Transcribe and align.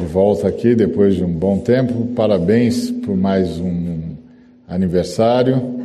de 0.00 0.06
volta 0.06 0.48
aqui 0.48 0.74
depois 0.74 1.14
de 1.14 1.22
um 1.22 1.30
bom 1.30 1.58
tempo. 1.58 2.06
Parabéns 2.16 2.90
por 2.90 3.14
mais 3.14 3.58
um 3.58 4.16
aniversário. 4.66 5.78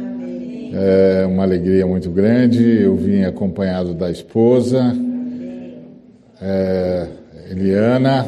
É 0.74 1.26
uma 1.26 1.44
alegria 1.44 1.86
muito 1.86 2.10
grande. 2.10 2.64
Eu 2.82 2.96
vim 2.96 3.24
acompanhado 3.24 3.94
da 3.94 4.10
esposa, 4.10 4.96
é, 6.42 7.08
Eliana. 7.52 8.26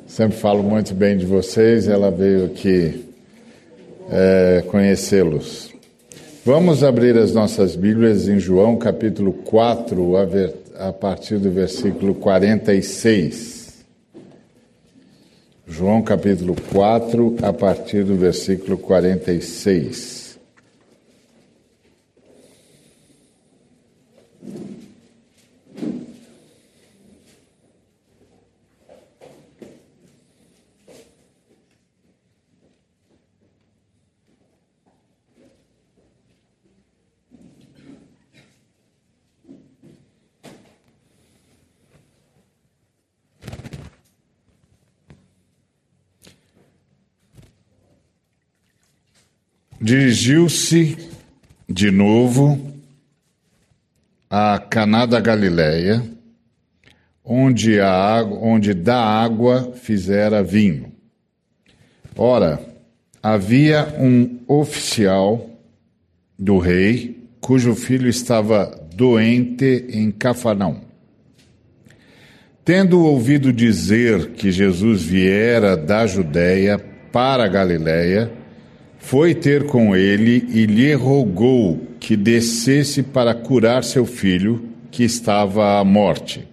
Sempre 0.06 0.38
falo 0.38 0.62
muito 0.62 0.94
bem 0.94 1.18
de 1.18 1.26
vocês. 1.26 1.88
Ela 1.88 2.12
veio 2.12 2.48
aqui 2.48 3.06
é, 4.12 4.66
conhecê-los. 4.68 5.74
Vamos 6.46 6.84
abrir 6.84 7.18
as 7.18 7.34
nossas 7.34 7.78
Bíblias 7.78 8.28
em 8.28 8.38
João 8.38 8.76
capítulo 8.76 9.32
4, 9.32 10.18
a, 10.80 10.94
partir 10.94 11.38
do 11.38 11.52
versículo 11.52 12.16
46. 12.16 13.84
João 15.68 16.02
capítulo 16.02 16.56
4, 16.72 17.36
a 17.44 17.54
partir 17.54 18.04
do 18.04 18.16
versículo 18.16 18.78
46. 18.78 20.19
Dirigiu-se 49.82 50.98
de 51.68 51.90
novo 51.90 52.60
a 54.30 54.60
Caná 54.60 55.06
da 55.06 55.22
Galileia, 55.22 56.04
onde, 57.24 57.80
a 57.80 58.22
onde 58.24 58.74
da 58.74 59.02
água 59.02 59.72
fizera 59.76 60.44
vinho. 60.44 60.92
Ora, 62.14 62.60
havia 63.24 63.96
um 63.98 64.42
oficial 64.50 65.50
do 66.38 66.58
rei, 66.58 67.30
cujo 67.40 67.74
filho 67.74 68.10
estava 68.10 68.86
doente 68.94 69.88
em 69.90 70.12
Cafarnaum. 70.12 70.82
Tendo 72.66 73.06
ouvido 73.06 73.54
dizer 73.54 74.32
que 74.32 74.52
Jesus 74.52 75.04
viera 75.04 75.78
da 75.78 76.06
Judéia 76.06 76.78
para 77.14 77.46
a 77.46 77.48
Galiléia, 77.48 78.39
foi 79.00 79.34
ter 79.34 79.66
com 79.66 79.96
ele 79.96 80.46
e 80.50 80.66
lhe 80.66 80.94
rogou 80.94 81.88
que 82.00 82.16
descesse 82.16 83.02
para 83.02 83.34
curar 83.34 83.84
seu 83.84 84.06
filho, 84.06 84.70
que 84.92 85.04
estava 85.04 85.80
à 85.80 85.84
morte. 85.84 86.48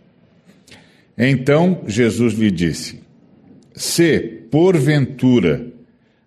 Então 1.18 1.82
Jesus 1.86 2.34
lhe 2.34 2.50
disse: 2.50 3.00
Se, 3.74 4.18
porventura, 4.50 5.66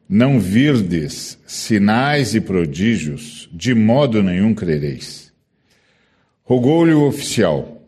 não 0.08 0.40
virdes 0.40 1.40
sinais 1.48 2.36
e 2.36 2.42
prodígios, 2.42 3.50
de 3.54 3.74
modo 3.74 4.22
nenhum 4.22 4.54
crereis. 4.54 5.32
Rogou-lhe 6.44 6.94
o 6.94 7.08
oficial: 7.08 7.82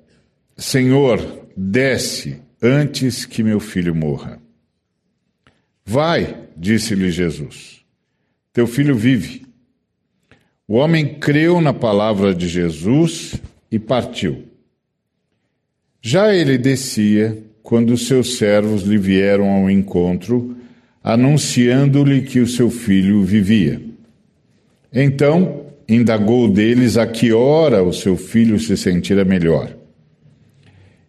Senhor, 0.57 1.47
desce 1.55 2.37
antes 2.61 3.25
que 3.25 3.43
meu 3.43 3.59
filho 3.59 3.93
morra. 3.93 4.39
Vai, 5.83 6.37
disse-lhe 6.55 7.11
Jesus 7.11 7.80
teu 8.53 8.67
filho 8.67 8.95
vive. 8.95 9.45
O 10.67 10.75
homem 10.75 11.15
creu 11.19 11.59
na 11.61 11.73
palavra 11.73 12.33
de 12.33 12.47
Jesus 12.47 13.35
e 13.71 13.79
partiu. 13.79 14.45
Já 16.01 16.33
ele 16.33 16.57
descia 16.57 17.43
quando 17.61 17.97
seus 17.97 18.37
servos 18.37 18.83
lhe 18.83 18.97
vieram 18.97 19.49
ao 19.49 19.69
encontro, 19.69 20.55
anunciando-lhe 21.03 22.23
que 22.23 22.39
o 22.39 22.47
seu 22.47 22.69
filho 22.69 23.23
vivia. 23.23 23.81
Então 24.93 25.67
indagou 25.87 26.49
deles 26.49 26.97
a 26.97 27.05
que 27.05 27.31
hora 27.31 27.83
o 27.83 27.93
seu 27.93 28.17
filho 28.17 28.59
se 28.59 28.75
sentira 28.75 29.23
melhor. 29.23 29.75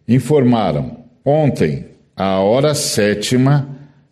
Informaram: 0.07 1.05
ontem, 1.23 1.85
à 2.15 2.39
hora 2.39 2.75
sétima, 2.75 3.67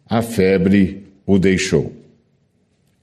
a 0.05 0.21
febre 0.21 1.07
o 1.25 1.37
deixou. 1.37 2.00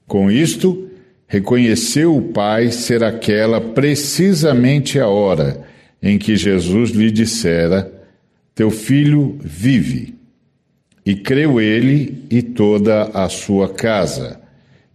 Com 0.09 0.31
isto, 0.31 0.89
reconheceu 1.27 2.17
o 2.17 2.21
Pai 2.33 2.71
ser 2.71 3.03
aquela 3.03 3.61
precisamente 3.61 4.99
a 4.99 5.07
hora 5.07 5.61
em 6.01 6.17
que 6.17 6.35
Jesus 6.35 6.89
lhe 6.89 7.11
dissera: 7.11 7.93
Teu 8.55 8.71
filho 8.71 9.37
vive. 9.39 10.15
E 11.05 11.15
creu 11.15 11.61
ele 11.61 12.25
e 12.29 12.41
toda 12.41 13.03
a 13.03 13.29
sua 13.29 13.69
casa. 13.69 14.41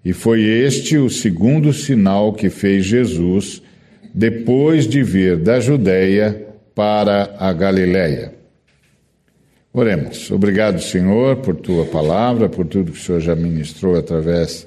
E 0.05 0.13
foi 0.13 0.43
este 0.43 0.99
o 0.99 1.09
segundo 1.09 1.73
sinal 1.73 2.33
que 2.33 2.51
fez 2.51 2.85
Jesus 2.85 3.63
depois 4.13 4.85
de 4.85 5.01
vir 5.05 5.37
da 5.37 5.61
Judéia 5.61 6.45
para 6.75 7.37
a 7.39 7.53
Galiléia. 7.53 8.35
Oremos. 9.73 10.29
Obrigado, 10.33 10.83
Senhor, 10.83 11.37
por 11.37 11.55
tua 11.55 11.85
palavra, 11.85 12.49
por 12.49 12.67
tudo 12.67 12.91
que 12.91 12.99
o 12.99 13.01
Senhor 13.01 13.21
já 13.21 13.37
ministrou 13.37 13.97
através 13.97 14.67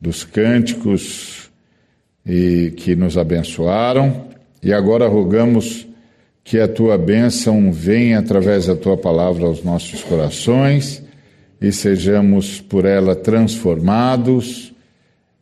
dos 0.00 0.24
cânticos 0.24 1.50
e 2.24 2.72
que 2.76 2.96
nos 2.96 3.18
abençoaram. 3.18 4.28
E 4.62 4.72
agora 4.72 5.06
rogamos 5.06 5.86
que 6.42 6.58
a 6.58 6.66
tua 6.66 6.96
bênção 6.96 7.72
venha 7.72 8.18
através 8.18 8.66
da 8.66 8.74
tua 8.74 8.96
palavra 8.96 9.46
aos 9.46 9.62
nossos 9.62 10.02
corações 10.02 11.02
e 11.60 11.70
sejamos 11.70 12.60
por 12.60 12.84
ela 12.84 13.14
transformados 13.14 14.72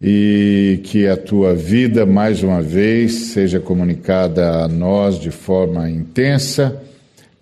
e 0.01 0.81
que 0.85 1.07
a 1.07 1.17
tua 1.17 1.55
vida 1.55 2.05
mais 2.05 2.43
uma 2.43 2.61
vez 2.61 3.13
seja 3.33 3.59
comunicada 3.59 4.65
a 4.65 4.69
nós 4.69 5.19
de 5.19 5.31
forma 5.31 5.89
intensa 5.91 6.81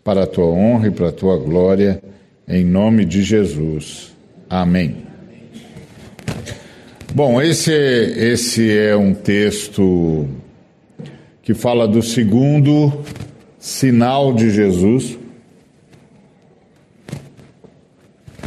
para 0.05 0.22
a 0.22 0.26
tua 0.26 0.47
honra 0.47 0.88
e 0.88 0.91
para 0.91 1.09
a 1.09 1.12
tua 1.12 1.37
glória 1.37 2.00
em 2.49 2.65
nome 2.65 3.05
de 3.05 3.22
Jesus. 3.22 4.15
Amém. 4.49 5.06
Bom, 7.16 7.41
esse, 7.41 7.72
esse 7.72 8.77
é 8.77 8.94
um 8.94 9.15
texto 9.15 10.28
que 11.41 11.54
fala 11.54 11.88
do 11.88 12.03
segundo 12.03 12.93
sinal 13.59 14.34
de 14.34 14.50
Jesus 14.50 15.19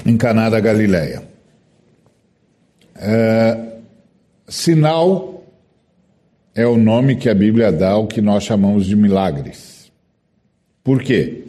em 0.06 0.16
Caná 0.16 0.52
da 0.52 0.60
Galileia. 0.60 1.24
É, 2.96 3.58
sinal 4.48 5.44
é 6.54 6.68
o 6.68 6.78
nome 6.78 7.16
que 7.16 7.28
a 7.28 7.34
Bíblia 7.34 7.72
dá 7.72 7.94
ao 7.94 8.06
que 8.06 8.22
nós 8.22 8.44
chamamos 8.44 8.86
de 8.86 8.96
milagres. 8.96 9.92
Por 10.84 11.02
quê? 11.02 11.46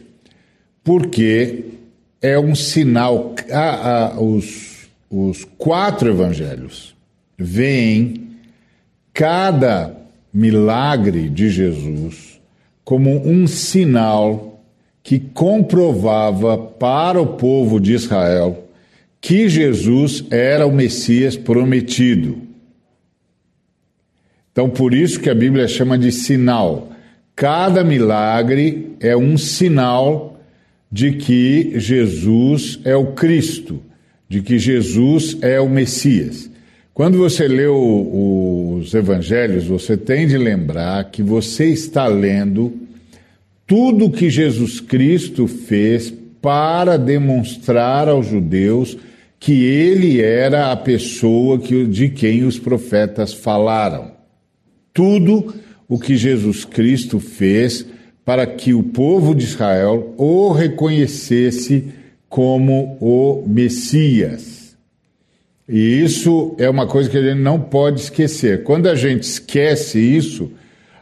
Porque 0.83 1.67
é 2.23 2.39
um 2.39 2.55
sinal. 2.55 3.35
Ah, 3.53 4.15
ah, 4.15 4.19
os, 4.23 4.89
os 5.11 5.45
quatro 5.59 6.09
evangelhos 6.09 6.99
veem 7.41 8.37
cada 9.13 9.97
milagre 10.33 11.29
de 11.29 11.51
Jesus 11.51 12.41
como 12.85 13.11
um 13.27 13.47
sinal 13.47 14.63
que 15.03 15.19
comprovava 15.19 16.59
para 16.59 17.21
o 17.21 17.27
povo 17.27 17.81
de 17.81 17.95
Israel 17.95 18.69
que 19.21 19.49
Jesus 19.49 20.25
era 20.31 20.67
o 20.67 20.73
Messias 20.73 21.37
prometido. 21.37 22.39
Então, 24.51 24.69
por 24.69 24.95
isso 24.95 25.21
que 25.21 25.31
a 25.31 25.35
Bíblia 25.35 25.69
chama 25.69 25.99
de 25.99 26.11
sinal. 26.11 26.91
Cada 27.37 27.85
milagre 27.85 28.97
é 28.99 29.17
um 29.17 29.37
sinal 29.37 30.41
de 30.91 31.13
que 31.13 31.79
Jesus 31.79 32.81
é 32.85 32.97
o 32.97 33.13
Cristo, 33.13 33.81
de 34.29 34.43
que 34.43 34.59
Jesus 34.59 35.37
é 35.41 35.61
o 35.61 35.69
Messias. 35.69 36.50
Quando 36.93 37.19
você 37.19 37.47
lê 37.47 37.67
o, 37.67 38.79
os 38.79 38.93
evangelhos, 38.93 39.65
você 39.65 39.97
tem 39.97 40.27
de 40.27 40.37
lembrar 40.37 41.11
que 41.11 41.23
você 41.23 41.67
está 41.67 42.07
lendo 42.07 42.73
tudo 43.67 44.11
que 44.11 44.29
Jesus 44.29 44.81
Cristo 44.81 45.47
fez 45.47 46.13
para 46.43 46.97
demonstrar 46.97 48.09
aos 48.09 48.27
judeus 48.27 48.99
que 49.39 49.65
ele 49.65 50.21
era 50.21 50.73
a 50.73 50.77
pessoa 50.77 51.59
que, 51.59 51.87
de 51.87 52.09
quem 52.09 52.45
os 52.45 52.59
profetas 52.59 53.33
falaram. 53.33 54.13
Tudo 54.93 55.55
o 55.89 55.99
que 55.99 56.17
Jesus 56.17 56.65
Cristo 56.65 57.19
fez 57.19 57.87
para 58.25 58.47
que 58.47 58.75
o 58.75 58.83
povo 58.83 59.35
de 59.35 59.45
Israel 59.45 60.15
o 60.19 60.53
reconhecesse 60.53 61.87
como 62.29 62.99
o 63.01 63.45
Messias. 63.49 64.60
E 65.73 66.03
isso 66.03 66.57
é 66.59 66.69
uma 66.69 66.85
coisa 66.85 67.09
que 67.09 67.17
a 67.17 67.23
gente 67.23 67.39
não 67.39 67.61
pode 67.61 68.01
esquecer. 68.01 68.65
Quando 68.65 68.89
a 68.89 68.97
gente 68.97 69.23
esquece 69.23 70.01
isso, 70.01 70.51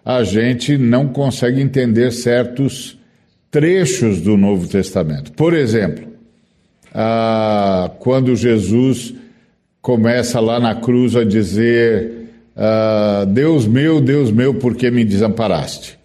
a 0.04 0.22
gente 0.22 0.76
não 0.76 1.08
consegue 1.08 1.58
entender 1.58 2.12
certos 2.12 2.98
trechos 3.50 4.20
do 4.20 4.36
Novo 4.36 4.68
Testamento. 4.68 5.32
Por 5.32 5.54
exemplo, 5.54 6.06
ah, 6.92 7.90
quando 7.98 8.36
Jesus 8.36 9.14
começa 9.80 10.38
lá 10.38 10.60
na 10.60 10.74
cruz 10.74 11.16
a 11.16 11.24
dizer: 11.24 12.28
ah, 12.54 13.24
Deus 13.26 13.66
meu, 13.66 14.02
Deus 14.02 14.30
meu, 14.30 14.52
por 14.52 14.76
que 14.76 14.90
me 14.90 15.02
desamparaste? 15.02 15.98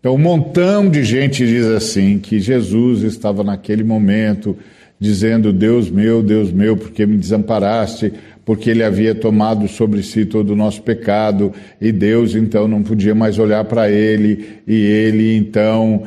Então, 0.00 0.14
um 0.14 0.18
montão 0.18 0.88
de 0.88 1.04
gente 1.04 1.46
diz 1.46 1.66
assim: 1.66 2.18
que 2.18 2.40
Jesus 2.40 3.02
estava 3.02 3.44
naquele 3.44 3.84
momento 3.84 4.56
dizendo: 4.98 5.52
Deus 5.52 5.90
meu, 5.90 6.22
Deus 6.22 6.50
meu, 6.52 6.76
por 6.76 6.90
que 6.90 7.06
me 7.06 7.16
desamparaste? 7.16 8.12
Porque 8.44 8.70
ele 8.70 8.84
havia 8.84 9.12
tomado 9.14 9.66
sobre 9.66 10.02
si 10.04 10.24
todo 10.24 10.50
o 10.50 10.56
nosso 10.56 10.80
pecado 10.82 11.52
e 11.80 11.90
Deus 11.90 12.34
então 12.36 12.68
não 12.68 12.80
podia 12.80 13.12
mais 13.12 13.40
olhar 13.40 13.64
para 13.64 13.90
ele 13.90 14.60
e 14.66 14.74
ele 14.74 15.36
então 15.36 16.04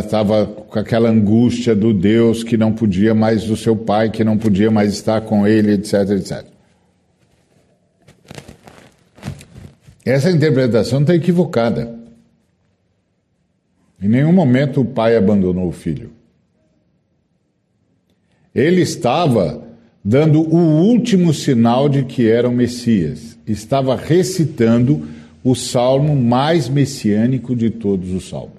estava 0.00 0.44
uh, 0.44 0.46
com 0.46 0.78
aquela 0.78 1.10
angústia 1.10 1.74
do 1.74 1.92
Deus 1.92 2.44
que 2.44 2.56
não 2.56 2.72
podia 2.72 3.14
mais, 3.14 3.44
do 3.44 3.56
seu 3.56 3.74
pai 3.74 4.10
que 4.10 4.22
não 4.22 4.38
podia 4.38 4.70
mais 4.70 4.92
estar 4.92 5.22
com 5.22 5.44
ele, 5.44 5.72
etc, 5.72 6.10
etc. 6.10 6.44
Essa 10.04 10.30
interpretação 10.30 11.00
está 11.00 11.16
equivocada. 11.16 11.98
Em 14.00 14.08
nenhum 14.08 14.32
momento 14.32 14.82
o 14.82 14.84
pai 14.84 15.16
abandonou 15.16 15.66
o 15.66 15.72
filho. 15.72 16.15
Ele 18.56 18.80
estava 18.80 19.62
dando 20.02 20.40
o 20.40 20.56
último 20.56 21.34
sinal 21.34 21.90
de 21.90 22.04
que 22.04 22.26
era 22.26 22.48
o 22.48 22.52
Messias. 22.52 23.36
Estava 23.46 23.94
recitando 23.94 25.06
o 25.44 25.54
salmo 25.54 26.16
mais 26.16 26.66
messiânico 26.66 27.54
de 27.54 27.68
todos 27.68 28.12
os 28.12 28.30
salmos. 28.30 28.56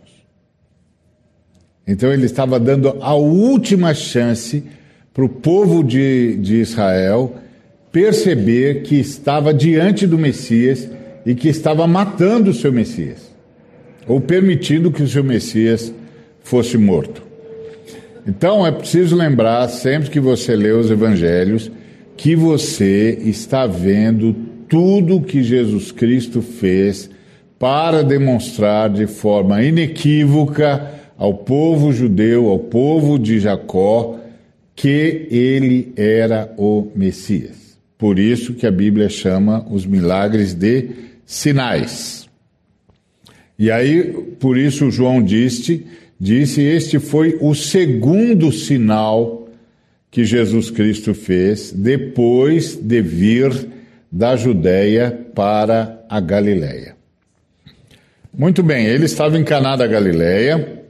Então 1.88 2.14
ele 2.14 2.28
estava 2.28 2.60
dando 2.60 2.96
a 3.02 3.16
última 3.16 3.96
chance 3.96 4.64
para 5.12 5.26
o 5.26 5.30
povo 5.30 5.84
de, 5.84 6.38
de 6.38 6.58
Israel 6.58 7.36
perceber 7.92 8.84
que 8.84 9.00
estava 9.00 9.52
diante 9.52 10.06
do 10.06 10.16
Messias 10.16 10.88
e 11.26 11.34
que 11.34 11.50
estava 11.50 11.88
matando 11.88 12.52
o 12.52 12.54
seu 12.54 12.72
Messias, 12.72 13.34
ou 14.06 14.22
permitindo 14.22 14.92
que 14.92 15.02
o 15.02 15.08
seu 15.08 15.24
Messias 15.24 15.92
fosse 16.44 16.78
morto. 16.78 17.27
Então 18.28 18.68
é 18.68 18.72
preciso 18.72 19.16
lembrar, 19.16 19.70
sempre 19.70 20.10
que 20.10 20.20
você 20.20 20.54
lê 20.54 20.72
os 20.72 20.92
evangelhos, 20.92 21.72
que 22.18 22.36
você 22.36 23.18
está 23.22 23.66
vendo 23.66 24.36
tudo 24.68 25.22
que 25.22 25.42
Jesus 25.42 25.94
Cristo 25.94 26.42
fez 26.42 27.10
para 27.58 28.04
demonstrar 28.04 28.90
de 28.90 29.08
forma 29.08 29.64
inequívoca 29.64 30.92
ao 31.18 31.34
povo 31.34 31.94
judeu, 31.94 32.50
ao 32.50 32.60
povo 32.60 33.18
de 33.18 33.40
Jacó, 33.40 34.20
que 34.76 35.28
ele 35.32 35.94
era 35.96 36.54
o 36.58 36.92
Messias. 36.94 37.80
Por 37.98 38.20
isso 38.20 38.54
que 38.54 38.68
a 38.68 38.72
Bíblia 38.72 39.10
chama 39.10 39.66
os 39.72 39.86
milagres 39.86 40.54
de 40.54 40.90
sinais. 41.26 42.28
E 43.58 43.72
aí, 43.72 44.04
por 44.38 44.56
isso 44.56 44.92
João 44.92 45.24
disse 45.24 45.88
disse: 46.20 46.62
Este 46.62 47.00
foi 47.00 47.38
o 47.42 47.54
segundo 47.54 48.52
sinal 48.52 49.48
que 50.10 50.26
Jesus 50.26 50.72
Cristo 50.72 51.14
fez 51.14 51.72
depois 51.72 52.76
de 52.76 53.02
vir 53.02 53.68
da 54.12 54.36
Judéia 54.36 55.12
para 55.36 56.04
a 56.10 56.20
Galiléia. 56.20 56.96
Muito 58.34 58.64
bem, 58.64 58.86
ele 58.86 59.06
estava 59.06 59.38
em 59.38 59.44
Caná 59.44 59.76
da 59.76 59.88
Galiléia, 59.88 60.84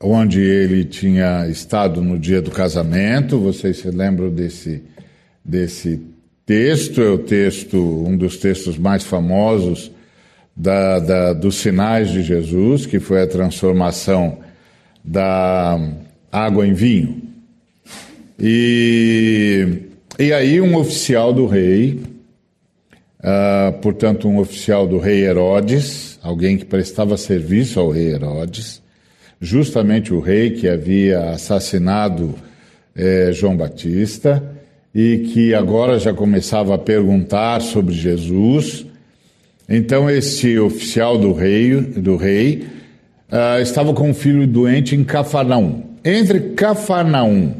onde 0.00 0.40
ele 0.40 0.84
tinha 0.84 1.46
estado 1.48 2.02
no 2.02 2.18
dia 2.18 2.42
do 2.42 2.50
casamento. 2.50 3.38
Vocês 3.38 3.78
se 3.78 3.90
lembram 3.90 4.30
desse, 4.30 4.82
desse 5.44 6.00
texto? 6.44 7.00
É 7.00 7.10
o 7.10 7.18
texto, 7.18 7.78
um 7.78 8.16
dos 8.16 8.36
textos 8.38 8.78
mais 8.78 9.04
famosos 9.04 9.90
da, 10.56 10.98
da, 10.98 11.32
dos 11.32 11.56
sinais 11.56 12.10
de 12.10 12.22
Jesus, 12.22 12.86
que 12.86 13.00
foi 13.00 13.22
a 13.22 13.26
transformação 13.26 14.38
da 15.04 15.78
água 16.30 16.66
em 16.66 16.72
vinho. 16.72 17.22
E, 18.38 19.66
e 20.18 20.32
aí 20.32 20.60
um 20.60 20.76
oficial 20.76 21.32
do 21.32 21.46
rei, 21.46 22.00
uh, 23.20 23.72
portanto 23.80 24.28
um 24.28 24.38
oficial 24.38 24.86
do 24.86 24.98
rei 24.98 25.24
Herodes, 25.24 26.18
alguém 26.22 26.56
que 26.56 26.64
prestava 26.64 27.16
serviço 27.16 27.80
ao 27.80 27.90
rei 27.90 28.12
Herodes, 28.12 28.82
justamente 29.40 30.14
o 30.14 30.20
rei 30.20 30.50
que 30.50 30.68
havia 30.68 31.30
assassinado 31.30 32.34
eh, 32.94 33.30
João 33.32 33.56
Batista 33.56 34.42
e 34.94 35.30
que 35.32 35.52
agora 35.52 35.98
já 35.98 36.12
começava 36.12 36.74
a 36.74 36.78
perguntar 36.78 37.60
sobre 37.60 37.92
Jesus, 37.92 38.86
então 39.68 40.10
esse 40.10 40.58
oficial 40.58 41.16
do 41.18 41.32
rei, 41.32 41.80
do 41.80 42.16
rei 42.16 42.66
uh, 43.30 43.60
estava 43.60 43.94
com 43.94 44.10
um 44.10 44.14
filho 44.14 44.46
doente 44.46 44.94
em 44.94 45.04
Cafarnaum. 45.04 45.82
Entre 46.04 46.40
Cafarnaum 46.54 47.54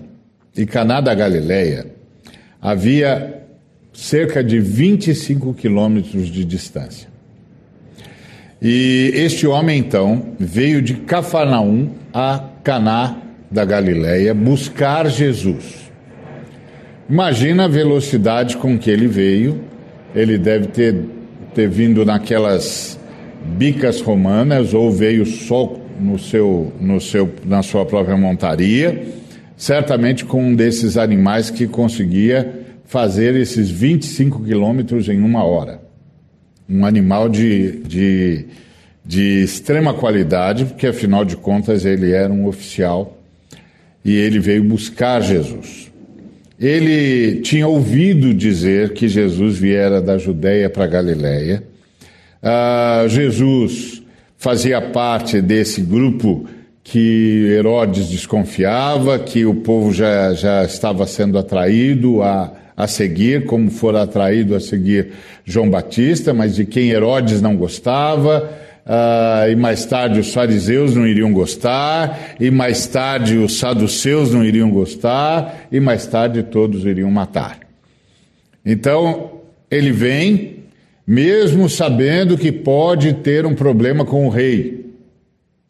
e 0.56 0.66
Caná 0.66 1.00
da 1.00 1.14
Galileia 1.14 1.86
havia 2.60 3.42
cerca 3.92 4.42
de 4.42 4.58
25 4.58 5.54
quilômetros 5.54 6.28
de 6.28 6.44
distância. 6.44 7.08
E 8.60 9.10
este 9.14 9.46
homem 9.46 9.78
então 9.78 10.34
veio 10.38 10.80
de 10.80 10.94
Cafarnaum 10.94 11.90
a 12.12 12.48
Caná 12.62 13.16
da 13.50 13.64
Galileia 13.64 14.32
buscar 14.32 15.08
Jesus. 15.08 15.90
Imagina 17.10 17.64
a 17.64 17.68
velocidade 17.68 18.56
com 18.56 18.78
que 18.78 18.90
ele 18.90 19.06
veio. 19.06 19.64
Ele 20.14 20.38
deve 20.38 20.68
ter 20.68 21.04
ter 21.54 21.68
vindo 21.68 22.04
naquelas 22.04 22.98
bicas 23.56 24.00
romanas 24.00 24.72
ou 24.72 24.90
veio 24.90 25.26
só 25.26 25.76
no 26.00 26.18
seu, 26.18 26.72
no 26.80 27.00
seu, 27.00 27.30
na 27.44 27.62
sua 27.62 27.84
própria 27.84 28.16
montaria, 28.16 29.06
certamente 29.56 30.24
com 30.24 30.42
um 30.42 30.54
desses 30.54 30.96
animais 30.96 31.50
que 31.50 31.66
conseguia 31.66 32.60
fazer 32.84 33.36
esses 33.36 33.70
25 33.70 34.42
quilômetros 34.44 35.08
em 35.08 35.20
uma 35.20 35.44
hora. 35.44 35.80
Um 36.68 36.84
animal 36.84 37.28
de, 37.28 37.78
de, 37.82 38.46
de 39.04 39.42
extrema 39.44 39.94
qualidade, 39.94 40.64
porque 40.64 40.86
afinal 40.86 41.24
de 41.24 41.36
contas 41.36 41.84
ele 41.84 42.12
era 42.12 42.32
um 42.32 42.46
oficial 42.46 43.18
e 44.04 44.14
ele 44.16 44.38
veio 44.38 44.64
buscar 44.64 45.20
Jesus. 45.20 45.91
Ele 46.62 47.40
tinha 47.40 47.66
ouvido 47.66 48.32
dizer 48.32 48.92
que 48.92 49.08
Jesus 49.08 49.58
viera 49.58 50.00
da 50.00 50.16
Judéia 50.16 50.70
para 50.70 50.86
Galiléia. 50.86 51.64
Ah, 52.40 53.04
Jesus 53.08 54.00
fazia 54.38 54.80
parte 54.80 55.40
desse 55.40 55.80
grupo 55.80 56.46
que 56.84 57.48
Herodes 57.50 58.08
desconfiava, 58.08 59.18
que 59.18 59.44
o 59.44 59.56
povo 59.56 59.92
já, 59.92 60.34
já 60.34 60.64
estava 60.64 61.04
sendo 61.04 61.36
atraído 61.36 62.22
a, 62.22 62.52
a 62.76 62.86
seguir, 62.86 63.44
como 63.44 63.68
fora 63.68 64.02
atraído 64.02 64.54
a 64.54 64.60
seguir 64.60 65.08
João 65.44 65.68
Batista, 65.68 66.32
mas 66.32 66.54
de 66.54 66.64
quem 66.64 66.90
Herodes 66.90 67.42
não 67.42 67.56
gostava. 67.56 68.61
Uh, 68.84 69.48
e 69.48 69.54
mais 69.54 69.84
tarde 69.84 70.18
os 70.18 70.32
fariseus 70.34 70.96
não 70.96 71.06
iriam 71.06 71.32
gostar, 71.32 72.34
e 72.40 72.50
mais 72.50 72.84
tarde 72.86 73.36
os 73.36 73.58
saduceus 73.58 74.32
não 74.32 74.44
iriam 74.44 74.70
gostar, 74.70 75.68
e 75.70 75.78
mais 75.78 76.06
tarde 76.06 76.42
todos 76.42 76.84
iriam 76.84 77.10
matar. 77.10 77.60
Então, 78.66 79.40
ele 79.70 79.92
vem, 79.92 80.64
mesmo 81.06 81.68
sabendo 81.68 82.36
que 82.36 82.50
pode 82.50 83.12
ter 83.14 83.46
um 83.46 83.54
problema 83.54 84.04
com 84.04 84.26
o 84.26 84.30
rei, 84.30 84.82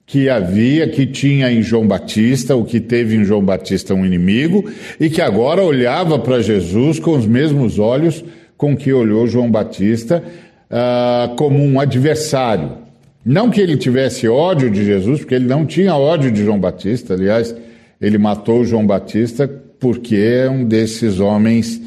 que 0.07 0.31
havia, 0.31 0.89
que 0.89 1.07
tinha 1.07 1.53
em 1.53 1.63
João 1.63 1.87
Batista, 1.87 2.57
o 2.57 2.65
que 2.65 2.81
teve 2.81 3.15
em 3.15 3.25
João 3.25 3.45
Batista 3.45 3.95
um 3.95 4.07
inimigo, 4.07 4.71
e 4.99 5.11
que 5.11 5.21
agora 5.21 5.63
olhava 5.63 6.19
para 6.19 6.43
Jesus 6.43 6.99
com 6.99 7.13
os 7.13 7.27
mesmos 7.27 7.79
olhos 7.79 8.25
com 8.57 8.77
que 8.77 8.93
olhou 8.93 9.27
João 9.27 9.51
Batista, 9.51 10.23
uh, 10.71 11.35
como 11.37 11.63
um 11.63 11.79
adversário 11.79 12.82
não 13.25 13.51
que 13.51 13.61
ele 13.61 13.77
tivesse 13.77 14.29
ódio 14.29 14.71
de 14.71 14.85
Jesus, 14.85 15.21
porque 15.21 15.35
ele 15.35 15.47
não 15.47 15.65
tinha 15.65 15.95
ódio 15.95 16.31
de 16.31 16.45
João 16.45 16.59
Batista, 16.59 17.15
aliás, 17.15 17.55
ele 18.01 18.19
matou 18.19 18.65
João 18.65 18.87
Batista 18.87 19.49
porque 19.79 20.17
é 20.17 20.51
um 20.51 20.65
desses 20.65 21.21
homens 21.21 21.81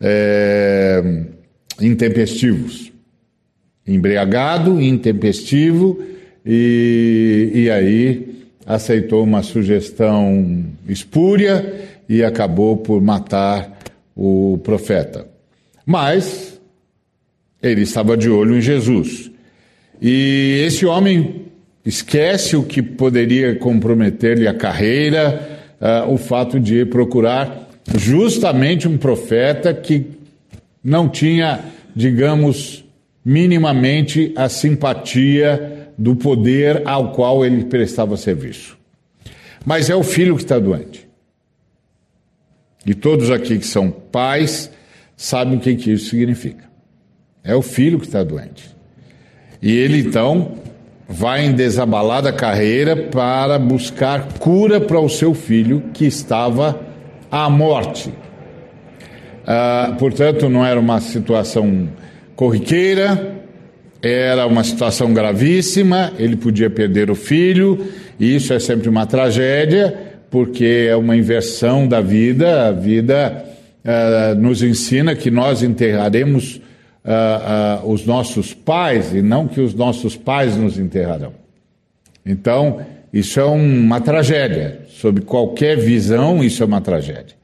é, 0.00 1.24
intempestivos. 1.80 2.92
Embriagado, 3.86 4.80
intempestivo, 4.80 6.00
e, 6.44 7.50
e 7.54 7.70
aí 7.70 8.44
aceitou 8.66 9.24
uma 9.24 9.42
sugestão 9.42 10.64
espúria 10.88 11.88
e 12.08 12.22
acabou 12.24 12.76
por 12.76 13.00
matar 13.00 13.78
o 14.16 14.58
profeta. 14.62 15.26
Mas 15.84 16.60
ele 17.62 17.82
estava 17.82 18.16
de 18.16 18.30
olho 18.30 18.56
em 18.56 18.60
Jesus. 18.60 19.29
E 20.00 20.62
esse 20.66 20.86
homem 20.86 21.46
esquece 21.84 22.56
o 22.56 22.62
que 22.62 22.82
poderia 22.82 23.54
comprometer-lhe 23.56 24.48
a 24.48 24.54
carreira, 24.54 25.60
uh, 25.80 26.12
o 26.12 26.16
fato 26.16 26.58
de 26.58 26.84
procurar 26.86 27.68
justamente 27.96 28.88
um 28.88 28.96
profeta 28.96 29.74
que 29.74 30.06
não 30.82 31.08
tinha, 31.08 31.60
digamos, 31.94 32.84
minimamente 33.24 34.32
a 34.36 34.48
simpatia 34.48 35.92
do 35.96 36.16
poder 36.16 36.82
ao 36.86 37.12
qual 37.12 37.44
ele 37.44 37.64
prestava 37.64 38.16
serviço. 38.16 38.78
Mas 39.64 39.90
é 39.90 39.94
o 39.94 40.02
filho 40.02 40.36
que 40.36 40.42
está 40.42 40.58
doente. 40.58 41.06
E 42.86 42.94
todos 42.94 43.30
aqui 43.30 43.58
que 43.58 43.66
são 43.66 43.90
pais 43.90 44.70
sabem 45.14 45.58
o 45.58 45.60
que, 45.60 45.76
que 45.76 45.92
isso 45.92 46.08
significa. 46.08 46.64
É 47.44 47.54
o 47.54 47.60
filho 47.60 47.98
que 47.98 48.06
está 48.06 48.22
doente. 48.22 48.74
E 49.62 49.76
ele 49.76 49.98
então 49.98 50.52
vai 51.08 51.44
em 51.44 51.52
desabalada 51.52 52.32
carreira 52.32 52.96
para 52.96 53.58
buscar 53.58 54.34
cura 54.38 54.80
para 54.80 55.00
o 55.00 55.08
seu 55.08 55.34
filho 55.34 55.82
que 55.92 56.06
estava 56.06 56.80
à 57.30 57.50
morte. 57.50 58.12
Ah, 59.46 59.96
portanto, 59.98 60.48
não 60.48 60.64
era 60.64 60.78
uma 60.78 61.00
situação 61.00 61.88
corriqueira, 62.36 63.38
era 64.00 64.46
uma 64.46 64.64
situação 64.64 65.12
gravíssima, 65.12 66.12
ele 66.18 66.36
podia 66.36 66.70
perder 66.70 67.10
o 67.10 67.14
filho, 67.14 67.86
e 68.18 68.36
isso 68.36 68.52
é 68.54 68.58
sempre 68.58 68.88
uma 68.88 69.04
tragédia, 69.04 69.94
porque 70.30 70.86
é 70.88 70.96
uma 70.96 71.16
inversão 71.16 71.86
da 71.86 72.00
vida. 72.00 72.68
A 72.68 72.70
vida 72.70 73.44
ah, 73.84 74.34
nos 74.38 74.62
ensina 74.62 75.14
que 75.14 75.30
nós 75.30 75.62
enterraremos 75.62 76.62
uh, 77.04 77.84
uh, 77.84 77.90
os 77.92 78.04
nossos 78.04 78.54
pais 78.70 79.12
e 79.12 79.20
não 79.20 79.48
que 79.48 79.60
os 79.60 79.74
nossos 79.74 80.16
pais 80.16 80.56
nos 80.56 80.78
enterrarão. 80.78 81.32
Então, 82.24 82.80
isso 83.12 83.40
é 83.40 83.44
uma 83.44 84.00
tragédia. 84.00 84.82
Sob 84.90 85.22
qualquer 85.22 85.76
visão, 85.76 86.44
isso 86.44 86.62
é 86.62 86.66
uma 86.66 86.80
tragédia. 86.80 87.34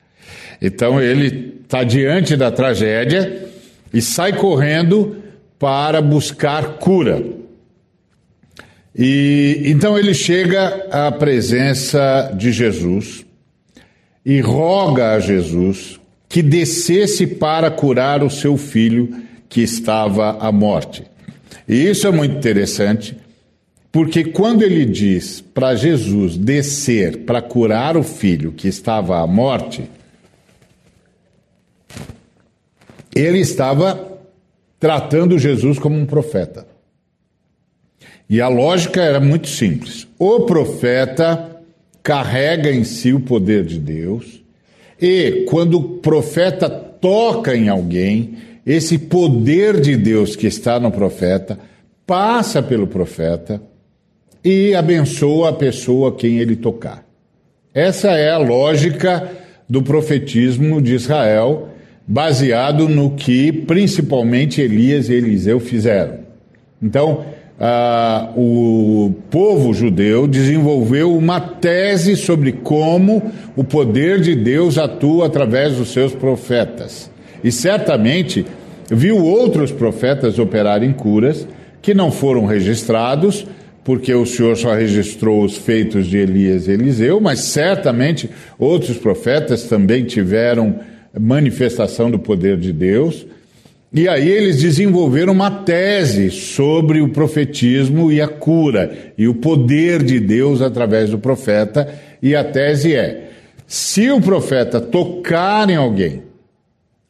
Então, 0.62 1.02
ele 1.02 1.62
está 1.64 1.82
diante 1.82 2.36
da 2.36 2.52
tragédia 2.52 3.44
e 3.92 4.00
sai 4.00 4.34
correndo 4.34 5.16
para 5.58 6.00
buscar 6.00 6.78
cura. 6.78 7.20
E 8.94 9.62
então 9.64 9.98
ele 9.98 10.14
chega 10.14 10.86
à 10.92 11.10
presença 11.10 12.32
de 12.36 12.52
Jesus 12.52 13.26
e 14.24 14.40
roga 14.40 15.10
a 15.14 15.18
Jesus 15.20 15.98
que 16.28 16.40
descesse 16.40 17.26
para 17.26 17.68
curar 17.68 18.22
o 18.22 18.30
seu 18.30 18.56
filho 18.56 19.12
que 19.48 19.60
estava 19.60 20.38
à 20.38 20.52
morte. 20.52 21.04
E 21.68 21.88
isso 21.88 22.06
é 22.06 22.10
muito 22.10 22.36
interessante, 22.36 23.16
porque 23.90 24.24
quando 24.24 24.62
ele 24.62 24.84
diz 24.84 25.40
para 25.40 25.74
Jesus 25.74 26.36
descer 26.36 27.18
para 27.24 27.42
curar 27.42 27.96
o 27.96 28.02
filho 28.02 28.52
que 28.52 28.68
estava 28.68 29.18
à 29.18 29.26
morte, 29.26 29.88
ele 33.14 33.38
estava 33.40 34.20
tratando 34.78 35.38
Jesus 35.38 35.78
como 35.78 35.96
um 35.96 36.06
profeta. 36.06 36.66
E 38.28 38.40
a 38.40 38.48
lógica 38.48 39.02
era 39.02 39.20
muito 39.20 39.48
simples. 39.48 40.06
O 40.18 40.40
profeta 40.40 41.62
carrega 42.02 42.70
em 42.70 42.84
si 42.84 43.12
o 43.12 43.20
poder 43.20 43.64
de 43.64 43.78
Deus, 43.78 44.44
e 45.00 45.44
quando 45.48 45.78
o 45.78 45.98
profeta 45.98 46.68
toca 46.68 47.56
em 47.56 47.68
alguém, 47.68 48.36
esse 48.66 48.98
poder 48.98 49.80
de 49.80 49.96
Deus 49.96 50.34
que 50.34 50.48
está 50.48 50.80
no 50.80 50.90
profeta 50.90 51.56
passa 52.04 52.60
pelo 52.60 52.88
profeta 52.88 53.62
e 54.44 54.74
abençoa 54.74 55.50
a 55.50 55.52
pessoa 55.52 56.16
quem 56.16 56.38
ele 56.38 56.56
tocar. 56.56 57.06
Essa 57.72 58.10
é 58.12 58.30
a 58.30 58.38
lógica 58.38 59.30
do 59.68 59.82
profetismo 59.82 60.80
de 60.80 60.94
Israel, 60.94 61.68
baseado 62.06 62.88
no 62.88 63.10
que 63.10 63.52
principalmente 63.52 64.60
Elias 64.60 65.08
e 65.08 65.14
Eliseu 65.14 65.60
fizeram. 65.60 66.18
Então, 66.82 67.24
ah, 67.58 68.32
o 68.36 69.14
povo 69.30 69.72
judeu 69.72 70.26
desenvolveu 70.26 71.16
uma 71.16 71.40
tese 71.40 72.16
sobre 72.16 72.52
como 72.52 73.30
o 73.56 73.64
poder 73.64 74.20
de 74.20 74.34
Deus 74.34 74.76
atua 74.78 75.26
através 75.26 75.76
dos 75.76 75.88
seus 75.88 76.12
profetas. 76.12 77.10
E 77.42 77.52
certamente 77.52 78.44
viu 78.90 79.18
outros 79.18 79.72
profetas 79.72 80.38
operarem 80.38 80.92
curas 80.92 81.46
que 81.82 81.94
não 81.94 82.10
foram 82.10 82.46
registrados, 82.46 83.46
porque 83.84 84.12
o 84.12 84.26
Senhor 84.26 84.56
só 84.56 84.74
registrou 84.74 85.44
os 85.44 85.56
feitos 85.56 86.06
de 86.06 86.18
Elias 86.18 86.66
e 86.66 86.72
Eliseu, 86.72 87.20
mas 87.20 87.40
certamente 87.40 88.28
outros 88.58 88.96
profetas 88.96 89.64
também 89.64 90.04
tiveram 90.04 90.80
manifestação 91.18 92.10
do 92.10 92.18
poder 92.18 92.56
de 92.56 92.72
Deus. 92.72 93.26
E 93.92 94.08
aí 94.08 94.28
eles 94.28 94.60
desenvolveram 94.60 95.32
uma 95.32 95.50
tese 95.50 96.30
sobre 96.30 97.00
o 97.00 97.08
profetismo 97.10 98.10
e 98.10 98.20
a 98.20 98.28
cura 98.28 99.12
e 99.16 99.28
o 99.28 99.34
poder 99.34 100.02
de 100.02 100.18
Deus 100.18 100.60
através 100.60 101.10
do 101.10 101.18
profeta. 101.18 101.88
E 102.20 102.34
a 102.34 102.42
tese 102.42 102.94
é: 102.94 103.30
se 103.66 104.10
o 104.10 104.20
profeta 104.20 104.80
tocar 104.80 105.70
em 105.70 105.76
alguém 105.76 106.25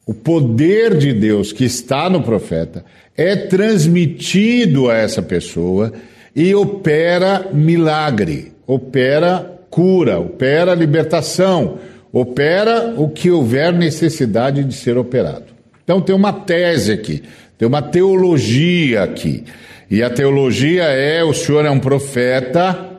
o 0.07 0.13
poder 0.13 0.97
de 0.97 1.11
Deus 1.11 1.51
que 1.51 1.65
está 1.65 2.09
no 2.09 2.23
profeta 2.23 2.85
é 3.15 3.35
transmitido 3.35 4.89
a 4.89 4.95
essa 4.95 5.21
pessoa 5.21 5.91
e 6.33 6.55
opera 6.55 7.49
milagre, 7.53 8.53
opera 8.65 9.59
cura, 9.69 10.17
opera 10.17 10.73
libertação, 10.73 11.77
opera 12.13 12.93
o 12.95 13.09
que 13.09 13.29
houver 13.29 13.73
necessidade 13.73 14.63
de 14.63 14.73
ser 14.73 14.97
operado. 14.97 15.47
Então 15.83 15.99
tem 15.99 16.15
uma 16.15 16.31
tese 16.31 16.93
aqui, 16.93 17.23
tem 17.57 17.67
uma 17.67 17.81
teologia 17.81 19.03
aqui. 19.03 19.43
E 19.91 20.01
a 20.01 20.09
teologia 20.09 20.83
é: 20.83 21.21
o 21.21 21.33
senhor 21.33 21.65
é 21.65 21.69
um 21.69 21.79
profeta, 21.79 22.91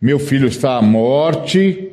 meu 0.00 0.18
filho 0.18 0.48
está 0.48 0.76
à 0.76 0.82
morte, 0.82 1.88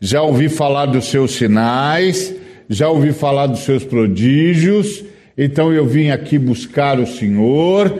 já 0.00 0.22
ouvi 0.22 0.48
falar 0.48 0.86
dos 0.86 1.06
seus 1.06 1.32
sinais 1.32 2.34
já 2.68 2.88
ouvi 2.88 3.12
falar 3.12 3.46
dos 3.46 3.60
seus 3.60 3.84
prodígios, 3.84 5.04
então 5.36 5.72
eu 5.72 5.86
vim 5.86 6.10
aqui 6.10 6.38
buscar 6.38 6.98
o 6.98 7.06
Senhor 7.06 7.98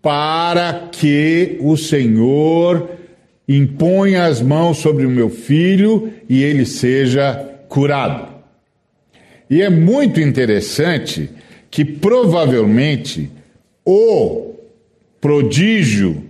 para 0.00 0.88
que 0.92 1.56
o 1.60 1.76
Senhor 1.76 2.90
imponha 3.48 4.24
as 4.24 4.40
mãos 4.40 4.78
sobre 4.78 5.06
o 5.06 5.10
meu 5.10 5.30
filho 5.30 6.10
e 6.28 6.42
ele 6.42 6.66
seja 6.66 7.34
curado. 7.68 8.28
E 9.50 9.62
é 9.62 9.70
muito 9.70 10.20
interessante 10.20 11.30
que 11.70 11.84
provavelmente 11.84 13.30
o 13.84 14.54
prodígio 15.20 16.24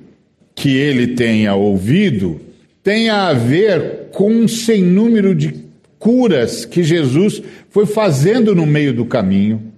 que 0.55 0.77
ele 0.77 1.09
tenha 1.09 1.55
ouvido 1.55 2.41
tenha 2.83 3.29
a 3.29 3.33
ver 3.33 4.09
com 4.13 4.31
um 4.31 4.49
sem 4.49 4.83
número 4.83 5.35
de 5.35 5.68
curas 5.99 6.65
que 6.65 6.83
Jesus 6.83 7.43
foi 7.71 7.87
fazendo 7.87 8.55
no 8.55 8.67
meio 8.67 8.93
do 8.93 9.05
caminho, 9.05 9.73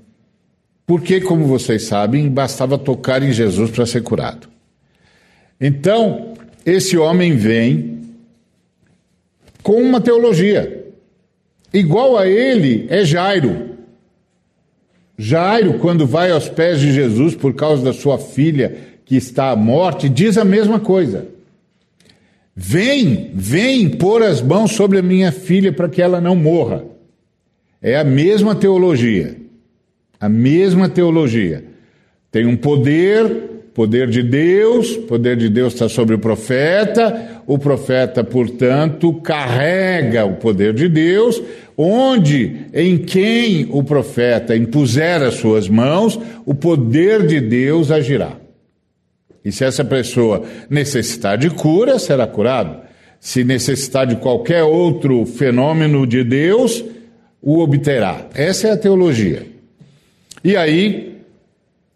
porque, 0.86 1.20
como 1.20 1.46
vocês 1.46 1.84
sabem, 1.84 2.28
bastava 2.28 2.76
tocar 2.76 3.22
em 3.22 3.32
Jesus 3.32 3.70
para 3.70 3.86
ser 3.86 4.02
curado. 4.02 4.48
Então, 5.60 6.34
esse 6.66 6.96
homem 6.96 7.36
vem 7.36 8.00
com 9.62 9.80
uma 9.80 10.00
teologia. 10.00 10.92
Igual 11.72 12.18
a 12.18 12.26
ele 12.26 12.86
é 12.88 13.04
Jairo. 13.04 13.70
Jairo, 15.16 15.74
quando 15.74 16.06
vai 16.06 16.30
aos 16.30 16.48
pés 16.48 16.80
de 16.80 16.92
Jesus 16.92 17.36
por 17.36 17.54
causa 17.54 17.84
da 17.84 17.92
sua 17.92 18.18
filha 18.18 18.76
que 19.04 19.16
está 19.16 19.50
à 19.50 19.56
morte, 19.56 20.08
diz 20.08 20.38
a 20.38 20.44
mesma 20.44 20.80
coisa. 20.80 21.28
Vem, 22.62 23.30
vem 23.32 23.88
pôr 23.88 24.22
as 24.22 24.42
mãos 24.42 24.72
sobre 24.72 24.98
a 24.98 25.02
minha 25.02 25.32
filha 25.32 25.72
para 25.72 25.88
que 25.88 26.02
ela 26.02 26.20
não 26.20 26.36
morra. 26.36 26.84
É 27.80 27.96
a 27.96 28.04
mesma 28.04 28.54
teologia. 28.54 29.34
A 30.20 30.28
mesma 30.28 30.86
teologia. 30.86 31.64
Tem 32.30 32.44
um 32.44 32.58
poder, 32.58 33.30
poder 33.72 34.10
de 34.10 34.22
Deus, 34.22 34.94
poder 34.94 35.38
de 35.38 35.48
Deus 35.48 35.72
está 35.72 35.88
sobre 35.88 36.16
o 36.16 36.18
profeta, 36.18 37.40
o 37.46 37.58
profeta, 37.58 38.22
portanto, 38.22 39.10
carrega 39.14 40.26
o 40.26 40.34
poder 40.34 40.74
de 40.74 40.86
Deus, 40.86 41.42
onde, 41.78 42.66
em 42.74 42.98
quem 42.98 43.68
o 43.70 43.82
profeta 43.82 44.54
impuser 44.54 45.22
as 45.22 45.36
suas 45.36 45.66
mãos, 45.66 46.20
o 46.44 46.54
poder 46.54 47.26
de 47.26 47.40
Deus 47.40 47.90
agirá. 47.90 48.39
E 49.44 49.50
se 49.50 49.64
essa 49.64 49.84
pessoa 49.84 50.44
necessitar 50.68 51.38
de 51.38 51.50
cura, 51.50 51.98
será 51.98 52.26
curado. 52.26 52.82
Se 53.18 53.44
necessitar 53.44 54.06
de 54.06 54.16
qualquer 54.16 54.62
outro 54.62 55.24
fenômeno 55.26 56.06
de 56.06 56.24
Deus, 56.24 56.84
o 57.40 57.58
obterá. 57.60 58.28
Essa 58.34 58.68
é 58.68 58.70
a 58.72 58.76
teologia. 58.76 59.46
E 60.42 60.56
aí, 60.56 61.18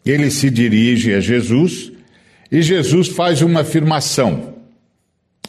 ele 0.04 0.30
se 0.30 0.50
dirige 0.50 1.14
a 1.14 1.20
Jesus 1.20 1.92
e 2.50 2.62
Jesus 2.62 3.08
faz 3.08 3.42
uma 3.42 3.60
afirmação: 3.60 4.54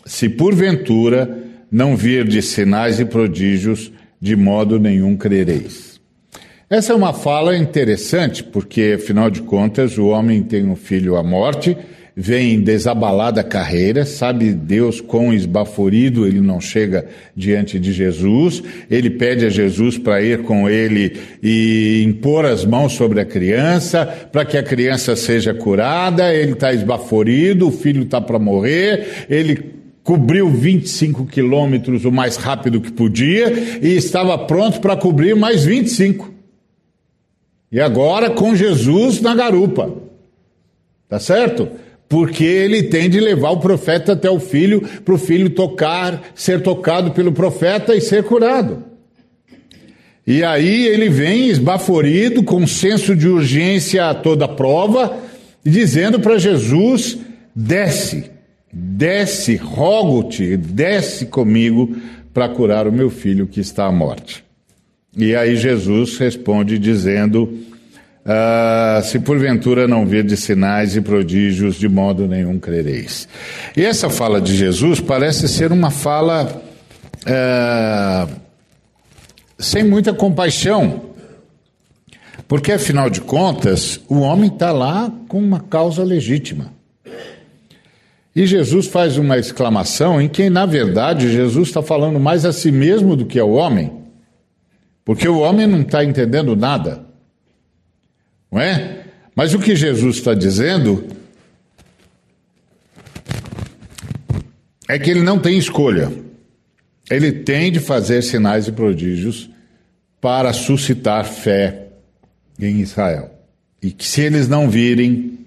se 0.05 0.29
porventura 0.29 1.43
não 1.69 1.95
vir 1.95 2.25
de 2.25 2.41
sinais 2.41 2.99
e 2.99 3.05
prodígios, 3.05 3.91
de 4.21 4.35
modo 4.35 4.79
nenhum 4.79 5.17
crereis. 5.17 5.94
Essa 6.69 6.93
é 6.93 6.95
uma 6.95 7.13
fala 7.13 7.55
interessante, 7.55 8.43
porque, 8.43 8.95
afinal 8.95 9.29
de 9.29 9.41
contas, 9.41 9.97
o 9.97 10.07
homem 10.07 10.41
tem 10.41 10.65
um 10.65 10.75
filho 10.75 11.15
à 11.15 11.23
morte 11.23 11.77
vem 12.15 12.61
desabalada 12.61 13.41
a 13.41 13.43
carreira, 13.43 14.05
sabe 14.05 14.53
Deus 14.53 15.01
quão 15.01 15.33
esbaforido 15.33 16.25
ele 16.25 16.39
não 16.39 16.61
chega 16.61 17.07
diante 17.35 17.77
de 17.77 17.91
Jesus, 17.91 18.63
ele 18.89 19.09
pede 19.09 19.45
a 19.45 19.49
Jesus 19.49 19.97
para 19.97 20.21
ir 20.21 20.43
com 20.43 20.69
ele 20.69 21.17
e 21.43 22.03
impor 22.05 22.45
as 22.45 22.63
mãos 22.63 22.93
sobre 22.93 23.19
a 23.19 23.25
criança, 23.25 24.05
para 24.31 24.45
que 24.45 24.57
a 24.57 24.63
criança 24.63 25.15
seja 25.15 25.53
curada, 25.53 26.33
ele 26.33 26.53
está 26.53 26.73
esbaforido, 26.73 27.67
o 27.67 27.71
filho 27.71 28.03
está 28.03 28.21
para 28.21 28.39
morrer, 28.39 29.25
ele 29.29 29.75
cobriu 30.01 30.47
25 30.49 31.25
quilômetros 31.25 32.05
o 32.05 32.11
mais 32.11 32.37
rápido 32.37 32.79
que 32.79 32.93
podia 32.93 33.51
e 33.81 33.97
estava 33.97 34.37
pronto 34.37 34.79
para 34.79 34.95
cobrir 34.95 35.35
mais 35.35 35.65
25. 35.65 36.34
E 37.75 37.79
agora 37.81 38.31
com 38.31 38.55
Jesus 38.55 39.19
na 39.19 39.35
garupa. 39.35 39.93
Tá 41.07 41.19
certo? 41.19 41.69
porque 42.07 42.43
ele 42.43 42.83
tem 42.83 43.09
de 43.09 43.19
levar 43.19 43.49
o 43.49 43.59
profeta 43.59 44.13
até 44.13 44.29
o 44.29 44.39
filho, 44.39 44.81
para 45.03 45.13
o 45.13 45.17
filho 45.17 45.49
tocar, 45.49 46.31
ser 46.35 46.61
tocado 46.61 47.11
pelo 47.11 47.31
profeta 47.31 47.95
e 47.95 47.99
ser 47.99 48.23
curado. 48.23 48.83
E 50.25 50.43
aí 50.43 50.87
ele 50.87 51.09
vem 51.09 51.49
esbaforido, 51.49 52.43
com 52.43 52.65
senso 52.65 53.15
de 53.15 53.27
urgência 53.27 54.07
a 54.07 54.13
toda 54.13 54.47
prova, 54.47 55.17
dizendo 55.63 56.19
para 56.19 56.37
Jesus: 56.37 57.17
desce, 57.55 58.31
desce, 58.71 59.55
rogo-te, 59.55 60.55
desce 60.55 61.25
comigo 61.25 61.97
para 62.33 62.47
curar 62.47 62.87
o 62.87 62.93
meu 62.93 63.09
filho 63.09 63.47
que 63.47 63.59
está 63.59 63.87
à 63.87 63.91
morte. 63.91 64.44
E 65.15 65.35
aí 65.35 65.55
Jesus 65.55 66.17
responde 66.17 66.77
dizendo: 66.77 67.43
Uh, 68.25 69.03
se 69.03 69.19
porventura 69.19 69.87
não 69.87 70.03
de 70.23 70.35
sinais 70.35 70.95
e 70.95 71.01
prodígios, 71.01 71.75
de 71.75 71.87
modo 71.87 72.27
nenhum 72.27 72.57
crereis. 72.57 73.27
E 73.77 73.85
essa 73.85 74.09
fala 74.09 74.41
de 74.41 74.55
Jesus 74.55 74.99
parece 74.99 75.47
ser 75.47 75.71
uma 75.71 75.91
fala 75.91 76.61
uh, 77.21 78.35
sem 79.59 79.83
muita 79.83 80.11
compaixão, 80.11 81.11
porque 82.47 82.71
afinal 82.71 83.11
de 83.11 83.21
contas, 83.21 84.01
o 84.09 84.21
homem 84.21 84.51
está 84.51 84.71
lá 84.71 85.11
com 85.27 85.37
uma 85.37 85.59
causa 85.59 86.03
legítima. 86.03 86.73
E 88.35 88.45
Jesus 88.47 88.87
faz 88.87 89.17
uma 89.17 89.37
exclamação 89.37 90.19
em 90.19 90.27
que, 90.27 90.49
na 90.49 90.65
verdade, 90.65 91.31
Jesus 91.31 91.69
está 91.69 91.83
falando 91.83 92.19
mais 92.19 92.43
a 92.43 92.51
si 92.51 92.71
mesmo 92.71 93.15
do 93.15 93.25
que 93.25 93.39
ao 93.39 93.51
homem, 93.51 93.91
porque 95.05 95.27
o 95.27 95.39
homem 95.39 95.67
não 95.67 95.81
está 95.81 96.03
entendendo 96.03 96.55
nada 96.55 97.05
não 98.55 98.61
é? 98.61 99.03
Mas 99.35 99.53
o 99.53 99.59
que 99.59 99.75
Jesus 99.75 100.15
está 100.15 100.33
dizendo 100.33 101.05
é 104.87 104.97
que 104.97 105.11
ele 105.11 105.21
não 105.21 105.37
tem 105.37 105.57
escolha. 105.57 106.09
Ele 107.11 107.33
tem 107.33 107.69
de 107.69 107.81
fazer 107.81 108.21
sinais 108.21 108.69
e 108.69 108.71
prodígios 108.71 109.49
para 110.21 110.53
suscitar 110.53 111.25
fé 111.25 111.87
em 112.57 112.79
Israel. 112.79 113.29
E 113.81 113.91
que 113.91 114.05
se 114.05 114.21
eles 114.21 114.47
não 114.47 114.69
virem, 114.69 115.39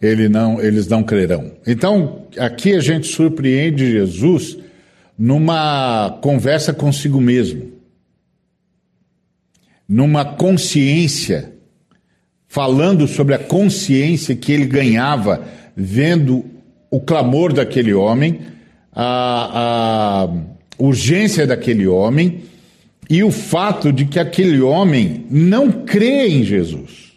ele 0.00 0.28
não, 0.28 0.62
eles 0.62 0.86
não 0.86 1.02
crerão. 1.02 1.52
Então, 1.66 2.26
aqui 2.38 2.74
a 2.74 2.80
gente 2.80 3.08
surpreende 3.08 3.90
Jesus 3.90 4.56
numa 5.18 6.16
conversa 6.22 6.72
consigo 6.72 7.20
mesmo, 7.20 7.72
numa 9.90 10.24
consciência 10.24 11.52
falando 12.46 13.08
sobre 13.08 13.34
a 13.34 13.38
consciência 13.40 14.36
que 14.36 14.52
ele 14.52 14.64
ganhava 14.64 15.44
vendo 15.74 16.44
o 16.88 17.00
clamor 17.00 17.52
daquele 17.52 17.92
homem, 17.92 18.40
a, 18.92 20.28
a 20.28 20.28
urgência 20.78 21.44
daquele 21.44 21.88
homem 21.88 22.42
e 23.08 23.24
o 23.24 23.32
fato 23.32 23.92
de 23.92 24.04
que 24.04 24.20
aquele 24.20 24.60
homem 24.60 25.26
não 25.28 25.70
crê 25.84 26.28
em 26.28 26.44
Jesus. 26.44 27.10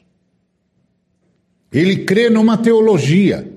Ele 1.71 1.97
crê 1.97 2.27
numa 2.27 2.57
teologia. 2.57 3.47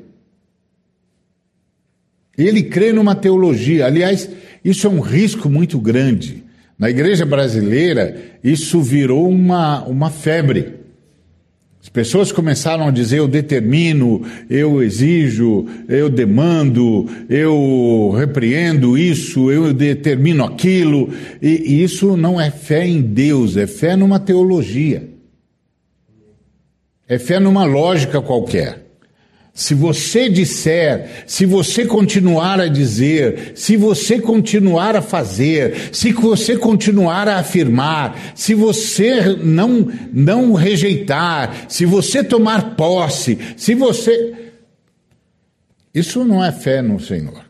Ele 2.37 2.65
crê 2.65 2.93
numa 2.93 3.15
teologia. 3.15 3.87
Aliás, 3.87 4.29
isso 4.63 4.87
é 4.87 4.91
um 4.91 5.01
risco 5.01 5.49
muito 5.49 5.79
grande. 5.79 6.46
Na 6.79 6.91
igreja 6.91 7.25
brasileira, 7.25 8.17
isso 8.45 8.83
virou 8.83 9.29
uma, 9.29 9.83
uma 9.85 10.11
febre. 10.11 10.75
As 11.83 11.89
pessoas 11.89 12.33
começaram 12.33 12.87
a 12.87 12.91
dizer: 12.91 13.19
eu 13.19 13.29
determino, 13.29 14.23
eu 14.51 14.83
exijo, 14.83 15.67
eu 15.89 16.11
demando, 16.11 17.09
eu 17.31 18.13
repreendo 18.17 18.99
isso, 18.99 19.51
eu 19.51 19.73
determino 19.73 20.45
aquilo. 20.45 21.11
E, 21.41 21.49
e 21.49 21.83
isso 21.83 22.17
não 22.17 22.41
é 22.41 22.51
fé 22.51 22.87
em 22.87 23.01
Deus, 23.01 23.57
é 23.57 23.67
fé 23.67 23.97
numa 23.97 24.19
teologia. 24.19 25.09
É 27.09 27.19
fé 27.19 27.39
numa 27.39 27.65
lógica 27.65 28.21
qualquer. 28.21 28.86
Se 29.57 29.73
você 29.73 30.29
disser, 30.29 31.25
se 31.27 31.47
você 31.47 31.87
continuar 31.87 32.61
a 32.61 32.69
dizer, 32.69 33.53
se 33.57 33.75
você 33.75 34.21
continuar 34.21 34.95
a 34.95 35.01
fazer, 35.01 35.95
se 35.95 36.13
você 36.13 36.59
continuar 36.59 37.27
a 37.27 37.39
afirmar, 37.39 38.35
se 38.35 38.53
você 38.53 39.35
não 39.43 39.91
não 40.13 40.53
rejeitar, 40.53 41.71
se 41.71 41.87
você 41.87 42.23
tomar 42.23 42.77
posse, 42.77 43.39
se 43.57 43.75
você 43.75 44.35
Isso 45.95 46.23
não 46.23 46.45
é 46.45 46.53
fé 46.53 46.83
no 46.83 47.01
Senhor. 47.01 47.43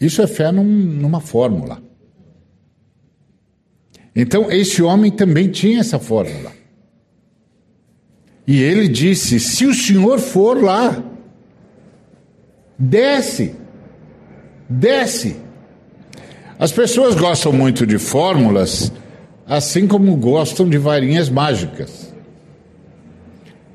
Isso 0.00 0.22
é 0.22 0.26
fé 0.26 0.50
num, 0.50 0.64
numa 0.64 1.20
fórmula. 1.20 1.82
Então, 4.16 4.50
esse 4.50 4.82
homem 4.82 5.10
também 5.10 5.50
tinha 5.50 5.80
essa 5.80 5.98
fórmula. 5.98 6.59
E 8.50 8.64
ele 8.64 8.88
disse: 8.88 9.38
Se 9.38 9.64
o 9.64 9.72
senhor 9.72 10.18
for 10.18 10.60
lá, 10.60 11.00
desce, 12.76 13.54
desce. 14.68 15.36
As 16.58 16.72
pessoas 16.72 17.14
gostam 17.14 17.52
muito 17.52 17.86
de 17.86 17.96
fórmulas, 17.96 18.92
assim 19.46 19.86
como 19.86 20.16
gostam 20.16 20.68
de 20.68 20.78
varinhas 20.78 21.28
mágicas. 21.30 22.12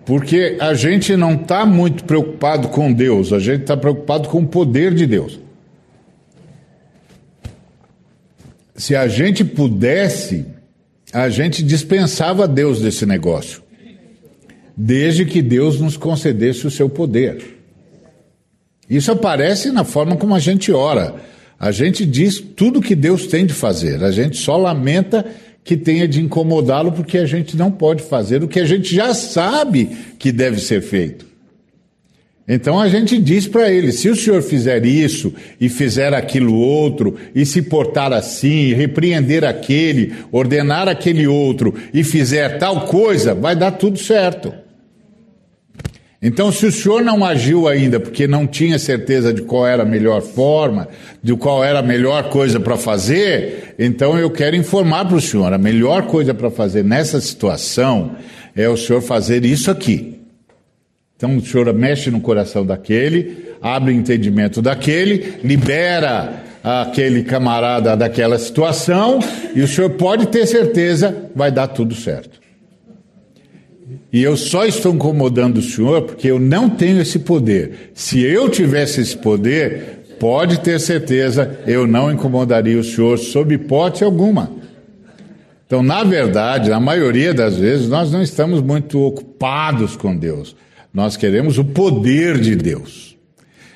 Porque 0.05 0.57
a 0.59 0.73
gente 0.73 1.15
não 1.15 1.35
está 1.35 1.65
muito 1.65 2.03
preocupado 2.03 2.67
com 2.67 2.91
Deus, 2.91 3.31
a 3.31 3.39
gente 3.39 3.61
está 3.61 3.77
preocupado 3.77 4.27
com 4.27 4.39
o 4.39 4.47
poder 4.47 4.93
de 4.93 5.07
Deus. 5.07 5.39
Se 8.75 8.93
a 8.93 9.07
gente 9.07 9.45
pudesse, 9.45 10.45
a 11.13 11.29
gente 11.29 11.63
dispensava 11.63 12.45
Deus 12.45 12.81
desse 12.81 13.05
negócio 13.05 13.63
desde 14.75 15.25
que 15.25 15.41
Deus 15.41 15.79
nos 15.79 15.95
concedesse 15.95 16.67
o 16.67 16.71
seu 16.71 16.89
poder. 16.89 17.55
Isso 18.89 19.11
aparece 19.11 19.71
na 19.71 19.83
forma 19.83 20.15
como 20.17 20.35
a 20.35 20.39
gente 20.39 20.71
ora. 20.71 21.15
A 21.59 21.71
gente 21.71 22.05
diz 22.05 22.39
tudo 22.39 22.81
que 22.81 22.95
Deus 22.95 23.27
tem 23.27 23.45
de 23.45 23.53
fazer, 23.53 24.03
a 24.03 24.11
gente 24.11 24.37
só 24.37 24.57
lamenta 24.57 25.25
que 25.63 25.75
tenha 25.75 26.07
de 26.07 26.21
incomodá-lo 26.21 26.91
porque 26.91 27.17
a 27.17 27.25
gente 27.25 27.57
não 27.57 27.71
pode 27.71 28.03
fazer 28.03 28.43
o 28.43 28.47
que 28.47 28.59
a 28.59 28.65
gente 28.65 28.93
já 28.93 29.13
sabe 29.13 29.89
que 30.19 30.31
deve 30.31 30.59
ser 30.59 30.81
feito. 30.81 31.25
Então 32.47 32.79
a 32.79 32.87
gente 32.87 33.17
diz 33.17 33.47
para 33.47 33.71
ele: 33.71 33.91
se 33.91 34.07
o 34.07 34.15
senhor 34.15 34.43
fizer 34.43 34.85
isso 34.85 35.33
e 35.59 35.67
fizer 35.67 36.13
aquilo 36.13 36.53
outro, 36.53 37.15
e 37.33 37.45
se 37.45 37.63
portar 37.63 38.13
assim, 38.13 38.73
repreender 38.73 39.43
aquele, 39.43 40.13
ordenar 40.31 40.87
aquele 40.87 41.25
outro 41.25 41.73
e 41.91 42.03
fizer 42.03 42.59
tal 42.59 42.85
coisa, 42.85 43.33
vai 43.33 43.55
dar 43.55 43.71
tudo 43.71 43.97
certo. 43.97 44.64
Então, 46.27 46.51
se 46.51 46.65
o 46.65 46.71
senhor 46.71 47.03
não 47.03 47.23
agiu 47.23 47.67
ainda 47.67 47.99
porque 47.99 48.25
não 48.25 48.47
tinha 48.47 48.79
certeza 48.79 49.31
de 49.31 49.43
qual 49.43 49.67
era 49.67 49.83
a 49.83 49.85
melhor 49.85 50.23
forma, 50.23 50.87
de 51.21 51.35
qual 51.35 51.63
era 51.63 51.77
a 51.77 51.83
melhor 51.83 52.29
coisa 52.29 52.59
para 52.59 52.75
fazer, 52.75 53.75
então 53.77 54.17
eu 54.17 54.31
quero 54.31 54.55
informar 54.55 55.05
para 55.05 55.17
o 55.17 55.21
senhor: 55.21 55.53
a 55.53 55.57
melhor 55.59 56.07
coisa 56.07 56.33
para 56.33 56.49
fazer 56.49 56.83
nessa 56.83 57.21
situação 57.21 58.15
é 58.55 58.67
o 58.67 58.75
senhor 58.75 59.03
fazer 59.03 59.45
isso 59.45 59.69
aqui. 59.69 60.19
Então 61.15 61.37
o 61.37 61.45
Senhor 61.45 61.71
mexe 61.75 62.09
no 62.09 62.19
coração 62.19 62.65
daquele, 62.65 63.51
abre 63.61 63.93
o 63.93 63.95
entendimento 63.95 64.63
daquele, 64.63 65.35
libera 65.43 66.43
aquele 66.63 67.21
camarada 67.21 67.95
daquela 67.95 68.39
situação 68.39 69.19
e 69.53 69.61
o 69.61 69.67
Senhor 69.67 69.91
pode 69.91 70.25
ter 70.29 70.47
certeza 70.47 71.29
vai 71.35 71.51
dar 71.51 71.67
tudo 71.67 71.93
certo. 71.93 72.44
E 74.11 74.23
eu 74.23 74.35
só 74.35 74.65
estou 74.65 74.93
incomodando 74.93 75.57
o 75.57 75.61
Senhor 75.61 76.03
porque 76.03 76.27
eu 76.27 76.39
não 76.39 76.69
tenho 76.69 77.01
esse 77.01 77.19
poder. 77.19 77.91
Se 77.93 78.21
eu 78.23 78.49
tivesse 78.49 79.01
esse 79.01 79.15
poder, 79.15 80.15
pode 80.19 80.59
ter 80.61 80.79
certeza, 80.79 81.59
eu 81.67 81.85
não 81.85 82.11
incomodaria 82.11 82.79
o 82.79 82.83
Senhor 82.83 83.17
sob 83.17 83.53
hipótese 83.53 84.03
alguma. 84.03 84.51
Então, 85.67 85.81
na 85.81 86.03
verdade, 86.03 86.69
na 86.69 86.79
maioria 86.79 87.33
das 87.33 87.57
vezes, 87.57 87.89
nós 87.89 88.11
não 88.11 88.21
estamos 88.21 88.61
muito 88.61 88.99
ocupados 88.99 89.95
com 89.95 90.15
Deus. 90.15 90.55
Nós 90.93 91.17
queremos 91.17 91.57
o 91.57 91.65
poder 91.65 92.39
de 92.39 92.55
Deus. 92.55 93.15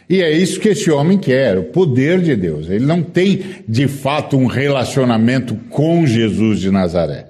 E 0.09 0.21
é 0.21 0.31
isso 0.31 0.59
que 0.59 0.69
esse 0.69 0.89
homem 0.89 1.17
quer, 1.17 1.57
o 1.57 1.65
poder 1.65 2.21
de 2.21 2.35
Deus. 2.35 2.69
Ele 2.69 2.85
não 2.85 3.03
tem, 3.03 3.43
de 3.67 3.87
fato, 3.87 4.37
um 4.37 4.47
relacionamento 4.47 5.55
com 5.69 6.05
Jesus 6.05 6.59
de 6.59 6.71
Nazaré. 6.71 7.28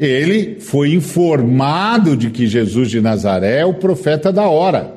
Ele 0.00 0.58
foi 0.58 0.94
informado 0.94 2.16
de 2.16 2.30
que 2.30 2.46
Jesus 2.46 2.88
de 2.88 3.02
Nazaré 3.02 3.58
é 3.58 3.66
o 3.66 3.74
profeta 3.74 4.32
da 4.32 4.48
hora. 4.48 4.94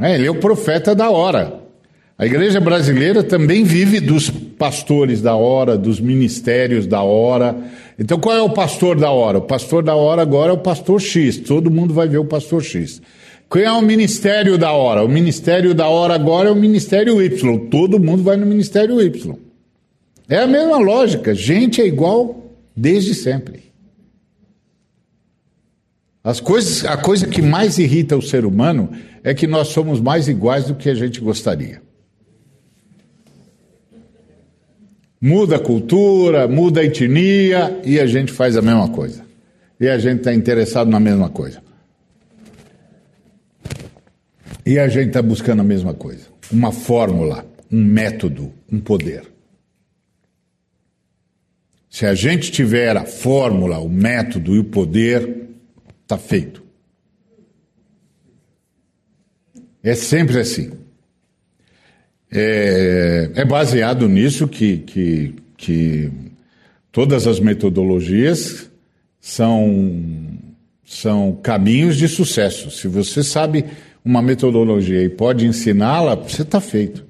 É, 0.00 0.14
ele 0.14 0.28
é 0.28 0.30
o 0.30 0.38
profeta 0.38 0.94
da 0.94 1.10
hora. 1.10 1.60
A 2.16 2.24
igreja 2.24 2.60
brasileira 2.60 3.24
também 3.24 3.64
vive 3.64 3.98
dos 3.98 4.30
pastores 4.30 5.20
da 5.20 5.34
hora, 5.34 5.76
dos 5.76 5.98
ministérios 6.00 6.86
da 6.86 7.02
hora. 7.02 7.56
Então, 7.98 8.20
qual 8.20 8.36
é 8.36 8.40
o 8.40 8.50
pastor 8.50 8.96
da 8.96 9.10
hora? 9.10 9.38
O 9.38 9.42
pastor 9.42 9.82
da 9.82 9.96
hora 9.96 10.22
agora 10.22 10.50
é 10.50 10.54
o 10.54 10.58
pastor 10.58 11.00
X. 11.00 11.38
Todo 11.38 11.72
mundo 11.72 11.92
vai 11.92 12.06
ver 12.06 12.18
o 12.18 12.24
pastor 12.24 12.62
X. 12.62 13.02
Qual 13.48 13.64
é 13.64 13.72
o 13.72 13.82
ministério 13.82 14.56
da 14.56 14.70
hora? 14.70 15.02
O 15.02 15.08
ministério 15.08 15.74
da 15.74 15.88
hora 15.88 16.14
agora 16.14 16.50
é 16.50 16.52
o 16.52 16.56
ministério 16.56 17.20
Y. 17.20 17.58
Todo 17.68 17.98
mundo 17.98 18.22
vai 18.22 18.36
no 18.36 18.46
ministério 18.46 19.02
Y. 19.02 19.36
É 20.28 20.38
a 20.38 20.46
mesma 20.46 20.78
lógica. 20.78 21.34
Gente 21.34 21.80
é 21.80 21.86
igual 21.86 22.41
desde 22.76 23.14
sempre. 23.14 23.72
As 26.24 26.40
coisas, 26.40 26.84
a 26.84 26.96
coisa 26.96 27.26
que 27.26 27.42
mais 27.42 27.78
irrita 27.78 28.16
o 28.16 28.22
ser 28.22 28.44
humano 28.44 28.90
é 29.24 29.34
que 29.34 29.46
nós 29.46 29.68
somos 29.68 30.00
mais 30.00 30.28
iguais 30.28 30.66
do 30.66 30.74
que 30.74 30.88
a 30.88 30.94
gente 30.94 31.20
gostaria. 31.20 31.82
Muda 35.20 35.56
a 35.56 35.58
cultura, 35.58 36.48
muda 36.48 36.80
a 36.80 36.84
etnia 36.84 37.80
e 37.84 37.98
a 37.98 38.06
gente 38.06 38.32
faz 38.32 38.56
a 38.56 38.62
mesma 38.62 38.88
coisa. 38.88 39.24
E 39.78 39.88
a 39.88 39.98
gente 39.98 40.18
está 40.18 40.32
interessado 40.32 40.90
na 40.90 41.00
mesma 41.00 41.28
coisa. 41.28 41.62
E 44.64 44.78
a 44.78 44.86
gente 44.88 45.08
está 45.08 45.20
buscando 45.20 45.60
a 45.60 45.64
mesma 45.64 45.92
coisa. 45.92 46.26
Uma 46.52 46.70
fórmula, 46.70 47.44
um 47.70 47.82
método, 47.82 48.52
um 48.70 48.78
poder. 48.78 49.31
Se 51.92 52.06
a 52.06 52.14
gente 52.14 52.50
tiver 52.50 52.96
a 52.96 53.04
fórmula, 53.04 53.78
o 53.78 53.86
método 53.86 54.56
e 54.56 54.58
o 54.58 54.64
poder, 54.64 55.50
está 56.02 56.16
feito. 56.16 56.62
É 59.82 59.94
sempre 59.94 60.40
assim. 60.40 60.72
É, 62.30 63.30
é 63.34 63.44
baseado 63.44 64.08
nisso 64.08 64.48
que, 64.48 64.78
que, 64.78 65.34
que 65.54 66.10
todas 66.90 67.26
as 67.26 67.38
metodologias 67.38 68.70
são, 69.20 70.02
são 70.82 71.38
caminhos 71.42 71.98
de 71.98 72.08
sucesso. 72.08 72.70
Se 72.70 72.88
você 72.88 73.22
sabe 73.22 73.66
uma 74.02 74.22
metodologia 74.22 75.02
e 75.02 75.10
pode 75.10 75.44
ensiná-la, 75.44 76.14
você 76.14 76.40
está 76.40 76.58
feito. 76.58 77.04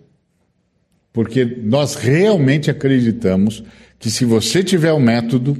Porque 1.12 1.44
nós 1.44 1.94
realmente 1.94 2.68
acreditamos 2.68 3.62
que 4.02 4.10
se 4.10 4.24
você 4.24 4.64
tiver 4.64 4.92
o 4.92 4.98
método, 4.98 5.56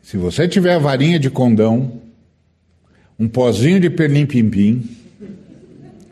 se 0.00 0.16
você 0.16 0.46
tiver 0.46 0.74
a 0.74 0.78
varinha 0.78 1.18
de 1.18 1.28
condão, 1.28 2.00
um 3.18 3.26
pozinho 3.26 3.80
de 3.80 3.90
perlim-pim-pim, 3.90 4.88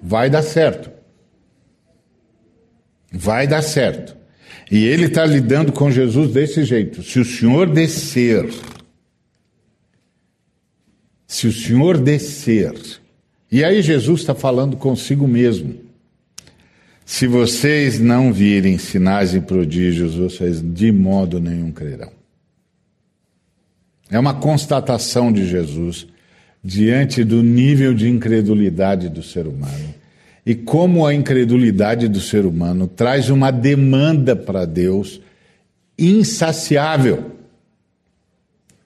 vai 0.03 0.29
dar 0.29 0.43
certo. 0.43 0.91
Vai 3.13 3.47
dar 3.47 3.63
certo. 3.63 4.17
E 4.69 4.85
ele 4.85 5.05
está 5.05 5.25
lidando 5.25 5.71
com 5.71 5.89
Jesus 5.89 6.33
desse 6.33 6.65
jeito. 6.65 7.01
Se 7.05 7.21
o 7.21 7.25
Senhor 7.25 7.71
descer, 7.71 8.53
se 11.29 11.47
o 11.47 11.53
Senhor 11.53 11.97
descer, 11.97 12.75
e 13.53 13.63
aí 13.63 13.83
Jesus 13.83 14.23
está 14.23 14.35
falando 14.35 14.77
consigo 14.77 15.29
mesmo. 15.29 15.84
Se 17.05 17.27
vocês 17.27 18.01
não 18.01 18.33
virem 18.33 18.79
sinais 18.79 19.35
e 19.35 19.41
prodígios, 19.41 20.15
vocês 20.15 20.63
de 20.63 20.91
modo 20.91 21.39
nenhum 21.39 21.71
crerão. 21.71 22.11
É 24.11 24.19
uma 24.19 24.35
constatação 24.35 25.33
de 25.33 25.47
Jesus 25.47 26.07
diante 26.63 27.23
do 27.25 27.43
nível 27.43 27.93
de 27.93 28.09
incredulidade 28.09 29.09
do 29.09 29.23
ser 29.23 29.47
humano 29.47 29.95
e 30.47 30.55
como 30.55 31.07
a 31.07 31.15
incredulidade 31.15 32.09
do 32.09 32.21
ser 32.21 32.47
humano 32.47 32.87
traz 32.87 33.29
uma 33.31 33.51
demanda 33.51 34.37
para 34.37 34.65
Deus 34.65 35.21
insaciável. 35.99 37.33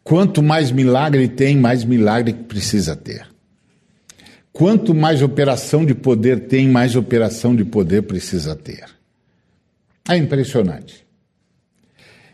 Quanto 0.03 0.43
mais 0.43 0.71
milagre 0.71 1.29
tem, 1.29 1.57
mais 1.57 1.85
milagre 1.85 2.33
precisa 2.33 2.97
ter. 2.97 3.27
Quanto 4.59 4.93
mais 4.93 5.23
operação 5.23 5.87
de 5.87 5.95
poder 5.95 6.49
tem, 6.49 6.67
mais 6.69 6.97
operação 6.97 7.55
de 7.55 7.65
poder 7.65 8.03
precisa 8.03 8.57
ter. 8.57 8.87
É 10.09 10.17
impressionante. 10.17 11.07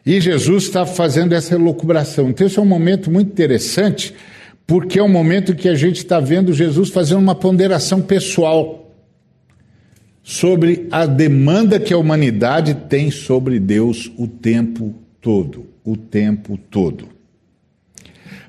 E 0.06 0.18
Jesus 0.22 0.64
está 0.64 0.86
fazendo 0.86 1.34
essa 1.34 1.54
elucubração. 1.54 2.30
Então, 2.30 2.46
esse 2.46 2.58
é 2.58 2.62
um 2.62 2.64
momento 2.64 3.10
muito 3.10 3.30
interessante, 3.30 4.14
porque 4.66 4.98
é 4.98 5.02
um 5.02 5.08
momento 5.08 5.54
que 5.54 5.68
a 5.68 5.74
gente 5.74 5.98
está 5.98 6.18
vendo 6.18 6.54
Jesus 6.54 6.88
fazendo 6.88 7.18
uma 7.18 7.34
ponderação 7.34 8.00
pessoal 8.00 8.90
sobre 10.22 10.88
a 10.90 11.04
demanda 11.04 11.78
que 11.78 11.92
a 11.92 11.98
humanidade 11.98 12.72
tem 12.88 13.10
sobre 13.10 13.60
Deus 13.60 14.10
o 14.16 14.26
tempo 14.26 14.94
todo. 15.20 15.66
O 15.84 15.94
tempo 15.94 16.56
todo. 16.70 17.13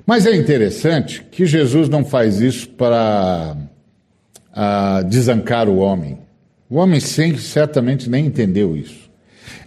Mas 0.06 0.24
é 0.24 0.36
interessante 0.36 1.26
que 1.32 1.44
Jesus 1.44 1.88
não 1.88 2.04
faz 2.04 2.40
isso 2.40 2.68
para 2.68 3.56
uh, 4.52 5.04
desancar 5.08 5.68
o 5.68 5.78
homem. 5.78 6.18
O 6.70 6.76
homem 6.76 7.00
sim, 7.00 7.36
certamente 7.36 8.08
nem 8.08 8.26
entendeu 8.26 8.76
isso. 8.76 9.10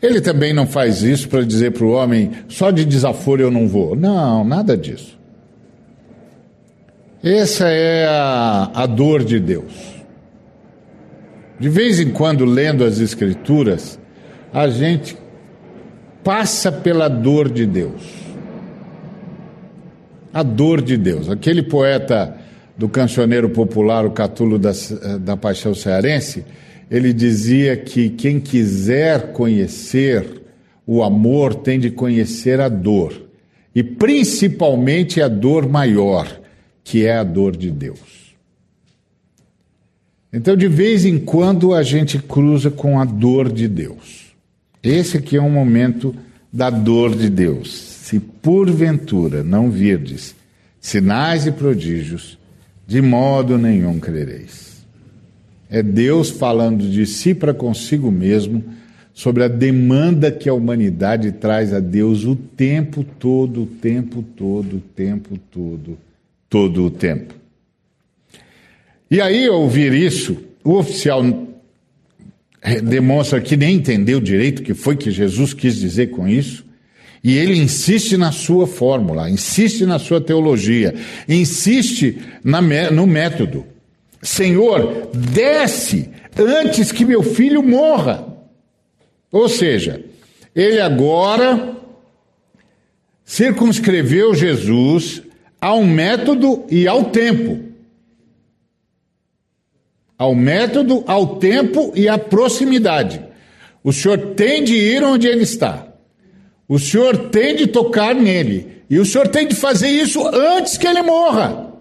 Ele 0.02 0.22
também 0.22 0.54
não 0.54 0.66
faz 0.66 1.04
isso 1.04 1.28
para 1.28 1.44
dizer 1.44 1.74
para 1.74 1.84
o 1.84 1.92
homem, 1.92 2.32
só 2.48 2.72
de 2.72 2.86
desaforo 2.86 3.42
eu 3.42 3.52
não 3.52 3.68
vou. 3.68 3.96
Não, 3.96 4.46
nada 4.46 4.78
disso. 4.78 5.20
Essa 7.22 7.68
é 7.68 8.08
a, 8.08 8.72
a 8.74 8.86
dor 8.86 9.26
de 9.26 9.42
Deus. 9.42 9.74
De 11.60 11.68
vez 11.68 12.00
em 12.00 12.12
quando, 12.12 12.46
lendo 12.46 12.86
as 12.86 13.00
Escrituras, 13.00 14.00
a 14.54 14.70
gente 14.70 15.18
passa 16.24 16.72
pela 16.72 17.10
dor 17.10 17.52
de 17.52 17.66
Deus. 17.66 18.19
A 20.34 20.44
dor 20.44 20.82
de 20.82 20.98
Deus. 20.98 21.30
Aquele 21.30 21.64
poeta 21.64 22.36
do 22.78 22.88
cancioneiro 22.88 23.50
popular, 23.50 24.06
o 24.06 24.12
Catulo 24.12 24.58
da, 24.58 24.72
da 25.20 25.36
Paixão 25.36 25.74
Cearense, 25.74 26.46
ele 26.90 27.14
dizia 27.14 27.76
que 27.78 28.10
quem 28.10 28.40
quiser 28.40 29.32
conhecer 29.34 30.40
o 30.88 31.04
amor 31.04 31.54
tem 31.54 31.80
de 31.80 31.92
conhecer 31.92 32.60
a 32.60 32.68
dor, 32.68 33.30
e 33.76 33.84
principalmente 33.84 35.22
a 35.22 35.28
dor 35.28 35.70
maior, 35.70 36.28
que 36.84 37.06
é 37.06 37.16
a 37.16 37.24
dor 37.24 37.56
de 37.56 37.70
Deus. 37.70 38.34
Então, 40.34 40.56
de 40.56 40.68
vez 40.68 41.06
em 41.06 41.20
quando, 41.20 41.76
a 41.76 41.84
gente 41.84 42.18
cruza 42.18 42.72
com 42.72 43.00
a 43.00 43.06
dor 43.06 43.52
de 43.52 43.68
Deus. 43.68 44.34
Esse 44.82 45.18
aqui 45.18 45.38
é 45.38 45.42
um 45.42 45.52
momento 45.52 46.16
da 46.52 46.72
dor 46.72 47.16
de 47.16 47.30
Deus. 47.30 47.89
Se 48.10 48.20
porventura 48.20 49.44
não 49.44 49.70
virdes 49.70 50.36
sinais 50.82 51.46
e 51.46 51.52
prodígios, 51.52 52.40
de 52.88 53.04
modo 53.04 53.56
nenhum 53.56 54.00
crereis. 54.00 54.84
É 55.70 55.84
Deus 55.84 56.32
falando 56.32 56.90
de 56.90 57.06
si 57.06 57.36
para 57.36 57.54
consigo 57.54 58.10
mesmo 58.10 58.64
sobre 59.14 59.44
a 59.44 59.48
demanda 59.48 60.32
que 60.32 60.50
a 60.50 60.54
humanidade 60.56 61.34
traz 61.34 61.72
a 61.72 61.80
Deus 61.80 62.26
o 62.26 62.36
tempo 62.36 63.04
todo, 63.04 63.62
o 63.62 63.68
tempo 63.68 64.24
todo, 64.24 64.78
o 64.78 64.80
tempo 64.80 65.38
todo, 65.52 65.96
todo 66.50 66.86
o 66.86 66.90
tempo. 66.90 67.36
E 69.12 69.22
aí, 69.22 69.46
ao 69.46 69.62
ouvir 69.62 69.94
isso, 69.94 70.36
o 70.64 70.80
oficial 70.80 71.24
demonstra 72.86 73.40
que 73.40 73.56
nem 73.56 73.76
entendeu 73.76 74.20
direito 74.20 74.62
o 74.62 74.64
que 74.64 74.74
foi 74.74 74.98
que 74.98 75.12
Jesus 75.12 75.54
quis 75.54 75.76
dizer 75.76 76.08
com 76.08 76.28
isso. 76.28 76.68
E 77.24 77.38
ele 77.38 77.58
insiste 77.58 78.16
na 78.16 78.32
sua 78.32 78.66
fórmula, 78.66 79.30
insiste 79.30 79.86
na 79.86 80.00
sua 80.00 80.22
teologia, 80.22 80.96
insiste 81.28 82.18
na, 82.44 82.62
no 82.92 83.06
método. 83.06 83.66
Senhor, 84.22 85.10
desce 85.14 86.10
antes 86.38 86.92
que 86.92 87.06
meu 87.06 87.22
filho 87.22 87.62
morra. 87.62 88.26
Ou 89.32 89.50
seja, 89.50 90.04
ele 90.56 90.80
agora 90.80 91.78
circunscreveu 93.26 94.34
Jesus 94.34 95.22
ao 95.60 95.84
método 95.84 96.66
e 96.70 96.88
ao 96.88 97.06
tempo. 97.06 97.60
Ao 100.18 100.34
método, 100.34 101.04
ao 101.06 101.38
tempo 101.38 101.94
e 101.96 102.10
à 102.10 102.18
proximidade. 102.18 103.22
O 103.84 103.94
Senhor 103.94 104.34
tem 104.36 104.64
de 104.64 104.76
ir 104.76 105.04
onde 105.04 105.28
ele 105.28 105.44
está. 105.44 105.89
O 106.70 106.78
Senhor 106.78 107.30
tem 107.30 107.56
de 107.56 107.66
tocar 107.66 108.14
nele. 108.14 108.84
E 108.88 109.00
o 109.00 109.06
Senhor 109.06 109.28
tem 109.28 109.48
de 109.48 109.56
fazer 109.56 109.90
isso 109.90 110.24
antes 110.28 110.78
que 110.78 110.88
ele 110.88 111.02
morra. 111.02 111.74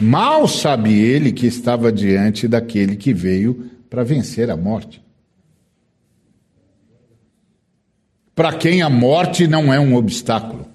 Mal 0.00 0.48
sabe 0.48 0.92
ele 0.92 1.30
que 1.32 1.46
estava 1.46 1.92
diante 1.92 2.48
daquele 2.48 2.96
que 2.96 3.14
veio 3.14 3.70
para 3.88 4.02
vencer 4.02 4.50
a 4.50 4.56
morte. 4.56 5.00
Para 8.34 8.52
quem 8.52 8.82
a 8.82 8.90
morte 8.90 9.46
não 9.46 9.72
é 9.72 9.78
um 9.78 9.94
obstáculo. 9.94 10.66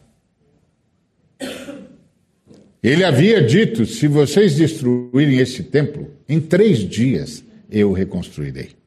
Ele 2.82 3.04
havia 3.04 3.42
dito: 3.42 3.86
se 3.86 4.08
vocês 4.08 4.56
destruírem 4.56 5.38
este 5.38 5.64
templo, 5.64 6.12
em 6.28 6.40
três 6.40 6.80
dias 6.80 7.44
eu 7.70 7.92
reconstruirei. 7.92 8.83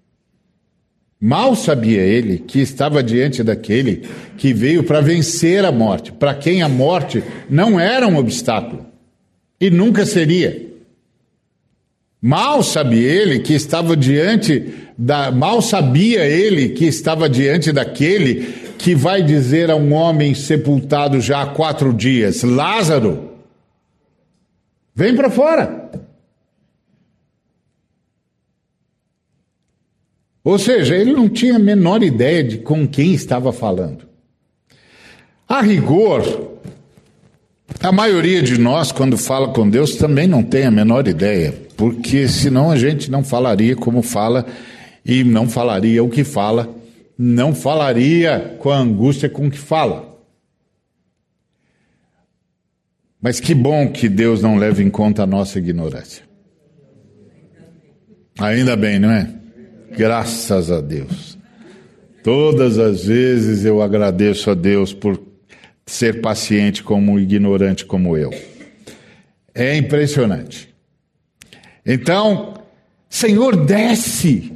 Mal 1.20 1.56
sabia 1.56 2.02
ele 2.02 2.38
que 2.38 2.60
estava 2.60 3.02
diante 3.02 3.42
daquele 3.42 4.06
que 4.36 4.52
veio 4.52 4.84
para 4.84 5.00
vencer 5.00 5.64
a 5.64 5.72
morte, 5.72 6.12
para 6.12 6.34
quem 6.34 6.62
a 6.62 6.68
morte 6.68 7.22
não 7.48 7.80
era 7.80 8.06
um 8.06 8.16
obstáculo. 8.16 8.86
E 9.58 9.70
nunca 9.70 10.04
seria. 10.04 10.66
Mal 12.20 12.62
sabia 12.62 13.08
ele 13.08 13.40
que 13.40 13.54
estava 13.54 13.96
diante 13.96 14.74
da. 14.98 15.30
Mal 15.30 15.62
sabia 15.62 16.26
ele 16.26 16.70
que 16.70 16.84
estava 16.84 17.28
diante 17.28 17.72
daquele 17.72 18.66
que 18.76 18.94
vai 18.94 19.22
dizer 19.22 19.70
a 19.70 19.76
um 19.76 19.94
homem 19.94 20.34
sepultado 20.34 21.20
já 21.20 21.42
há 21.42 21.46
quatro 21.46 21.94
dias: 21.94 22.42
Lázaro, 22.42 23.32
vem 24.94 25.16
para 25.16 25.30
fora. 25.30 25.85
Ou 30.46 30.60
seja, 30.60 30.94
ele 30.94 31.12
não 31.12 31.28
tinha 31.28 31.56
a 31.56 31.58
menor 31.58 32.04
ideia 32.04 32.44
de 32.44 32.58
com 32.58 32.86
quem 32.86 33.12
estava 33.12 33.52
falando. 33.52 34.06
A 35.48 35.60
rigor, 35.60 36.52
a 37.80 37.90
maioria 37.90 38.40
de 38.40 38.56
nós, 38.56 38.92
quando 38.92 39.18
fala 39.18 39.52
com 39.52 39.68
Deus, 39.68 39.96
também 39.96 40.28
não 40.28 40.44
tem 40.44 40.64
a 40.64 40.70
menor 40.70 41.08
ideia, 41.08 41.52
porque 41.76 42.28
senão 42.28 42.70
a 42.70 42.76
gente 42.76 43.10
não 43.10 43.24
falaria 43.24 43.74
como 43.74 44.02
fala 44.02 44.46
e 45.04 45.24
não 45.24 45.48
falaria 45.48 46.04
o 46.04 46.08
que 46.08 46.22
fala, 46.22 46.72
não 47.18 47.52
falaria 47.52 48.56
com 48.60 48.70
a 48.70 48.78
angústia 48.78 49.28
com 49.28 49.50
que 49.50 49.58
fala. 49.58 50.16
Mas 53.20 53.40
que 53.40 53.52
bom 53.52 53.88
que 53.88 54.08
Deus 54.08 54.42
não 54.42 54.58
leva 54.58 54.80
em 54.80 54.90
conta 54.90 55.24
a 55.24 55.26
nossa 55.26 55.58
ignorância. 55.58 56.22
Ainda 58.38 58.76
bem, 58.76 59.00
não 59.00 59.10
é? 59.10 59.36
Graças 59.90 60.70
a 60.70 60.80
Deus. 60.80 61.36
Todas 62.22 62.78
as 62.78 63.04
vezes 63.04 63.64
eu 63.64 63.80
agradeço 63.80 64.50
a 64.50 64.54
Deus 64.54 64.92
por 64.92 65.20
ser 65.86 66.20
paciente 66.20 66.82
como 66.82 67.12
um 67.12 67.18
ignorante 67.18 67.84
como 67.84 68.16
eu. 68.16 68.30
É 69.54 69.76
impressionante. 69.76 70.74
Então, 71.84 72.54
Senhor, 73.08 73.64
desce 73.64 74.52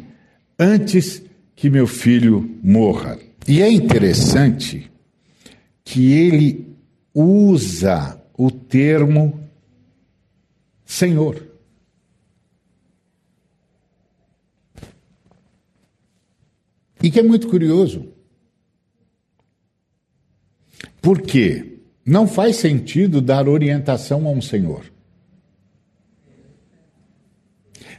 antes 0.58 1.22
que 1.54 1.70
meu 1.70 1.86
filho 1.86 2.58
morra. 2.62 3.18
E 3.46 3.62
é 3.62 3.70
interessante 3.70 4.90
que 5.84 6.12
ele 6.12 6.74
usa 7.14 8.20
o 8.36 8.50
termo 8.50 9.40
Senhor. 10.84 11.49
E 17.02 17.10
que 17.10 17.18
é 17.18 17.22
muito 17.22 17.48
curioso. 17.48 18.12
Porque 21.00 21.78
não 22.04 22.26
faz 22.26 22.56
sentido 22.56 23.20
dar 23.20 23.48
orientação 23.48 24.26
a 24.26 24.30
um 24.30 24.40
senhor. 24.40 24.84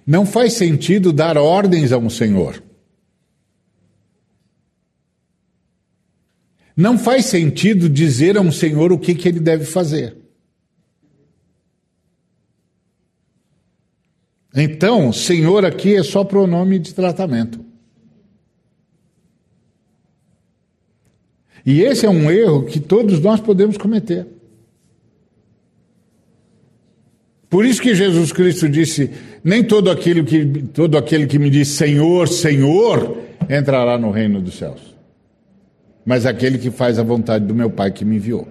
Não 0.05 0.25
faz 0.25 0.53
sentido 0.53 1.13
dar 1.13 1.37
ordens 1.37 1.91
a 1.91 1.97
um 1.97 2.09
senhor. 2.09 2.61
Não 6.75 6.97
faz 6.97 7.25
sentido 7.25 7.87
dizer 7.87 8.37
a 8.37 8.41
um 8.41 8.51
senhor 8.51 8.91
o 8.91 8.99
que, 8.99 9.13
que 9.13 9.27
ele 9.27 9.39
deve 9.39 9.65
fazer. 9.65 10.17
Então, 14.53 15.13
senhor 15.13 15.65
aqui 15.65 15.95
é 15.95 16.03
só 16.03 16.23
pronome 16.23 16.77
de 16.77 16.93
tratamento. 16.93 17.70
E 21.65 21.81
esse 21.81 22.05
é 22.05 22.09
um 22.09 22.29
erro 22.31 22.65
que 22.65 22.79
todos 22.79 23.19
nós 23.19 23.39
podemos 23.39 23.77
cometer. 23.77 24.25
Por 27.49 27.65
isso 27.65 27.81
que 27.81 27.93
Jesus 27.93 28.31
Cristo 28.31 28.69
disse: 28.69 29.11
Nem 29.43 29.63
todo 29.63 29.91
aquele 29.91 30.23
que, 30.23 30.45
todo 30.73 30.97
aquele 30.97 31.27
que 31.27 31.37
me 31.37 31.49
diz 31.49 31.67
Senhor, 31.67 32.27
Senhor, 32.27 33.17
entrará 33.49 33.97
no 33.97 34.09
reino 34.09 34.41
dos 34.41 34.55
céus, 34.55 34.95
mas 36.05 36.25
aquele 36.25 36.57
que 36.57 36.71
faz 36.71 36.97
a 36.97 37.03
vontade 37.03 37.45
do 37.45 37.53
meu 37.53 37.69
Pai 37.69 37.91
que 37.91 38.05
me 38.05 38.15
enviou. 38.15 38.47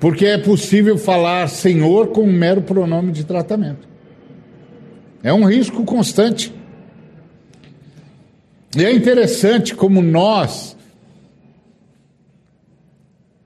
Porque 0.00 0.26
é 0.26 0.36
possível 0.36 0.98
falar 0.98 1.48
Senhor 1.48 2.08
com 2.08 2.22
um 2.22 2.32
mero 2.32 2.60
pronome 2.60 3.12
de 3.12 3.24
tratamento. 3.24 3.88
É 5.22 5.32
um 5.32 5.44
risco 5.44 5.84
constante. 5.84 6.52
E 8.76 8.84
é 8.84 8.92
interessante 8.92 9.74
como 9.74 10.02
nós 10.02 10.76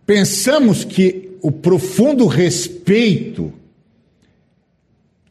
pensamos 0.06 0.84
que 0.84 1.36
o 1.42 1.52
profundo 1.52 2.26
respeito 2.26 3.52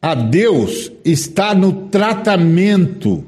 a 0.01 0.13
Deus 0.13 0.91
está 1.03 1.55
no 1.55 1.87
tratamento. 1.89 3.25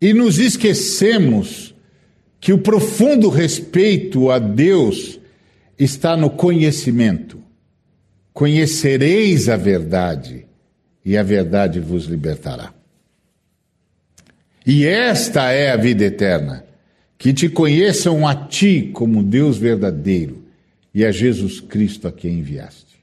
E 0.00 0.12
nos 0.14 0.38
esquecemos 0.38 1.74
que 2.40 2.52
o 2.52 2.58
profundo 2.58 3.28
respeito 3.28 4.30
a 4.30 4.38
Deus 4.38 5.20
está 5.78 6.16
no 6.16 6.30
conhecimento. 6.30 7.40
Conhecereis 8.32 9.48
a 9.48 9.56
verdade, 9.56 10.46
e 11.04 11.16
a 11.16 11.22
verdade 11.22 11.78
vos 11.78 12.06
libertará. 12.06 12.81
E 14.66 14.86
esta 14.86 15.50
é 15.50 15.70
a 15.70 15.76
vida 15.76 16.04
eterna: 16.04 16.64
que 17.18 17.32
te 17.32 17.48
conheçam 17.48 18.26
a 18.26 18.34
ti 18.34 18.90
como 18.92 19.22
Deus 19.22 19.56
verdadeiro 19.56 20.44
e 20.94 21.04
a 21.04 21.10
Jesus 21.10 21.60
Cristo 21.60 22.06
a 22.06 22.12
quem 22.12 22.38
enviaste. 22.38 23.02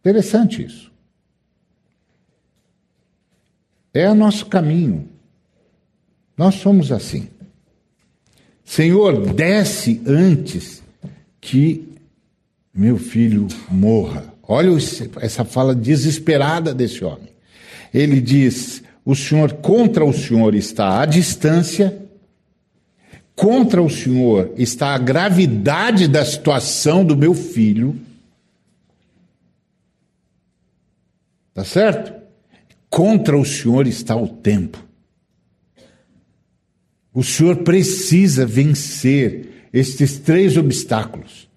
Interessante 0.00 0.64
isso. 0.64 0.92
É 3.92 4.08
o 4.08 4.14
nosso 4.14 4.46
caminho. 4.46 5.08
Nós 6.36 6.56
somos 6.56 6.92
assim. 6.92 7.28
Senhor, 8.64 9.32
desce 9.32 10.02
antes 10.06 10.82
que 11.40 11.94
meu 12.74 12.98
filho 12.98 13.48
morra. 13.70 14.34
Olha 14.42 14.70
essa 15.20 15.44
fala 15.44 15.74
desesperada 15.74 16.74
desse 16.74 17.02
homem. 17.04 17.30
Ele 17.92 18.20
diz: 18.20 18.82
o 19.06 19.14
Senhor, 19.14 19.52
contra 19.52 20.04
o 20.04 20.12
Senhor 20.12 20.52
está 20.56 21.00
a 21.00 21.06
distância, 21.06 21.96
contra 23.36 23.80
o 23.80 23.88
Senhor 23.88 24.52
está 24.56 24.96
a 24.96 24.98
gravidade 24.98 26.08
da 26.08 26.24
situação 26.24 27.04
do 27.04 27.16
meu 27.16 27.32
filho. 27.32 27.96
Tá 31.54 31.62
certo? 31.62 32.12
Contra 32.90 33.38
o 33.38 33.44
Senhor 33.44 33.86
está 33.86 34.16
o 34.16 34.26
tempo. 34.26 34.84
O 37.14 37.22
Senhor 37.22 37.58
precisa 37.58 38.44
vencer 38.44 39.68
estes 39.72 40.18
três 40.18 40.56
obstáculos. 40.56 41.48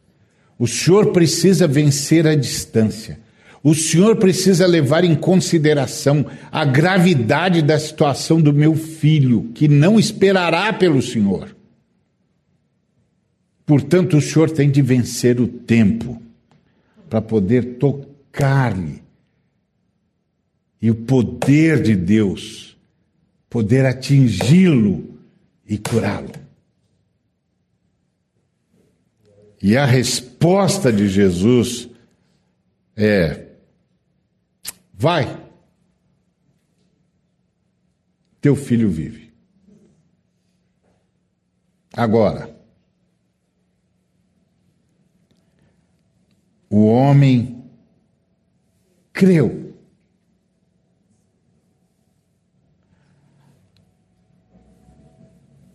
O 0.60 0.68
Senhor 0.68 1.12
precisa 1.12 1.68
vencer 1.68 2.28
a 2.28 2.36
distância. 2.36 3.20
O 3.62 3.76
senhor 3.76 4.16
precisa 4.16 4.66
levar 4.66 5.04
em 5.04 5.16
consideração 5.16 6.26
a 6.52 6.64
gravidade 6.64 7.62
da 7.62 7.78
situação 7.78 8.42
do 8.42 8.54
meu 8.54 8.76
filho, 8.76 9.52
que 9.54 9.68
não 9.68 10.00
esperará 10.00 10.72
pelo 10.72 11.02
senhor. 11.02 11.56
Portanto, 13.66 14.18
o 14.18 14.22
senhor 14.22 14.50
tem 14.50 14.72
de 14.72 14.82
vencer 14.82 15.40
o 15.40 15.48
tempo 15.48 16.22
para 17.10 17.22
poder 17.22 17.78
tocar-lhe 17.78 19.04
e 20.82 20.90
o 20.90 20.96
poder 20.96 21.82
de 21.82 21.96
Deus 21.96 22.70
poder 23.50 23.86
atingi-lo 23.86 25.18
e 25.68 25.78
curá-lo. 25.78 26.32
E 29.62 29.76
a 29.76 29.86
resposta 29.86 30.92
de 30.92 31.10
Jesus 31.10 31.90
é: 32.96 33.49
vai, 35.00 35.50
teu 38.42 38.54
filho 38.54 38.90
vive. 38.90 39.32
Agora, 41.96 42.54
o 46.70 46.86
homem 46.86 47.64
creu. 49.14 49.74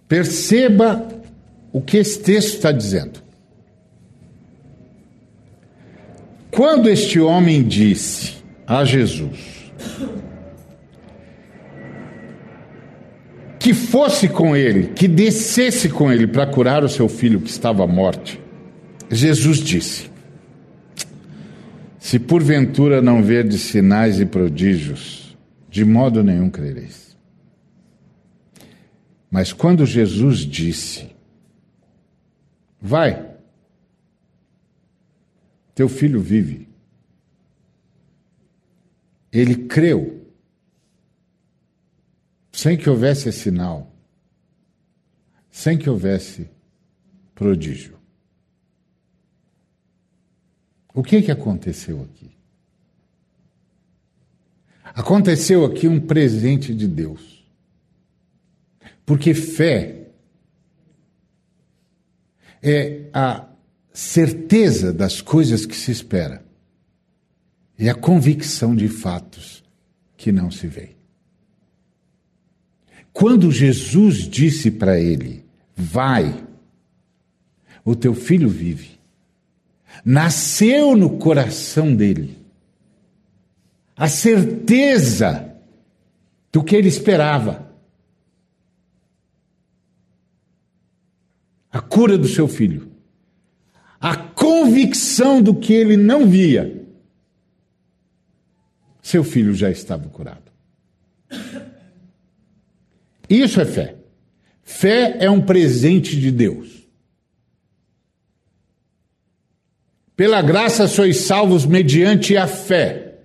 Perceba 0.07 1.09
o 1.73 1.81
que 1.81 1.97
esse 1.97 2.23
texto 2.23 2.57
está 2.57 2.71
dizendo. 2.71 3.23
Quando 6.51 6.91
este 6.91 7.19
homem 7.19 7.67
disse 7.67 8.43
a 8.66 8.85
Jesus 8.85 9.64
que 13.64 13.72
fosse 13.72 14.29
com 14.29 14.55
ele, 14.55 14.88
que 14.88 15.09
descesse 15.09 15.88
com 15.88 16.12
ele 16.12 16.27
para 16.27 16.46
curar 16.46 16.85
o 16.85 16.88
seu 16.88 17.09
filho 17.09 17.40
que 17.40 17.48
estava 17.48 17.83
à 17.83 17.87
morte, 17.87 18.38
Jesus 19.11 19.57
disse: 19.57 20.11
Se 21.98 22.18
porventura 22.18 23.00
não 23.00 23.22
verdes 23.22 23.62
sinais 23.62 24.20
e 24.20 24.27
prodígios, 24.27 25.35
de 25.70 25.83
modo 25.83 26.22
nenhum 26.22 26.50
crereis. 26.50 27.16
Mas 29.31 29.50
quando 29.50 29.87
Jesus 29.87 30.40
disse: 30.40 31.07
Vai, 32.79 33.31
teu 35.74 35.88
filho 35.88 36.20
vive, 36.20 36.68
ele 39.35 39.66
creu, 39.66 40.25
sem 42.53 42.77
que 42.77 42.88
houvesse 42.88 43.33
sinal, 43.33 43.92
sem 45.51 45.77
que 45.77 45.90
houvesse 45.90 46.49
prodígio. 47.35 47.99
O 50.94 51.03
que, 51.03 51.20
que 51.20 51.33
aconteceu 51.33 52.03
aqui? 52.03 52.31
Aconteceu 54.85 55.64
aqui 55.64 55.88
um 55.88 56.01
presente 56.01 56.73
de 56.73 56.87
Deus. 56.87 57.44
Porque 59.05 59.35
fé 59.35 60.11
é 62.62 63.11
a 63.12 63.49
certeza 63.92 64.92
das 64.92 65.20
coisas 65.20 65.66
que 65.66 65.75
se 65.75 65.90
espera 65.90 66.43
e 67.79 67.89
a 67.89 67.95
convicção 67.95 68.75
de 68.75 68.89
fatos 68.89 69.63
que 70.17 70.31
não 70.31 70.51
se 70.51 70.67
veem. 70.67 70.97
Quando 73.13 73.51
Jesus 73.51 74.29
disse 74.29 74.71
para 74.71 74.99
ele: 74.99 75.45
Vai, 75.77 76.47
o 77.85 77.95
teu 77.95 78.15
filho 78.15 78.49
vive, 78.49 78.99
nasceu 80.05 80.97
no 80.97 81.19
coração 81.19 81.95
dele 81.95 82.39
a 83.97 84.09
certeza 84.09 85.55
do 86.53 86.65
que 86.65 86.75
ele 86.75 86.89
esperava. 86.89 87.65
a 91.75 91.81
cura 91.81 92.17
do 92.17 92.29
seu 92.29 92.47
filho, 92.47 92.89
a 94.01 94.17
convicção 94.17 95.43
do 95.43 95.57
que 95.57 95.73
ele 95.73 95.97
não 95.97 96.25
via, 96.25 96.84
seu 99.05 99.23
filho 99.23 99.53
já 99.55 99.71
estava 99.71 100.09
curado. 100.09 100.51
Isso 103.29 103.61
é 103.61 103.67
fé. 103.67 103.97
Fé 104.62 105.19
é 105.21 105.31
um 105.31 105.43
presente 105.43 106.19
de 106.19 106.31
Deus. 106.31 106.88
Pela 110.17 110.40
graça 110.40 110.88
sois 110.88 111.19
salvos 111.19 111.67
mediante 111.67 112.35
a 112.35 112.47
fé. 112.47 113.19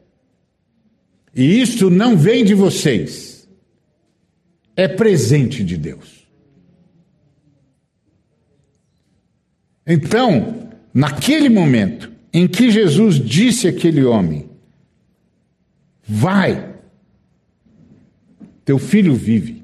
E 1.33 1.61
isto 1.61 1.89
não 1.89 2.17
vem 2.17 2.43
de 2.43 2.53
vocês, 2.53 3.47
é 4.75 4.85
presente 4.85 5.63
de 5.63 5.77
Deus. 5.77 6.27
Então, 9.87 10.71
naquele 10.93 11.47
momento 11.47 12.11
em 12.33 12.47
que 12.49 12.69
Jesus 12.69 13.15
disse 13.15 13.67
àquele 13.67 14.03
homem: 14.03 14.48
Vai, 16.11 16.73
teu 18.65 18.79
filho 18.79 19.13
vive. 19.13 19.63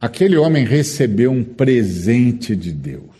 Aquele 0.00 0.36
homem 0.36 0.64
recebeu 0.64 1.30
um 1.30 1.44
presente 1.44 2.56
de 2.56 2.72
Deus. 2.72 3.14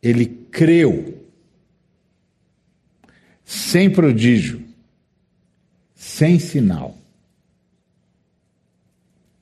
Ele 0.00 0.24
creu, 0.24 1.26
sem 3.44 3.90
prodígio, 3.90 4.64
sem 5.96 6.38
sinal, 6.38 6.96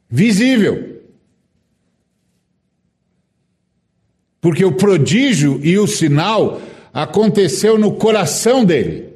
visível. 0.09 1.05
Porque 4.41 4.65
o 4.65 4.73
prodígio 4.73 5.63
e 5.63 5.77
o 5.79 5.87
sinal 5.87 6.63
aconteceu 6.97 7.77
no 7.77 7.93
coração 7.97 8.65
dele. 8.65 9.13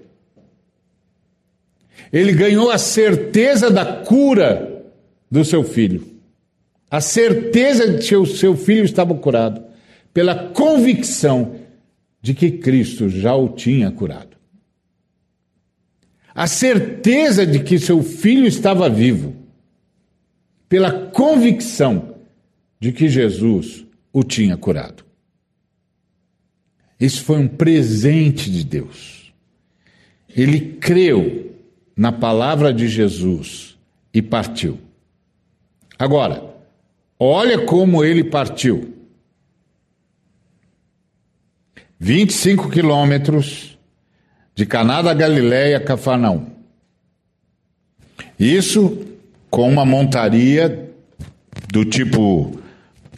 Ele 2.13 2.31
ganhou 2.31 2.71
a 2.71 2.77
certeza 2.77 3.71
da 3.71 3.87
cura 3.87 4.85
do 5.31 5.43
seu 5.47 5.65
filho. 5.65 6.07
A 6.91 7.01
certeza 7.01 7.91
de 7.91 8.07
que 8.07 8.15
o 8.15 8.27
seu 8.27 8.55
filho 8.55 8.85
estava 8.85 9.15
curado. 9.15 9.65
Pela 10.13 10.51
convicção 10.51 11.57
de 12.21 12.35
que 12.35 12.51
Cristo 12.51 13.09
já 13.09 13.35
o 13.35 13.49
tinha 13.49 13.91
curado. 13.91 14.37
A 16.35 16.47
certeza 16.47 17.47
de 17.47 17.61
que 17.61 17.79
seu 17.79 18.03
filho 18.03 18.47
estava 18.47 18.91
vivo. 18.91 19.35
Pela 20.69 21.07
convicção 21.07 22.17
de 22.79 22.93
que 22.93 23.09
Jesus 23.09 23.87
o 24.13 24.23
tinha 24.23 24.55
curado. 24.59 25.10
Isso 27.01 27.25
foi 27.25 27.39
um 27.39 27.49
presente 27.49 28.51
de 28.51 28.63
Deus. 28.63 29.33
Ele 30.29 30.61
creu 30.61 31.57
na 31.97 32.13
palavra 32.13 32.73
de 32.73 32.87
Jesus 32.89 33.79
e 34.13 34.21
partiu. 34.21 34.79
Agora, 35.99 36.55
olha 37.19 37.65
como 37.65 38.05
ele 38.05 38.25
partiu. 38.25 38.95
25 41.99 42.71
quilômetros 42.71 43.79
de 44.55 44.67
Caná 44.67 45.03
da 45.03 45.15
Galileia 45.15 45.79
a 45.79 45.81
Cafarnaum. 45.81 46.47
Isso 48.39 49.07
com 49.51 49.69
uma 49.69 49.85
montaria 49.85 50.91
do 51.71 51.85
tipo 51.85 52.60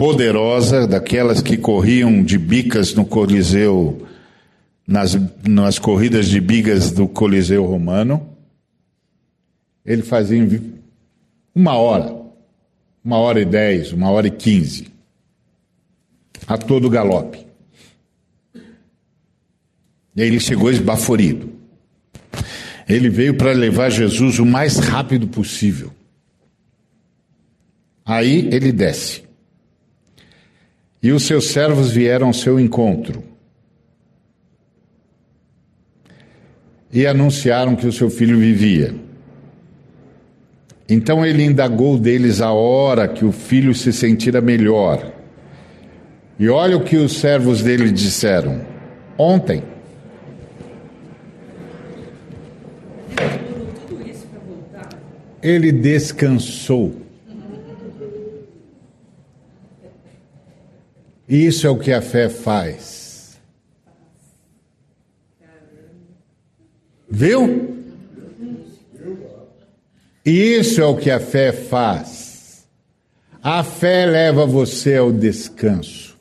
poderosa, 0.03 0.85
daquelas 0.85 1.41
que 1.41 1.57
corriam 1.57 2.25
de 2.25 2.37
bicas 2.37 2.93
no 2.93 3.05
Coliseu, 3.05 4.05
nas, 4.85 5.17
nas 5.47 5.79
corridas 5.79 6.27
de 6.27 6.41
bigas 6.41 6.91
do 6.91 7.07
Coliseu 7.07 7.65
Romano. 7.65 8.37
Ele 9.87 10.03
fazia 10.03 10.45
uma 11.55 11.77
hora, 11.77 12.21
uma 13.05 13.19
hora 13.19 13.41
e 13.41 13.45
dez, 13.45 13.93
uma 13.93 14.11
hora 14.11 14.27
e 14.27 14.33
quinze, 14.33 14.89
a 16.49 16.59
todo 16.59 16.91
galope. 16.91 17.47
E 20.17 20.21
aí 20.21 20.27
ele 20.27 20.41
chegou 20.41 20.69
esbaforido. 20.69 21.49
Ele 22.89 23.09
veio 23.09 23.37
para 23.37 23.53
levar 23.53 23.89
Jesus 23.89 24.41
o 24.41 24.45
mais 24.45 24.81
rápido 24.81 25.29
possível. 25.29 25.93
Aí 28.05 28.49
ele 28.51 28.73
desce. 28.73 29.31
E 31.03 31.11
os 31.11 31.25
seus 31.25 31.49
servos 31.49 31.91
vieram 31.91 32.29
ao 32.29 32.33
seu 32.33 32.61
encontro. 32.61 33.33
e 36.93 37.07
anunciaram 37.07 37.75
que 37.75 37.87
o 37.87 37.93
seu 37.93 38.11
filho 38.11 38.39
vivia. 38.39 38.95
Então 40.89 41.25
ele 41.25 41.43
indagou 41.43 41.97
deles 41.97 42.43
a 42.43 42.53
hora 42.53 43.09
que 43.09 43.25
o 43.25 43.33
filho 43.33 43.75
se 43.75 43.93
sentira 43.93 44.43
melhor. 44.43 45.11
E 46.39 46.49
olha 46.51 46.77
o 46.77 46.85
que 46.85 46.97
os 46.97 47.19
servos 47.19 47.63
dele 47.63 47.91
disseram: 47.91 48.61
ontem. 49.17 49.63
Ele 55.43 55.73
descansou. 55.73 57.02
Isso 61.33 61.67
é 61.67 61.71
o 61.71 61.79
que 61.79 61.91
a 61.91 62.03
fé 62.03 62.29
faz. 62.29 63.41
Viu? 67.09 67.75
Isso 70.23 70.83
é 70.83 70.85
o 70.85 70.95
que 70.95 71.11
a 71.11 71.19
fé 71.19 71.51
faz. 71.51 72.67
A 73.43 73.65
fé 73.65 74.05
leva 74.05 74.45
você 74.45 74.97
ao 74.97 75.11
descanso, 75.11 76.19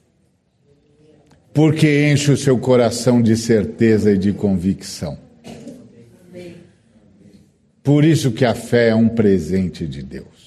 porque 1.54 2.10
enche 2.10 2.32
o 2.32 2.38
seu 2.38 2.58
coração 2.58 3.22
de 3.22 3.36
certeza 3.36 4.14
e 4.14 4.18
de 4.18 4.32
convicção. 4.32 5.20
Por 7.84 8.06
isso 8.06 8.32
que 8.32 8.46
a 8.46 8.56
fé 8.56 8.92
é 8.92 8.96
um 8.96 9.10
presente 9.10 9.86
de 9.86 10.02
Deus. 10.02 10.41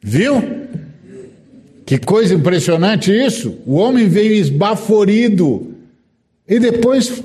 Viu? 0.00 0.42
Que 1.84 1.98
coisa 1.98 2.34
impressionante 2.34 3.10
isso. 3.10 3.58
O 3.66 3.76
homem 3.76 4.08
veio 4.08 4.32
esbaforido 4.32 5.74
e 6.46 6.58
depois 6.58 7.22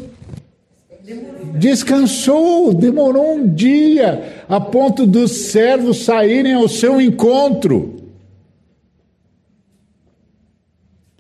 descansou, 1.58 2.74
demorou 2.74 3.36
um 3.36 3.54
dia, 3.54 4.44
a 4.48 4.60
ponto 4.60 5.06
dos 5.06 5.32
servos 5.32 6.04
saírem 6.04 6.54
ao 6.54 6.68
seu 6.68 7.00
encontro. 7.00 8.04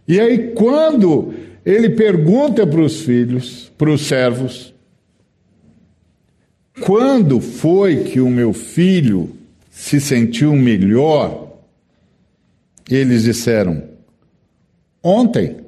E 0.07 0.19
aí, 0.19 0.51
quando 0.53 1.33
ele 1.65 1.89
pergunta 1.91 2.67
para 2.67 2.81
os 2.81 3.01
filhos, 3.01 3.71
para 3.77 3.89
os 3.89 4.01
servos, 4.01 4.73
quando 6.81 7.39
foi 7.39 8.03
que 8.03 8.19
o 8.19 8.29
meu 8.29 8.51
filho 8.51 9.29
se 9.69 10.01
sentiu 10.01 10.55
melhor? 10.55 11.42
Eles 12.89 13.23
disseram, 13.23 13.89
ontem, 15.01 15.65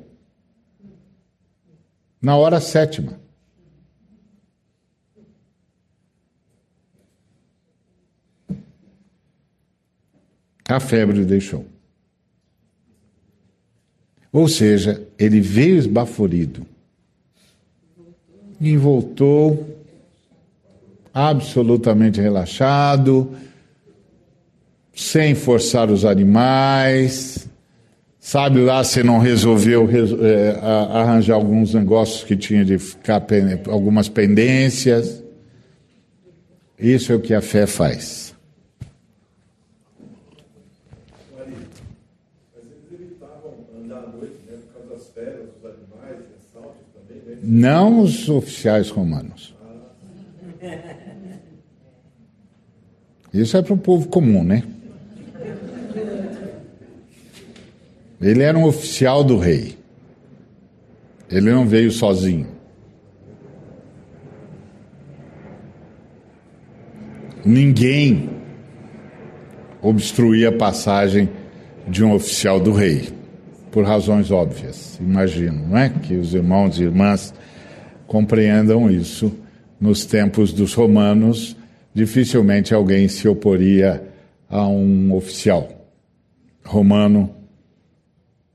na 2.22 2.36
hora 2.36 2.60
sétima. 2.60 3.20
A 10.68 10.80
febre 10.80 11.24
deixou. 11.24 11.66
Ou 14.32 14.48
seja, 14.48 15.08
ele 15.18 15.40
veio 15.40 15.78
esbaforido 15.78 16.66
e 18.60 18.76
voltou 18.76 19.86
absolutamente 21.14 22.20
relaxado, 22.20 23.34
sem 24.96 25.36
forçar 25.36 25.92
os 25.92 26.06
animais. 26.06 27.50
Sabe 28.20 28.62
lá 28.62 28.84
se 28.84 29.04
não 29.04 29.20
resolveu 29.20 29.88
é, 30.24 30.58
arranjar 30.62 31.36
alguns 31.36 31.74
negócios 31.74 32.24
que 32.24 32.36
tinha 32.36 32.66
de 32.66 32.80
ficar 32.80 33.24
algumas 33.68 34.10
pendências. 34.10 35.22
Isso 36.80 37.12
é 37.12 37.16
o 37.16 37.20
que 37.20 37.34
a 37.34 37.42
fé 37.42 37.68
faz. 37.68 38.34
Não 47.44 48.00
os 48.00 48.28
oficiais 48.28 48.90
romanos. 48.90 49.54
Isso 53.32 53.56
é 53.56 53.62
para 53.62 53.74
o 53.74 53.78
povo 53.78 54.08
comum, 54.08 54.44
né? 54.44 54.64
Ele 58.26 58.42
era 58.42 58.58
um 58.58 58.64
oficial 58.64 59.24
do 59.24 59.38
rei. 59.38 59.78
Ele 61.30 61.52
não 61.52 61.68
veio 61.68 61.92
sozinho. 61.92 62.48
Ninguém 67.46 68.28
obstruía 69.80 70.50
a 70.50 70.52
passagem 70.52 71.30
de 71.88 72.04
um 72.04 72.14
oficial 72.14 72.60
do 72.60 72.72
rei, 72.72 73.10
por 73.72 73.86
razões 73.86 74.32
óbvias, 74.32 74.98
imagino, 75.00 75.68
não 75.68 75.78
é? 75.78 75.90
Que 75.90 76.16
os 76.16 76.34
irmãos 76.34 76.80
e 76.80 76.84
irmãs 76.84 77.32
compreendam 78.08 78.90
isso. 78.90 79.32
Nos 79.80 80.04
tempos 80.04 80.52
dos 80.52 80.74
romanos, 80.74 81.56
dificilmente 81.94 82.74
alguém 82.74 83.08
se 83.08 83.28
oporia 83.28 84.04
a 84.50 84.68
um 84.68 85.14
oficial 85.14 85.70
romano 86.64 87.35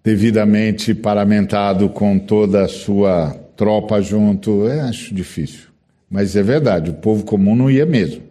devidamente 0.03 0.95
paramentado 0.95 1.89
com 1.89 2.19
toda 2.19 2.65
a 2.65 2.69
sua 2.69 3.31
tropa 3.57 4.01
junto, 4.01 4.67
é, 4.67 4.81
acho 4.81 5.15
difícil. 5.15 5.69
Mas 6.11 6.35
é 6.35 6.43
verdade, 6.43 6.91
o 6.91 6.95
povo 6.95 7.25
comum 7.25 7.55
não 7.55 7.71
ia 7.71 7.87
mesmo, 7.87 8.23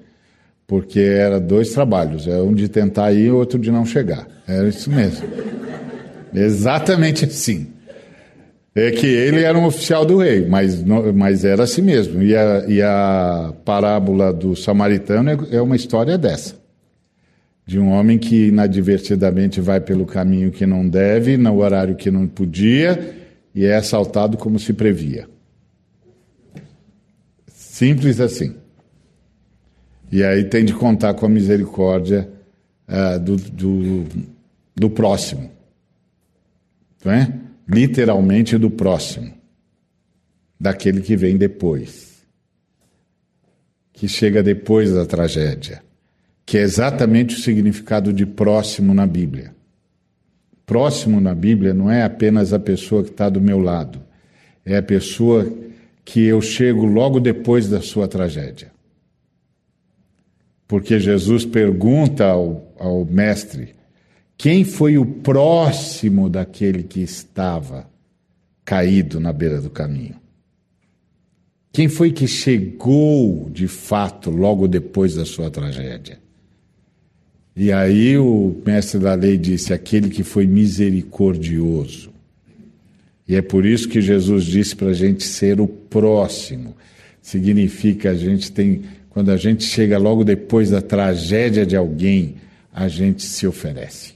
porque 0.68 1.00
era 1.00 1.40
dois 1.40 1.72
trabalhos, 1.72 2.28
é 2.28 2.42
um 2.42 2.54
de 2.54 2.68
tentar 2.68 3.14
ir 3.14 3.28
e 3.28 3.32
outro 3.32 3.60
de 3.60 3.72
não 3.72 3.86
chegar. 3.86 4.28
Era 4.48 4.68
isso 4.68 4.90
mesmo. 4.90 5.28
Exatamente 6.34 7.26
assim. 7.26 7.68
É 8.76 8.92
que 8.92 9.08
ele 9.08 9.44
era 9.44 9.58
um 9.58 9.66
oficial 9.66 10.06
do 10.06 10.18
rei, 10.18 10.46
mas, 10.48 10.84
mas 11.14 11.44
era 11.44 11.64
assim 11.64 11.82
mesmo. 11.82 12.22
E 12.22 12.36
a, 12.36 12.66
e 12.68 12.82
a 12.82 13.54
parábola 13.66 14.32
do 14.32 14.56
samaritano 14.56 15.32
é, 15.32 15.56
é 15.58 15.62
uma 15.62 15.76
história 15.76 16.18
dessa 16.18 16.59
de 17.70 17.78
um 17.78 17.92
homem 17.92 18.18
que 18.18 18.48
inadvertidamente 18.48 19.62
vai 19.62 19.80
pelo 19.80 20.04
caminho 20.04 20.50
que 20.50 20.66
não 20.66 20.90
deve, 20.90 21.38
no 21.38 21.56
horário 21.60 21.96
que 21.96 22.10
não 22.10 22.28
podia, 22.28 23.16
e 23.54 23.64
é 23.64 23.76
assaltado 23.76 24.40
como 24.40 24.58
se 24.58 24.74
previa. 24.74 25.30
Simples 27.46 28.20
assim. 28.20 28.56
E 30.12 30.24
aí 30.24 30.46
tem 30.46 30.66
de 30.66 30.74
contar 30.74 31.14
com 31.14 31.28
a 31.28 31.30
misericórdia 31.30 32.28
uh, 32.88 33.20
do, 33.20 33.36
do, 33.36 34.06
do, 34.76 34.90
próximo. 34.90 35.52
Não 37.06 37.12
é? 37.12 37.32
Literalmente 37.68 38.58
do 38.58 38.72
próximo. 38.72 39.32
Daquele 40.60 41.02
que 41.02 41.16
vem 41.16 41.38
depois. 41.38 42.26
Que 43.94 44.08
chega 44.08 44.42
depois 44.42 44.92
da 44.92 45.06
tragédia 45.06 45.88
que 46.50 46.58
é 46.58 46.62
exatamente 46.62 47.36
o 47.36 47.40
significado 47.40 48.12
de 48.12 48.26
próximo 48.26 48.92
na 48.92 49.06
Bíblia. 49.06 49.54
Próximo 50.66 51.22
na 51.22 51.36
Bíblia 51.36 51.76
não 51.76 51.92
é 51.92 52.02
apenas 52.02 52.54
a 52.54 52.58
pessoa 52.58 53.04
que 53.04 53.12
está 53.12 53.30
do 53.30 53.40
meu 53.40 53.60
lado, 53.60 54.02
é 54.66 54.76
a 54.76 54.82
pessoa 54.82 55.48
que 56.04 56.26
eu 56.26 56.42
chego 56.42 56.88
logo 56.88 57.20
depois 57.20 57.70
da 57.70 57.84
sua 57.84 58.08
tragédia. 58.08 58.72
Porque 60.68 61.00
Jesus 61.00 61.46
pergunta 61.46 62.26
ao, 62.26 62.74
ao 62.80 63.06
Mestre: 63.06 63.76
quem 64.36 64.64
foi 64.64 64.98
o 64.98 65.06
próximo 65.06 66.32
daquele 66.32 66.82
que 66.82 67.02
estava 67.02 67.88
caído 68.66 69.20
na 69.20 69.32
beira 69.32 69.62
do 69.62 69.70
caminho? 69.70 70.16
Quem 71.72 71.88
foi 71.88 72.12
que 72.12 72.28
chegou 72.28 73.52
de 73.52 73.68
fato 73.68 74.32
logo 74.32 74.68
depois 74.68 75.14
da 75.14 75.26
sua 75.26 75.52
tragédia? 75.52 76.28
E 77.62 77.74
aí 77.74 78.18
o 78.18 78.56
mestre 78.66 79.02
da 79.02 79.14
lei 79.14 79.38
disse: 79.38 79.74
aquele 79.74 80.08
que 80.08 80.24
foi 80.24 80.48
misericordioso. 80.48 82.10
E 83.28 83.36
é 83.36 83.42
por 83.42 83.66
isso 83.66 83.90
que 83.90 84.00
Jesus 84.00 84.46
disse 84.46 84.74
para 84.74 84.92
a 84.92 84.94
gente 84.94 85.26
ser 85.26 85.60
o 85.60 85.68
próximo. 85.68 86.74
Significa 87.22 88.12
a 88.12 88.16
gente 88.16 88.50
tem, 88.50 88.84
quando 89.10 89.30
a 89.30 89.36
gente 89.36 89.66
chega 89.66 89.98
logo 89.98 90.24
depois 90.24 90.70
da 90.70 90.82
tragédia 90.82 91.66
de 91.66 91.76
alguém, 91.76 92.36
a 92.74 92.88
gente 92.88 93.24
se 93.24 93.46
oferece. 93.46 94.14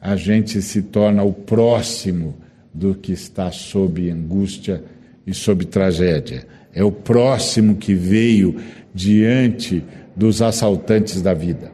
A 0.00 0.16
gente 0.16 0.62
se 0.62 0.80
torna 0.80 1.22
o 1.22 1.34
próximo 1.34 2.34
do 2.72 2.94
que 2.94 3.12
está 3.12 3.52
sob 3.52 4.08
angústia 4.08 4.82
e 5.26 5.34
sob 5.34 5.66
tragédia. 5.66 6.46
É 6.72 6.82
o 6.82 6.90
próximo 6.90 7.76
que 7.76 7.92
veio 7.92 8.56
diante 8.94 9.84
dos 10.16 10.42
assaltantes 10.42 11.22
da 11.22 11.34
vida. 11.34 11.72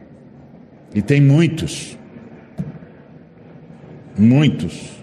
E 0.95 1.03
tem 1.03 1.20
muitos. 1.20 1.99
Muitos. 4.18 4.97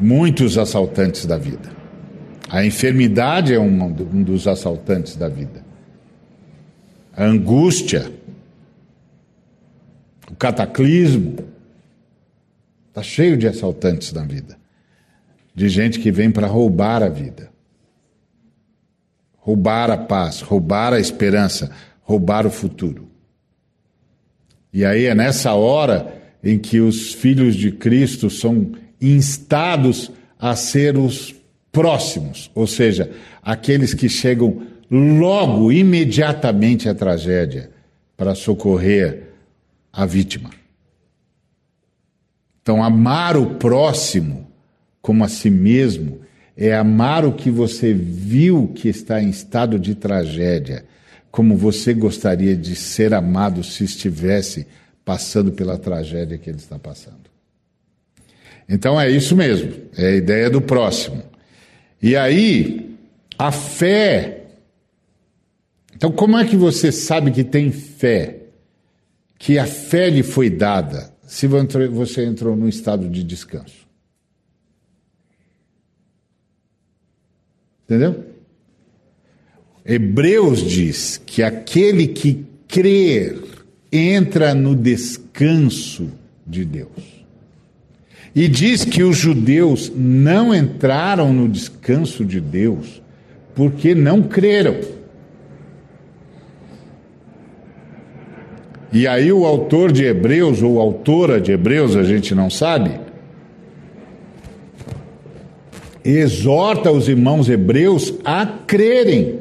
muitos 0.00 0.56
assaltantes 0.56 1.26
da 1.26 1.36
vida. 1.36 1.70
A 2.48 2.64
enfermidade 2.64 3.52
é 3.52 3.60
um, 3.60 3.84
um 3.84 4.22
dos 4.22 4.48
assaltantes 4.48 5.14
da 5.14 5.28
vida. 5.28 5.62
A 7.14 7.24
angústia, 7.24 8.10
o 10.30 10.34
cataclismo, 10.34 11.36
está 12.88 13.02
cheio 13.02 13.36
de 13.36 13.46
assaltantes 13.46 14.12
na 14.12 14.22
vida. 14.22 14.58
De 15.54 15.68
gente 15.68 16.00
que 16.00 16.10
vem 16.10 16.30
para 16.30 16.46
roubar 16.46 17.02
a 17.02 17.08
vida, 17.08 17.50
roubar 19.50 19.90
a 19.90 19.96
paz, 19.96 20.40
roubar 20.42 20.92
a 20.92 21.00
esperança, 21.00 21.72
roubar 22.02 22.46
o 22.46 22.50
futuro. 22.50 23.08
E 24.72 24.84
aí 24.84 25.06
é 25.06 25.14
nessa 25.14 25.54
hora 25.54 26.14
em 26.42 26.56
que 26.56 26.78
os 26.78 27.12
filhos 27.12 27.56
de 27.56 27.72
Cristo 27.72 28.30
são 28.30 28.70
instados 29.00 30.12
a 30.38 30.54
ser 30.54 30.96
os 30.96 31.34
próximos, 31.72 32.48
ou 32.54 32.66
seja, 32.66 33.10
aqueles 33.42 33.92
que 33.92 34.08
chegam 34.08 34.62
logo, 34.88 35.72
imediatamente 35.72 36.88
à 36.88 36.94
tragédia, 36.94 37.70
para 38.16 38.36
socorrer 38.36 39.32
a 39.92 40.06
vítima. 40.06 40.50
Então, 42.62 42.84
amar 42.84 43.36
o 43.36 43.54
próximo 43.56 44.46
como 45.02 45.24
a 45.24 45.28
si 45.28 45.50
mesmo 45.50 46.20
é 46.60 46.74
amar 46.74 47.24
o 47.24 47.32
que 47.32 47.50
você 47.50 47.94
viu 47.94 48.68
que 48.74 48.90
está 48.90 49.22
em 49.22 49.30
estado 49.30 49.78
de 49.78 49.94
tragédia, 49.94 50.84
como 51.30 51.56
você 51.56 51.94
gostaria 51.94 52.54
de 52.54 52.76
ser 52.76 53.14
amado 53.14 53.64
se 53.64 53.82
estivesse 53.82 54.66
passando 55.02 55.52
pela 55.52 55.78
tragédia 55.78 56.36
que 56.36 56.50
ele 56.50 56.58
está 56.58 56.78
passando. 56.78 57.30
Então 58.68 59.00
é 59.00 59.10
isso 59.10 59.34
mesmo, 59.34 59.72
é 59.96 60.08
a 60.08 60.16
ideia 60.16 60.50
do 60.50 60.60
próximo. 60.60 61.22
E 62.02 62.14
aí, 62.14 62.94
a 63.38 63.50
fé. 63.50 64.42
Então, 65.96 66.12
como 66.12 66.36
é 66.36 66.44
que 66.44 66.56
você 66.56 66.92
sabe 66.92 67.30
que 67.30 67.42
tem 67.42 67.72
fé? 67.72 68.36
Que 69.38 69.58
a 69.58 69.66
fé 69.66 70.10
lhe 70.10 70.22
foi 70.22 70.50
dada 70.50 71.10
se 71.26 71.46
você 71.46 72.24
entrou 72.24 72.54
num 72.54 72.68
estado 72.68 73.08
de 73.08 73.24
descanso? 73.24 73.89
Entendeu? 77.90 78.24
Hebreus 79.84 80.62
diz 80.62 81.20
que 81.26 81.42
aquele 81.42 82.06
que 82.06 82.46
crer 82.68 83.36
entra 83.90 84.54
no 84.54 84.76
descanso 84.76 86.08
de 86.46 86.64
Deus. 86.64 87.26
E 88.32 88.46
diz 88.46 88.84
que 88.84 89.02
os 89.02 89.16
judeus 89.16 89.90
não 89.92 90.54
entraram 90.54 91.32
no 91.32 91.48
descanso 91.48 92.24
de 92.24 92.40
Deus 92.40 93.02
porque 93.56 93.92
não 93.92 94.22
creram. 94.22 94.76
E 98.92 99.08
aí 99.08 99.32
o 99.32 99.44
autor 99.44 99.90
de 99.90 100.04
Hebreus, 100.04 100.62
ou 100.62 100.78
autora 100.78 101.40
de 101.40 101.50
Hebreus, 101.50 101.96
a 101.96 102.04
gente 102.04 102.36
não 102.36 102.48
sabe, 102.48 103.00
exorta 106.04 106.90
os 106.90 107.08
irmãos 107.08 107.48
hebreus 107.48 108.14
a 108.24 108.46
crerem, 108.46 109.40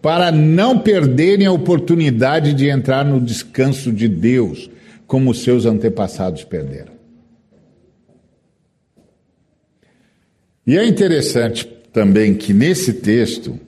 para 0.00 0.30
não 0.30 0.78
perderem 0.78 1.46
a 1.46 1.52
oportunidade 1.52 2.54
de 2.54 2.68
entrar 2.68 3.04
no 3.04 3.20
descanso 3.20 3.92
de 3.92 4.08
Deus, 4.08 4.70
como 5.06 5.34
seus 5.34 5.66
antepassados 5.66 6.44
perderam. 6.44 6.92
E 10.66 10.76
é 10.76 10.84
interessante 10.84 11.64
também 11.92 12.34
que 12.34 12.52
nesse 12.52 12.92
texto 12.92 13.58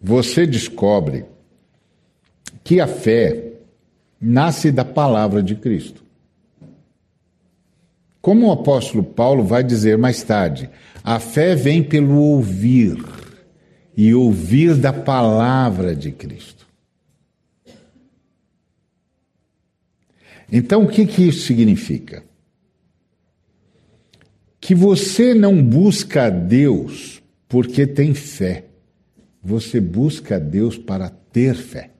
você 0.00 0.46
descobre 0.46 1.24
que 2.62 2.80
a 2.80 2.86
fé 2.86 3.52
nasce 4.20 4.70
da 4.70 4.84
palavra 4.84 5.42
de 5.42 5.54
Cristo. 5.54 6.04
Como 8.20 8.48
o 8.48 8.52
apóstolo 8.52 9.02
Paulo 9.02 9.44
vai 9.44 9.64
dizer 9.64 9.96
mais 9.96 10.22
tarde, 10.22 10.68
a 11.02 11.18
fé 11.18 11.54
vem 11.54 11.82
pelo 11.82 12.16
ouvir 12.16 13.02
e 13.96 14.14
ouvir 14.14 14.76
da 14.76 14.92
palavra 14.92 15.94
de 15.94 16.12
Cristo. 16.12 16.66
Então, 20.52 20.84
o 20.84 20.88
que, 20.88 21.06
que 21.06 21.28
isso 21.28 21.46
significa? 21.46 22.24
que 24.60 24.74
você 24.74 25.34
não 25.34 25.62
busca 25.62 26.26
a 26.26 26.30
Deus 26.30 27.22
porque 27.48 27.86
tem 27.86 28.14
fé. 28.14 28.66
Você 29.42 29.80
busca 29.80 30.36
a 30.36 30.38
Deus 30.38 30.76
para 30.76 31.08
ter 31.08 31.54
fé. 31.54 31.90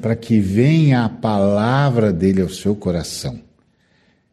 Para 0.00 0.14
que 0.14 0.38
venha 0.40 1.04
a 1.04 1.08
palavra 1.08 2.12
dele 2.12 2.40
ao 2.40 2.48
seu 2.48 2.76
coração. 2.76 3.40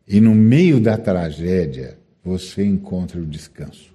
E 0.10 0.20
no 0.20 0.34
meio 0.34 0.80
da 0.80 0.98
tragédia, 0.98 1.96
você 2.24 2.66
encontre 2.66 3.20
o 3.20 3.26
descanso. 3.28 3.94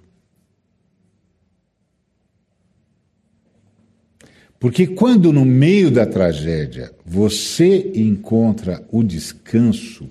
Porque 4.57 4.87
quando 4.87 5.33
no 5.33 5.43
meio 5.43 5.91
da 5.91 6.05
tragédia 6.05 6.93
você 7.05 7.91
encontra 7.93 8.81
o 8.89 9.03
descanso, 9.03 10.07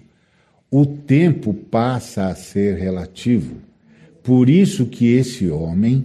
o 0.70 0.84
tempo 0.84 1.54
passa 1.54 2.26
a 2.26 2.34
ser 2.34 2.76
relativo. 2.76 3.56
Por 4.22 4.50
isso 4.50 4.84
que 4.84 5.14
esse 5.14 5.48
homem 5.48 6.04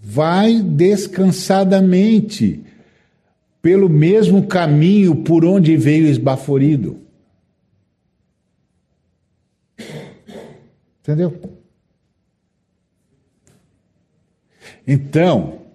vai 0.00 0.60
descansadamente 0.60 2.60
pelo 3.62 3.88
mesmo 3.88 4.48
caminho 4.48 5.14
por 5.16 5.44
onde 5.44 5.76
veio 5.76 6.08
esbaforido. 6.08 7.03
Entendeu? 11.04 11.38
Então, 14.86 15.66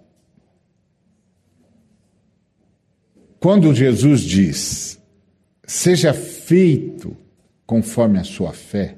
quando 3.38 3.72
Jesus 3.72 4.22
diz: 4.22 5.00
Seja 5.64 6.12
feito 6.12 7.16
conforme 7.64 8.18
a 8.18 8.24
sua 8.24 8.52
fé, 8.52 8.96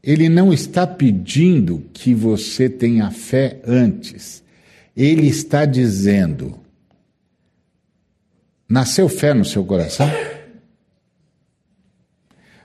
ele 0.00 0.28
não 0.28 0.52
está 0.52 0.86
pedindo 0.86 1.90
que 1.92 2.14
você 2.14 2.70
tenha 2.70 3.10
fé 3.10 3.60
antes. 3.66 4.44
Ele 4.96 5.26
está 5.26 5.64
dizendo: 5.64 6.60
nasceu 8.68 9.08
fé 9.08 9.34
no 9.34 9.44
seu 9.44 9.64
coração? 9.64 10.08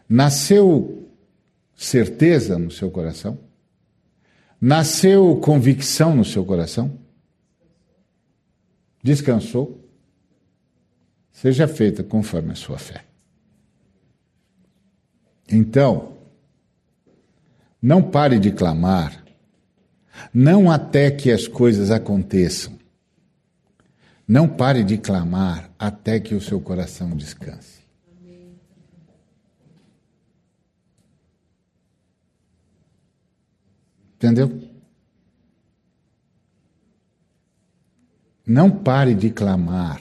Nasceu 0.08 1.01
certeza 1.86 2.60
no 2.60 2.70
seu 2.70 2.92
coração? 2.92 3.40
Nasceu 4.60 5.38
convicção 5.38 6.16
no 6.16 6.24
seu 6.24 6.46
coração? 6.46 7.00
Descansou? 9.04 9.84
Seja 11.32 11.68
feita 11.68 12.04
conforme 12.04 12.52
a 12.52 12.56
sua 12.56 12.78
fé. 12.78 13.04
Então, 15.50 16.18
não 17.82 18.04
pare 18.04 18.38
de 18.38 18.52
clamar, 18.52 19.26
não 20.32 20.70
até 20.70 21.10
que 21.10 21.32
as 21.32 21.48
coisas 21.48 21.90
aconteçam. 21.90 22.78
Não 24.28 24.48
pare 24.48 24.84
de 24.84 25.00
clamar 25.00 25.72
até 25.80 26.20
que 26.20 26.36
o 26.36 26.42
seu 26.42 26.62
coração 26.62 27.18
descanse. 27.18 27.81
Entendeu? 34.22 34.62
Não 38.46 38.70
pare 38.70 39.16
de 39.16 39.32
clamar 39.32 40.00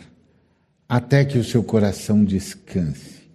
até 0.87 1.25
que 1.25 1.39
o 1.39 1.45
seu 1.45 1.65
coração 1.65 2.23
descanse. 2.23 3.31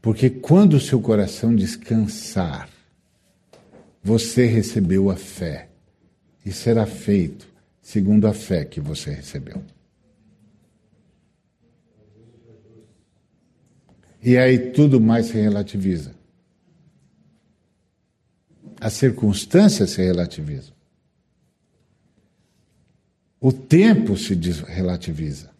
Porque 0.00 0.30
quando 0.30 0.74
o 0.74 0.80
seu 0.80 1.00
coração 1.00 1.56
descansar, 1.56 2.68
você 4.00 4.46
recebeu 4.46 5.10
a 5.10 5.16
fé 5.16 5.70
e 6.46 6.52
será 6.52 6.86
feito 6.86 7.48
segundo 7.82 8.28
a 8.28 8.32
fé 8.32 8.64
que 8.64 8.80
você 8.80 9.10
recebeu. 9.10 9.60
E 14.22 14.38
aí 14.38 14.70
tudo 14.70 15.00
mais 15.00 15.26
se 15.26 15.32
relativiza. 15.32 16.17
As 18.80 18.92
circunstâncias 18.92 19.90
se 19.90 20.02
relativizam. 20.02 20.74
O 23.40 23.52
tempo 23.52 24.16
se 24.16 24.34
relativiza. 24.66 25.50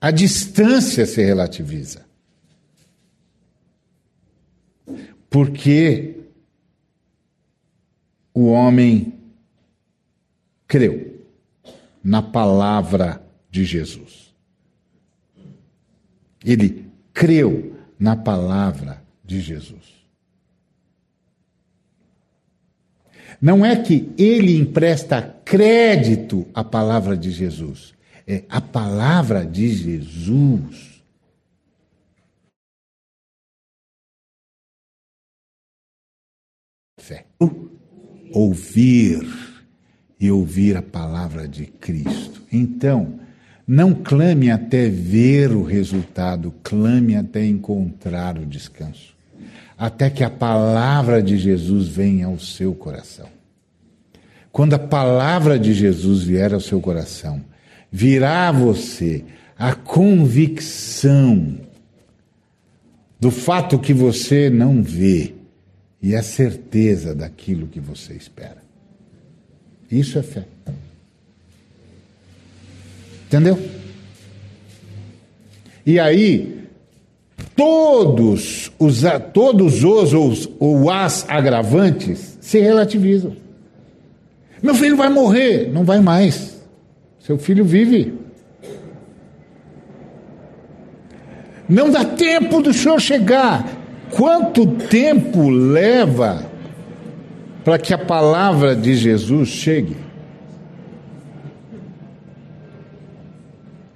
A 0.00 0.10
distância 0.10 1.06
se 1.06 1.22
relativiza. 1.22 2.04
Porque 5.30 6.20
o 8.32 8.46
homem 8.46 9.18
creu 10.66 11.24
na 12.02 12.20
palavra 12.20 13.24
de 13.50 13.64
Jesus. 13.64 14.34
Ele 16.44 16.90
creu 17.12 17.76
na 17.98 18.16
palavra 18.16 19.02
de 19.24 19.40
Jesus. 19.40 19.93
Não 23.40 23.64
é 23.64 23.76
que 23.76 24.12
ele 24.16 24.56
empresta 24.56 25.22
crédito 25.44 26.46
à 26.54 26.64
palavra 26.64 27.16
de 27.16 27.30
Jesus, 27.30 27.94
é 28.26 28.44
a 28.48 28.60
palavra 28.60 29.44
de 29.44 29.68
Jesus. 29.68 31.02
Fé. 36.98 37.26
Ouvir 38.32 39.26
e 40.18 40.30
ouvir 40.30 40.76
a 40.76 40.82
palavra 40.82 41.46
de 41.46 41.66
Cristo. 41.66 42.42
Então, 42.50 43.20
não 43.66 43.94
clame 43.94 44.50
até 44.50 44.88
ver 44.88 45.52
o 45.52 45.62
resultado, 45.62 46.54
clame 46.62 47.16
até 47.16 47.44
encontrar 47.44 48.38
o 48.38 48.46
descanso. 48.46 49.13
Até 49.76 50.08
que 50.08 50.22
a 50.22 50.30
palavra 50.30 51.22
de 51.22 51.36
Jesus 51.36 51.88
venha 51.88 52.26
ao 52.26 52.38
seu 52.38 52.74
coração. 52.74 53.28
Quando 54.52 54.74
a 54.74 54.78
palavra 54.78 55.58
de 55.58 55.74
Jesus 55.74 56.22
vier 56.22 56.54
ao 56.54 56.60
seu 56.60 56.80
coração, 56.80 57.42
virá 57.90 58.48
a 58.48 58.52
você 58.52 59.24
a 59.58 59.74
convicção 59.74 61.58
do 63.18 63.30
fato 63.30 63.78
que 63.78 63.92
você 63.92 64.50
não 64.50 64.82
vê 64.82 65.34
e 66.02 66.14
a 66.14 66.22
certeza 66.22 67.14
daquilo 67.14 67.66
que 67.66 67.80
você 67.80 68.12
espera. 68.12 68.62
Isso 69.90 70.18
é 70.18 70.22
fé. 70.22 70.44
Entendeu? 73.26 73.58
E 75.86 75.98
aí, 75.98 76.63
todos 77.56 78.72
os, 78.78 79.02
todos 79.32 79.84
os 79.84 80.12
ou, 80.12 80.32
ou 80.58 80.90
as 80.90 81.28
agravantes 81.28 82.38
se 82.40 82.58
relativizam. 82.58 83.36
Meu 84.62 84.74
filho 84.74 84.96
vai 84.96 85.08
morrer. 85.08 85.70
Não 85.72 85.84
vai 85.84 86.00
mais. 86.00 86.58
Seu 87.18 87.38
filho 87.38 87.64
vive. 87.64 88.14
Não 91.68 91.90
dá 91.90 92.04
tempo 92.04 92.62
do 92.62 92.72
senhor 92.72 93.00
chegar. 93.00 93.66
Quanto 94.10 94.66
tempo 94.66 95.48
leva 95.48 96.50
para 97.64 97.78
que 97.78 97.94
a 97.94 97.98
palavra 97.98 98.76
de 98.76 98.94
Jesus 98.94 99.48
chegue. 99.48 100.03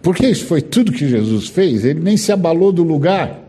Porque 0.09 0.27
isso 0.27 0.47
foi 0.47 0.63
tudo 0.63 0.91
que 0.91 1.07
Jesus 1.07 1.49
fez, 1.49 1.85
ele 1.85 2.01
nem 2.01 2.17
se 2.17 2.33
abalou 2.33 2.73
do 2.73 2.83
lugar. 2.83 3.45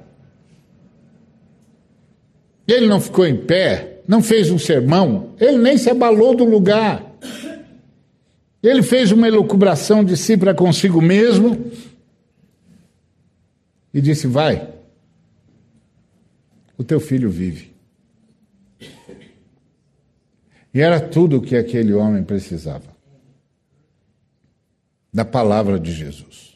Ele 2.67 2.85
não 2.85 2.99
ficou 2.99 3.25
em 3.25 3.37
pé, 3.37 4.01
não 4.05 4.21
fez 4.21 4.51
um 4.51 4.59
sermão, 4.59 5.33
ele 5.39 5.57
nem 5.57 5.77
se 5.77 5.89
abalou 5.89 6.35
do 6.35 6.43
lugar. 6.43 7.15
Ele 8.61 8.83
fez 8.83 9.09
uma 9.13 9.25
elucubração 9.25 10.03
de 10.03 10.17
si 10.17 10.35
para 10.35 10.53
consigo 10.53 11.01
mesmo 11.01 11.71
e 13.93 14.01
disse: 14.01 14.27
Vai, 14.27 14.67
o 16.77 16.83
teu 16.83 16.99
filho 16.99 17.29
vive. 17.29 17.71
E 20.73 20.81
era 20.81 20.99
tudo 20.99 21.37
o 21.37 21.41
que 21.41 21.55
aquele 21.55 21.93
homem 21.93 22.21
precisava 22.21 22.93
da 25.13 25.23
palavra 25.23 25.79
de 25.79 25.93
Jesus. 25.93 26.48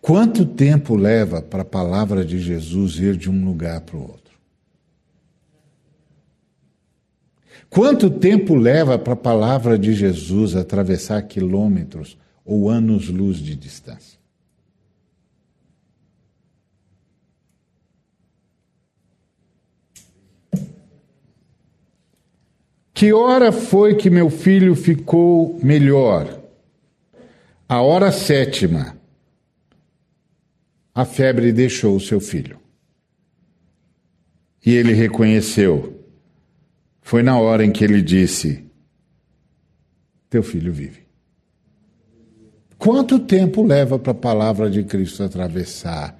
Quanto 0.00 0.44
tempo 0.44 0.94
leva 0.94 1.40
para 1.40 1.62
a 1.62 1.64
palavra 1.64 2.24
de 2.24 2.38
Jesus 2.38 2.98
ir 2.98 3.16
de 3.16 3.30
um 3.30 3.44
lugar 3.44 3.80
para 3.80 3.96
o 3.96 4.02
outro? 4.02 4.20
Quanto 7.68 8.10
tempo 8.10 8.54
leva 8.54 8.98
para 8.98 9.12
a 9.12 9.16
palavra 9.16 9.78
de 9.78 9.92
Jesus 9.94 10.56
atravessar 10.56 11.22
quilômetros 11.22 12.18
ou 12.44 12.68
anos-luz 12.68 13.38
de 13.38 13.54
distância? 13.54 14.18
Que 22.92 23.14
hora 23.14 23.50
foi 23.50 23.94
que 23.94 24.10
meu 24.10 24.28
filho 24.28 24.74
ficou 24.74 25.58
melhor? 25.62 26.38
A 27.66 27.80
hora 27.80 28.12
sétima. 28.12 28.99
A 30.94 31.04
febre 31.04 31.52
deixou 31.52 31.96
o 31.96 32.00
seu 32.00 32.20
filho. 32.20 32.58
E 34.64 34.72
ele 34.72 34.92
reconheceu. 34.92 36.04
Foi 37.00 37.22
na 37.22 37.38
hora 37.38 37.64
em 37.64 37.72
que 37.72 37.84
ele 37.84 38.02
disse: 38.02 38.64
Teu 40.28 40.42
filho 40.42 40.72
vive. 40.72 41.06
Quanto 42.78 43.18
tempo 43.18 43.64
leva 43.64 43.98
para 43.98 44.12
a 44.12 44.14
palavra 44.14 44.70
de 44.70 44.82
Cristo 44.84 45.22
atravessar 45.22 46.18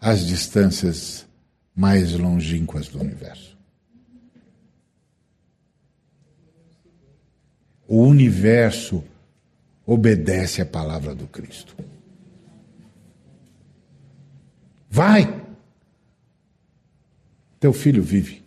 as 0.00 0.26
distâncias 0.26 1.26
mais 1.74 2.12
longínquas 2.12 2.88
do 2.88 3.00
universo? 3.00 3.50
o 7.90 8.04
universo 8.04 9.02
obedece 9.84 10.62
à 10.62 10.64
palavra 10.64 11.12
do 11.12 11.26
Cristo. 11.26 11.74
Vai! 14.90 15.32
Teu 17.60 17.72
filho 17.72 18.02
vive. 18.02 18.42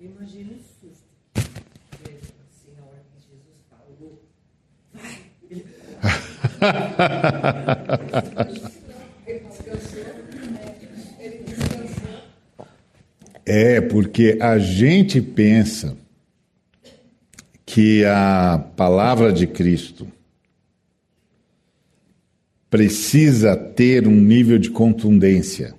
Imagina 0.00 0.52
o 0.52 0.56
susto. 0.56 1.04
Assim, 1.36 2.72
na 2.78 2.84
hora 2.86 3.02
que 3.12 3.20
Jesus 3.28 3.60
falou, 3.68 4.24
vai! 4.94 5.18
É, 13.44 13.82
porque 13.82 14.38
a 14.40 14.58
gente 14.58 15.20
pensa 15.20 15.94
que 17.66 18.02
a 18.06 18.64
palavra 18.76 19.30
de 19.30 19.46
Cristo 19.46 20.10
precisa 22.70 23.56
ter 23.56 24.06
um 24.06 24.14
nível 24.14 24.58
de 24.58 24.70
contundência 24.70 25.74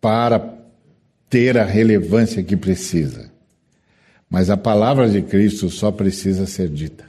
para 0.00 0.56
ter 1.28 1.58
a 1.58 1.64
relevância 1.64 2.42
que 2.42 2.56
precisa. 2.56 3.30
Mas 4.28 4.50
a 4.50 4.56
palavra 4.56 5.08
de 5.08 5.22
Cristo 5.22 5.70
só 5.70 5.90
precisa 5.90 6.46
ser 6.46 6.68
dita. 6.68 7.06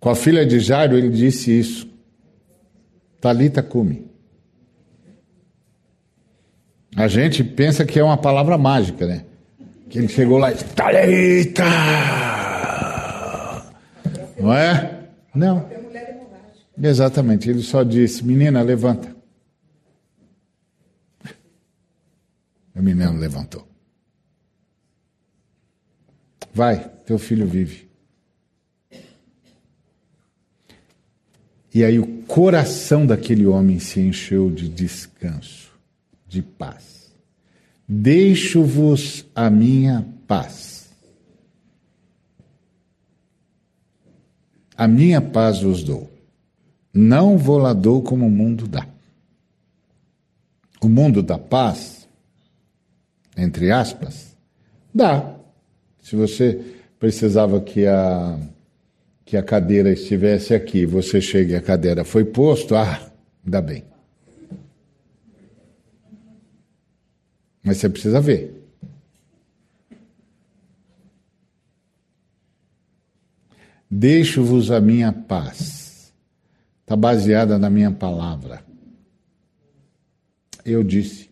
Com 0.00 0.10
a 0.10 0.14
filha 0.14 0.44
de 0.44 0.60
Jairo, 0.60 0.96
ele 0.96 1.08
disse 1.08 1.56
isso. 1.56 1.88
Talita 3.20 3.62
cume. 3.62 4.06
A 6.96 7.08
gente 7.08 7.42
pensa 7.44 7.84
que 7.84 7.98
é 7.98 8.04
uma 8.04 8.16
palavra 8.16 8.56
mágica, 8.56 9.06
né? 9.06 9.24
Que 9.88 9.98
ele 9.98 10.08
chegou 10.08 10.38
lá 10.38 10.52
e 10.52 10.54
Talita! 10.54 12.25
Não 14.38 14.52
é? 14.52 15.08
Não. 15.34 15.68
Exatamente. 16.80 17.48
Ele 17.48 17.62
só 17.62 17.82
disse: 17.82 18.24
Menina, 18.24 18.62
levanta. 18.62 19.14
O 22.74 22.82
menino 22.82 23.16
levantou. 23.18 23.66
Vai, 26.52 26.88
teu 27.06 27.18
filho 27.18 27.46
vive. 27.46 27.86
E 31.72 31.84
aí 31.84 31.98
o 31.98 32.22
coração 32.22 33.06
daquele 33.06 33.46
homem 33.46 33.78
se 33.78 34.00
encheu 34.00 34.50
de 34.50 34.68
descanso 34.68 35.70
de 36.26 36.42
paz. 36.42 37.12
Deixo-vos 37.86 39.26
a 39.34 39.50
minha 39.50 40.06
paz. 40.26 40.75
A 44.76 44.86
minha 44.86 45.20
paz 45.20 45.62
vos 45.62 45.82
dou. 45.82 46.10
Não 46.92 47.38
vou 47.38 47.58
lá 47.58 47.72
dou 47.72 48.02
como 48.02 48.26
o 48.26 48.30
mundo 48.30 48.66
dá. 48.66 48.86
O 50.80 50.88
mundo 50.88 51.22
da 51.22 51.38
paz, 51.38 52.06
entre 53.36 53.70
aspas, 53.70 54.36
dá. 54.94 55.34
Se 56.02 56.14
você 56.14 56.60
precisava 56.98 57.60
que 57.60 57.86
a, 57.86 58.38
que 59.24 59.36
a 59.36 59.42
cadeira 59.42 59.90
estivesse 59.92 60.54
aqui, 60.54 60.86
você 60.86 61.20
chega 61.20 61.54
e 61.54 61.56
a 61.56 61.62
cadeira 61.62 62.04
foi 62.04 62.24
posto, 62.24 62.74
ah, 62.74 63.10
ainda 63.44 63.60
bem. 63.60 63.84
Mas 67.62 67.78
você 67.78 67.88
precisa 67.88 68.20
ver. 68.20 68.55
Deixo-vos 73.90 74.70
a 74.70 74.80
minha 74.80 75.12
paz. 75.12 76.12
Está 76.80 76.96
baseada 76.96 77.58
na 77.58 77.70
minha 77.70 77.90
palavra. 77.90 78.64
Eu 80.64 80.82
disse. 80.82 81.30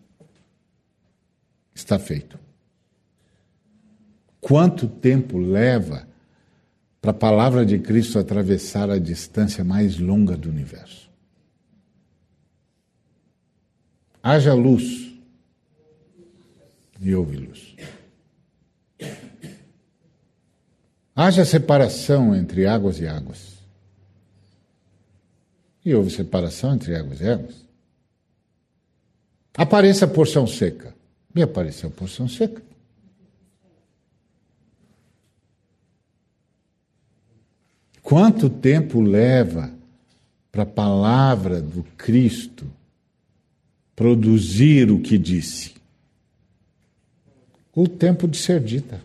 Está 1.75 1.99
feito. 1.99 2.39
Quanto 4.41 4.87
tempo 4.87 5.39
leva 5.39 6.07
para 7.01 7.11
a 7.11 7.15
palavra 7.15 7.65
de 7.65 7.79
Cristo 7.79 8.19
atravessar 8.19 8.91
a 8.91 8.99
distância 8.99 9.65
mais 9.65 9.99
longa 9.99 10.37
do 10.37 10.49
universo? 10.49 11.11
Haja 14.23 14.55
luz 14.55 15.15
e 17.01 17.15
houve 17.15 17.37
luz. 17.37 17.64
Haja 21.17 21.45
separação 21.45 22.35
entre 22.35 22.67
águas 22.67 22.99
e 22.99 23.07
águas. 23.07 23.55
E 25.85 25.95
houve 25.95 26.11
separação 26.11 26.75
entre 26.75 26.97
águas 26.97 27.21
e 27.21 27.29
águas. 27.29 27.65
Apareça 29.57 30.07
a 30.07 30.09
porção 30.09 30.47
seca. 30.47 30.95
E 31.35 31.43
apareceu 31.43 31.89
a 31.89 31.93
porção 31.93 32.27
seca. 32.27 32.61
Quanto 38.03 38.51
tempo 38.51 39.01
leva 39.01 39.73
para 40.51 40.65
a 40.65 40.67
palavra 40.67 41.61
do 41.61 41.85
Cristo 41.97 42.67
produzir 43.97 44.91
o 44.91 45.01
que 45.01 45.17
disse? 45.17 45.75
O 47.75 47.89
tempo 47.89 48.29
de 48.29 48.37
ser 48.37 48.61
dita. 48.61 49.01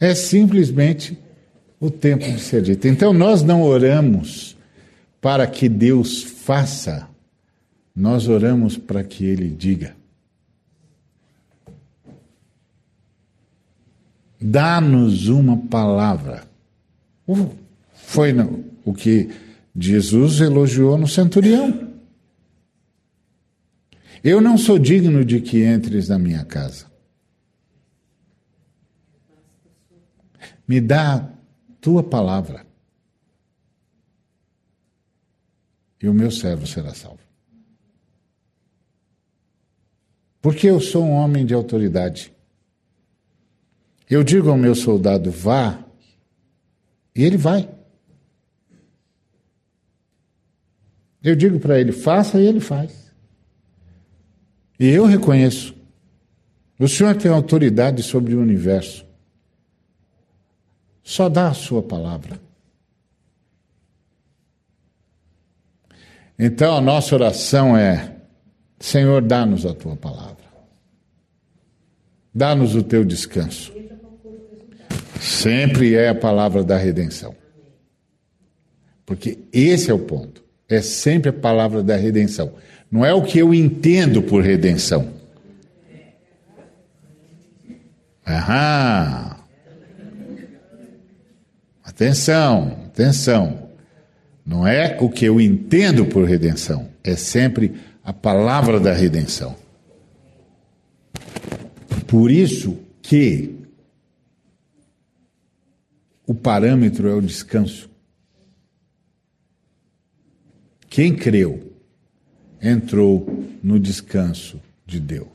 É 0.00 0.14
simplesmente 0.14 1.18
o 1.80 1.90
tempo 1.90 2.24
de 2.24 2.40
ser 2.40 2.62
dito. 2.62 2.86
Então 2.86 3.12
nós 3.12 3.42
não 3.42 3.62
oramos 3.62 4.56
para 5.20 5.46
que 5.46 5.68
Deus 5.68 6.22
faça, 6.22 7.08
nós 7.94 8.28
oramos 8.28 8.76
para 8.76 9.02
que 9.02 9.24
Ele 9.24 9.48
diga. 9.48 9.96
Dá-nos 14.40 15.28
uma 15.28 15.56
palavra. 15.56 16.44
Foi 17.94 18.32
o 18.84 18.94
que 18.94 19.28
Jesus 19.76 20.40
elogiou 20.40 20.96
no 20.96 21.08
centurião. 21.08 21.88
Eu 24.22 24.40
não 24.40 24.56
sou 24.56 24.78
digno 24.78 25.24
de 25.24 25.40
que 25.40 25.64
entres 25.64 26.08
na 26.08 26.18
minha 26.18 26.44
casa. 26.44 26.86
Me 30.68 30.80
dá 30.80 31.26
tua 31.80 32.02
palavra. 32.02 32.66
E 36.00 36.06
o 36.06 36.14
meu 36.14 36.30
servo 36.30 36.66
será 36.66 36.94
salvo. 36.94 37.26
Porque 40.40 40.66
eu 40.68 40.78
sou 40.80 41.04
um 41.04 41.12
homem 41.12 41.44
de 41.44 41.54
autoridade. 41.54 42.32
Eu 44.08 44.22
digo 44.22 44.50
ao 44.50 44.56
meu 44.56 44.74
soldado, 44.74 45.30
vá, 45.30 45.84
e 47.14 47.24
ele 47.24 47.36
vai. 47.36 47.68
Eu 51.22 51.34
digo 51.34 51.58
para 51.58 51.80
ele, 51.80 51.92
faça, 51.92 52.40
e 52.40 52.46
ele 52.46 52.60
faz. 52.60 53.12
E 54.78 54.86
eu 54.86 55.04
reconheço. 55.04 55.74
O 56.78 56.86
Senhor 56.86 57.16
tem 57.16 57.30
autoridade 57.30 58.02
sobre 58.04 58.34
o 58.34 58.40
universo. 58.40 59.07
Só 61.08 61.30
dá 61.30 61.48
a 61.48 61.54
sua 61.54 61.82
palavra. 61.82 62.38
Então 66.38 66.76
a 66.76 66.82
nossa 66.82 67.14
oração 67.14 67.74
é: 67.74 68.16
Senhor, 68.78 69.22
dá-nos 69.22 69.64
a 69.64 69.72
tua 69.72 69.96
palavra. 69.96 70.44
Dá-nos 72.34 72.74
o 72.74 72.82
teu 72.82 73.06
descanso. 73.06 73.72
Sempre 75.18 75.94
é 75.94 76.10
a 76.10 76.14
palavra 76.14 76.62
da 76.62 76.76
redenção. 76.76 77.34
Porque 79.06 79.38
esse 79.50 79.90
é 79.90 79.94
o 79.94 80.00
ponto. 80.00 80.44
É 80.68 80.82
sempre 80.82 81.30
a 81.30 81.32
palavra 81.32 81.82
da 81.82 81.96
redenção. 81.96 82.52
Não 82.90 83.02
é 83.02 83.14
o 83.14 83.22
que 83.22 83.38
eu 83.38 83.54
entendo 83.54 84.22
por 84.22 84.42
redenção. 84.42 85.10
Aham. 88.26 89.37
Atenção, 91.98 92.84
atenção. 92.86 93.70
Não 94.46 94.64
é 94.64 94.96
o 95.00 95.10
que 95.10 95.24
eu 95.24 95.40
entendo 95.40 96.06
por 96.06 96.24
redenção, 96.24 96.88
é 97.02 97.16
sempre 97.16 97.74
a 98.04 98.12
palavra 98.12 98.78
da 98.78 98.92
redenção. 98.92 99.56
Por 102.06 102.30
isso 102.30 102.78
que 103.02 103.66
o 106.24 106.32
parâmetro 106.32 107.08
é 107.08 107.14
o 107.14 107.20
descanso. 107.20 107.90
Quem 110.88 111.16
creu 111.16 111.72
entrou 112.62 113.44
no 113.60 113.76
descanso 113.80 114.62
de 114.86 115.00
Deus. 115.00 115.26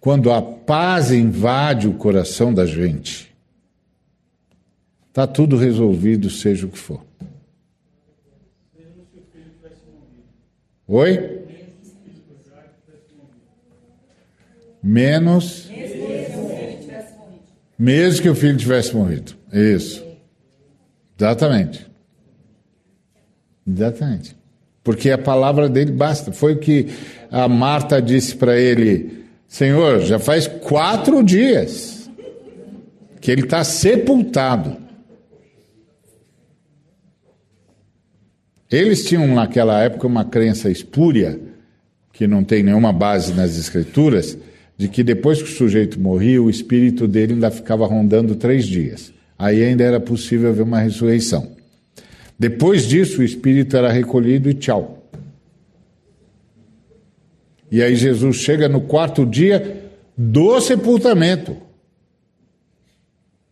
Quando 0.00 0.32
a 0.32 0.40
paz 0.40 1.12
invade 1.12 1.86
o 1.86 1.92
coração 1.92 2.54
da 2.54 2.64
gente, 2.64 3.31
Está 5.12 5.26
tudo 5.26 5.58
resolvido, 5.58 6.30
seja 6.30 6.66
o 6.66 6.70
que 6.70 6.78
for. 6.78 7.04
Oi? 10.88 11.42
Menos. 14.82 15.70
Mesmo 17.78 18.22
que 18.22 18.30
o 18.30 18.34
filho 18.34 18.56
tivesse 18.56 18.96
morrido. 18.96 19.34
Isso. 19.52 20.02
Exatamente. 21.18 21.86
Exatamente. 23.68 24.34
Porque 24.82 25.10
a 25.10 25.18
palavra 25.18 25.68
dele 25.68 25.92
basta. 25.92 26.32
Foi 26.32 26.54
o 26.54 26.58
que 26.58 26.86
a 27.30 27.46
Marta 27.48 28.00
disse 28.00 28.34
para 28.34 28.58
ele: 28.58 29.26
Senhor, 29.46 30.00
já 30.00 30.18
faz 30.18 30.46
quatro 30.46 31.22
dias 31.22 32.10
que 33.20 33.30
ele 33.30 33.42
está 33.42 33.62
sepultado. 33.62 34.81
Eles 38.72 39.04
tinham 39.04 39.26
naquela 39.26 39.82
época 39.82 40.06
uma 40.06 40.24
crença 40.24 40.70
espúria, 40.70 41.38
que 42.10 42.26
não 42.26 42.42
tem 42.42 42.62
nenhuma 42.62 42.90
base 42.90 43.34
nas 43.34 43.58
escrituras, 43.58 44.38
de 44.78 44.88
que 44.88 45.04
depois 45.04 45.42
que 45.42 45.50
o 45.50 45.54
sujeito 45.54 46.00
morria, 46.00 46.42
o 46.42 46.48
espírito 46.48 47.06
dele 47.06 47.34
ainda 47.34 47.50
ficava 47.50 47.86
rondando 47.86 48.34
três 48.34 48.64
dias. 48.64 49.12
Aí 49.38 49.62
ainda 49.62 49.84
era 49.84 50.00
possível 50.00 50.48
haver 50.48 50.62
uma 50.62 50.80
ressurreição. 50.80 51.52
Depois 52.38 52.88
disso, 52.88 53.20
o 53.20 53.24
espírito 53.24 53.76
era 53.76 53.92
recolhido 53.92 54.48
e 54.48 54.54
tchau. 54.54 55.06
E 57.70 57.82
aí 57.82 57.94
Jesus 57.94 58.36
chega 58.36 58.70
no 58.70 58.80
quarto 58.80 59.26
dia 59.26 59.90
do 60.16 60.58
sepultamento. 60.62 61.58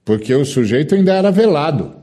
Porque 0.03 0.35
o 0.35 0.47
sujeito 0.47 0.95
ainda 0.95 1.13
era 1.13 1.31
velado 1.31 2.00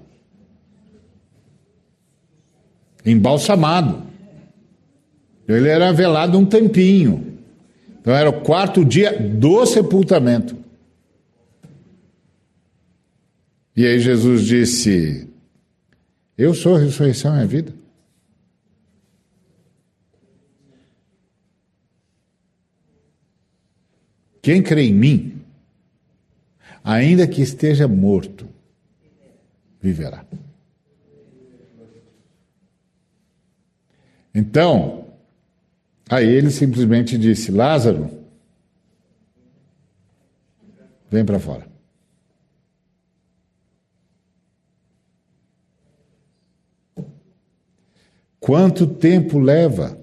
embalsamado. 3.11 4.03
Ele 5.47 5.69
era 5.69 5.93
velado 5.93 6.37
um 6.37 6.45
tempinho. 6.45 7.39
Então 8.01 8.13
era 8.13 8.29
o 8.29 8.41
quarto 8.41 8.83
dia 8.83 9.17
do 9.17 9.65
sepultamento. 9.65 10.57
E 13.75 13.85
aí 13.85 13.99
Jesus 13.99 14.43
disse: 14.43 15.27
Eu 16.37 16.53
sou 16.53 16.75
a 16.75 16.79
ressurreição 16.79 17.37
e 17.37 17.41
a 17.41 17.45
vida. 17.45 17.73
Quem 24.41 24.63
crê 24.63 24.83
em 24.83 24.93
mim, 24.93 25.41
ainda 26.83 27.27
que 27.27 27.41
esteja 27.41 27.87
morto, 27.87 28.47
viverá. 29.81 30.25
Então, 34.37 35.15
aí 36.07 36.27
ele 36.27 36.51
simplesmente 36.51 37.17
disse: 37.17 37.51
Lázaro, 37.51 38.23
vem 41.09 41.25
para 41.25 41.39
fora. 41.39 41.67
Quanto 48.39 48.85
tempo 48.85 49.39
leva 49.39 49.99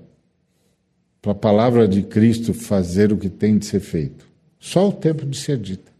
para 1.22 1.30
a 1.30 1.36
palavra 1.36 1.86
de 1.86 2.02
Cristo 2.02 2.52
fazer 2.52 3.12
o 3.12 3.16
que 3.16 3.30
tem 3.30 3.56
de 3.56 3.66
ser 3.66 3.78
feito? 3.78 4.26
Só 4.58 4.88
o 4.88 4.92
tempo 4.92 5.24
de 5.24 5.38
ser 5.38 5.58
dita. 5.58 5.92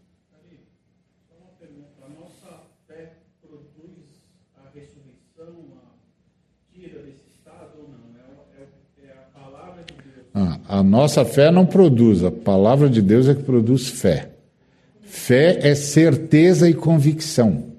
Ah, 10.37 10.59
a 10.67 10.83
nossa 10.83 11.23
fé 11.23 11.49
não 11.49 11.65
produz, 11.65 12.21
a 12.21 12.29
palavra 12.29 12.89
de 12.89 13.01
Deus 13.01 13.29
é 13.29 13.33
que 13.33 13.41
produz 13.41 13.87
fé. 13.87 14.31
Fé 15.01 15.59
é 15.61 15.73
certeza 15.73 16.69
e 16.69 16.73
convicção. 16.73 17.71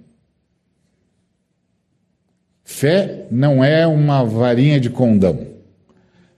Fé 2.65 3.27
não 3.31 3.63
é 3.63 3.87
uma 3.87 4.25
varinha 4.25 4.81
de 4.81 4.89
condão. 4.89 5.47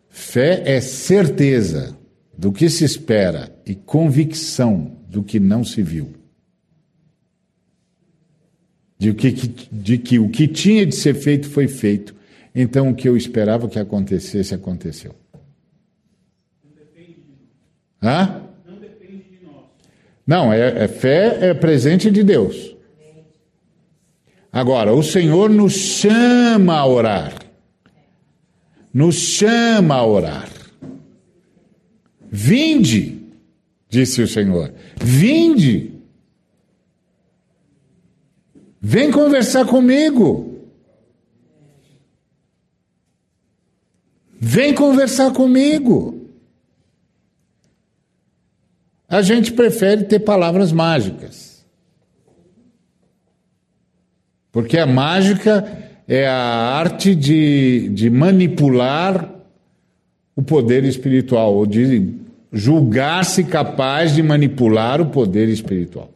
Fé 0.09 0.61
é 0.66 0.81
certeza 0.81 1.97
do 2.37 2.51
que 2.51 2.69
se 2.69 2.85
espera 2.85 3.57
e 3.64 3.77
convicção 3.77 4.97
do 5.09 5.23
que 5.23 5.39
não 5.39 5.62
se 5.62 5.85
viu. 5.85 6.12
De 8.99 9.14
que, 9.14 9.31
de 9.71 9.99
que 9.99 10.19
o 10.19 10.29
que 10.29 10.49
tinha 10.49 10.85
de 10.85 10.97
ser 10.97 11.14
feito 11.14 11.49
foi 11.49 11.69
feito, 11.69 12.12
então 12.53 12.89
o 12.89 12.95
que 12.95 13.09
eu 13.09 13.16
esperava 13.16 13.69
que 13.69 13.79
acontecesse 13.79 14.53
aconteceu. 14.53 15.14
Hã? 18.03 18.43
Não 18.67 18.77
depende 18.77 19.25
de 19.25 19.45
nós. 19.45 19.65
Não, 20.27 20.53
é, 20.53 20.85
é 20.85 20.89
fé 20.89 21.51
é 21.51 21.55
presente 21.55 22.11
de 22.11 22.23
Deus. 22.23 22.77
Agora, 24.53 24.93
o 24.93 25.03
Senhor 25.03 25.51
nos 25.51 25.75
chama 25.75 26.77
a 26.77 26.87
orar. 26.87 27.35
Nos 28.93 29.17
chama 29.17 29.95
a 29.95 30.07
orar. 30.07 30.49
Vinde, 32.31 33.21
disse 33.89 34.23
o 34.23 34.29
Senhor. 34.29 34.73
Vinde. 34.97 35.93
Vem 38.81 39.11
conversar 39.11 39.67
comigo. 39.67 40.59
Vem 44.41 44.75
conversar 44.75 45.33
comigo. 45.33 46.18
A 49.09 49.23
gente 49.23 49.53
prefere 49.53 50.05
ter 50.05 50.21
palavras 50.21 50.71
mágicas. 50.71 51.65
Porque 54.53 54.77
a 54.77 54.87
mágica 54.87 55.67
é 56.07 56.27
a 56.27 56.35
arte 56.35 57.15
de, 57.15 57.89
de 57.91 58.11
manipular 58.11 59.35
o 60.37 60.43
poder 60.43 60.85
espiritual, 60.85 61.55
ou 61.55 61.67
de 61.67 62.15
julgar-se 62.53 63.45
capaz 63.45 64.15
de 64.15 64.23
manipular 64.23 65.01
o 65.01 65.07
poder 65.07 65.49
espiritual. 65.49 66.11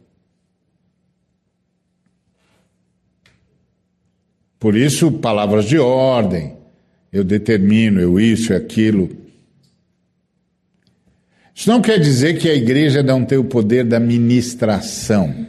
Por 4.59 4.77
isso, 4.77 5.11
palavras 5.11 5.65
de 5.65 5.77
ordem, 5.77 6.55
eu 7.11 7.23
determino, 7.23 7.99
eu 7.99 8.17
isso 8.17 8.53
e 8.53 8.55
aquilo. 8.55 9.22
Isso 11.53 11.69
não 11.69 11.81
quer 11.81 11.99
dizer 11.99 12.39
que 12.39 12.49
a 12.49 12.55
igreja 12.55 13.03
não 13.03 13.23
tem 13.23 13.37
o 13.37 13.45
poder 13.45 13.83
da 13.85 13.99
ministração. 13.99 15.47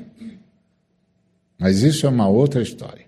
Mas 1.58 1.80
isso 1.82 2.06
é 2.06 2.08
uma 2.08 2.28
outra 2.28 2.60
história. 2.60 3.06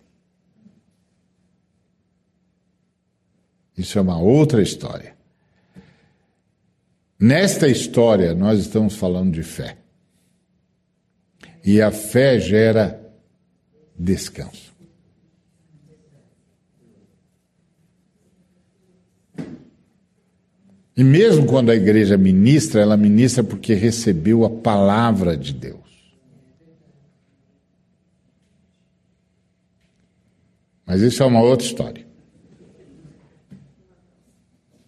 Isso 3.77 3.99
é 3.99 4.01
uma 4.01 4.19
outra 4.19 4.63
história. 4.63 5.15
Nesta 7.19 7.69
história, 7.69 8.35
nós 8.35 8.61
estamos 8.61 8.95
falando 8.97 9.33
de 9.33 9.43
fé. 9.43 9.77
E 11.65 11.83
a 11.83 11.91
fé 11.91 12.39
gera 12.39 13.01
descanso. 13.99 14.76
E 20.97 21.05
mesmo 21.05 21.45
quando 21.45 21.71
a 21.71 21.75
igreja 21.75 22.17
ministra, 22.17 22.81
ela 22.81 22.97
ministra 22.97 23.45
porque 23.45 23.75
recebeu 23.75 24.47
a 24.47 24.51
palavra 24.51 25.37
de 25.37 25.53
Deus. 25.53 25.85
Mas 30.87 31.03
isso 31.03 31.23
é 31.23 31.27
uma 31.27 31.43
outra 31.43 31.67
história. 31.67 32.07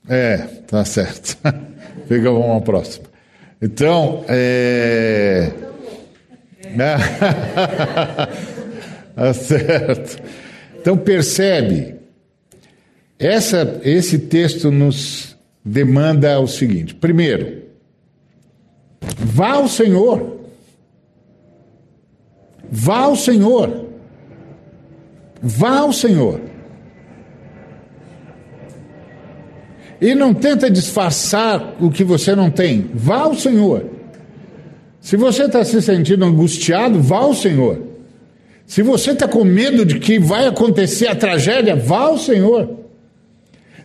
É, 0.08 0.38
tá 0.38 0.82
certo. 0.84 1.36
Fica 2.08 2.30
uma 2.30 2.62
próxima. 2.62 3.06
Então, 3.60 4.24
é. 4.28 5.52
tá 9.14 9.34
certo. 9.34 10.22
Então 10.80 10.96
percebe, 10.96 11.96
essa, 13.18 13.80
esse 13.84 14.18
texto 14.18 14.70
nos 14.70 15.36
demanda 15.68 16.40
o 16.40 16.46
seguinte: 16.46 16.94
primeiro, 16.94 17.62
vá 19.18 19.52
ao 19.52 19.68
Senhor. 19.68 20.38
Vá 22.70 22.98
ao 22.98 23.16
Senhor. 23.16 23.86
Vá 25.40 25.78
ao 25.78 25.92
Senhor. 25.92 26.40
E 30.00 30.14
não 30.14 30.32
tenta 30.32 30.70
disfarçar 30.70 31.76
o 31.80 31.90
que 31.90 32.04
você 32.04 32.34
não 32.34 32.50
tem. 32.50 32.90
Vá 32.94 33.20
ao 33.22 33.34
Senhor. 33.34 33.84
Se 35.00 35.16
você 35.16 35.44
está 35.44 35.64
se 35.64 35.80
sentindo 35.82 36.24
angustiado, 36.24 37.00
vá 37.00 37.18
ao 37.18 37.34
Senhor. 37.34 37.82
Se 38.66 38.82
você 38.82 39.12
está 39.12 39.26
com 39.26 39.44
medo 39.44 39.84
de 39.84 39.98
que 39.98 40.18
vai 40.18 40.46
acontecer 40.46 41.08
a 41.08 41.16
tragédia, 41.16 41.74
vá 41.74 42.00
ao 42.00 42.18
Senhor. 42.18 42.77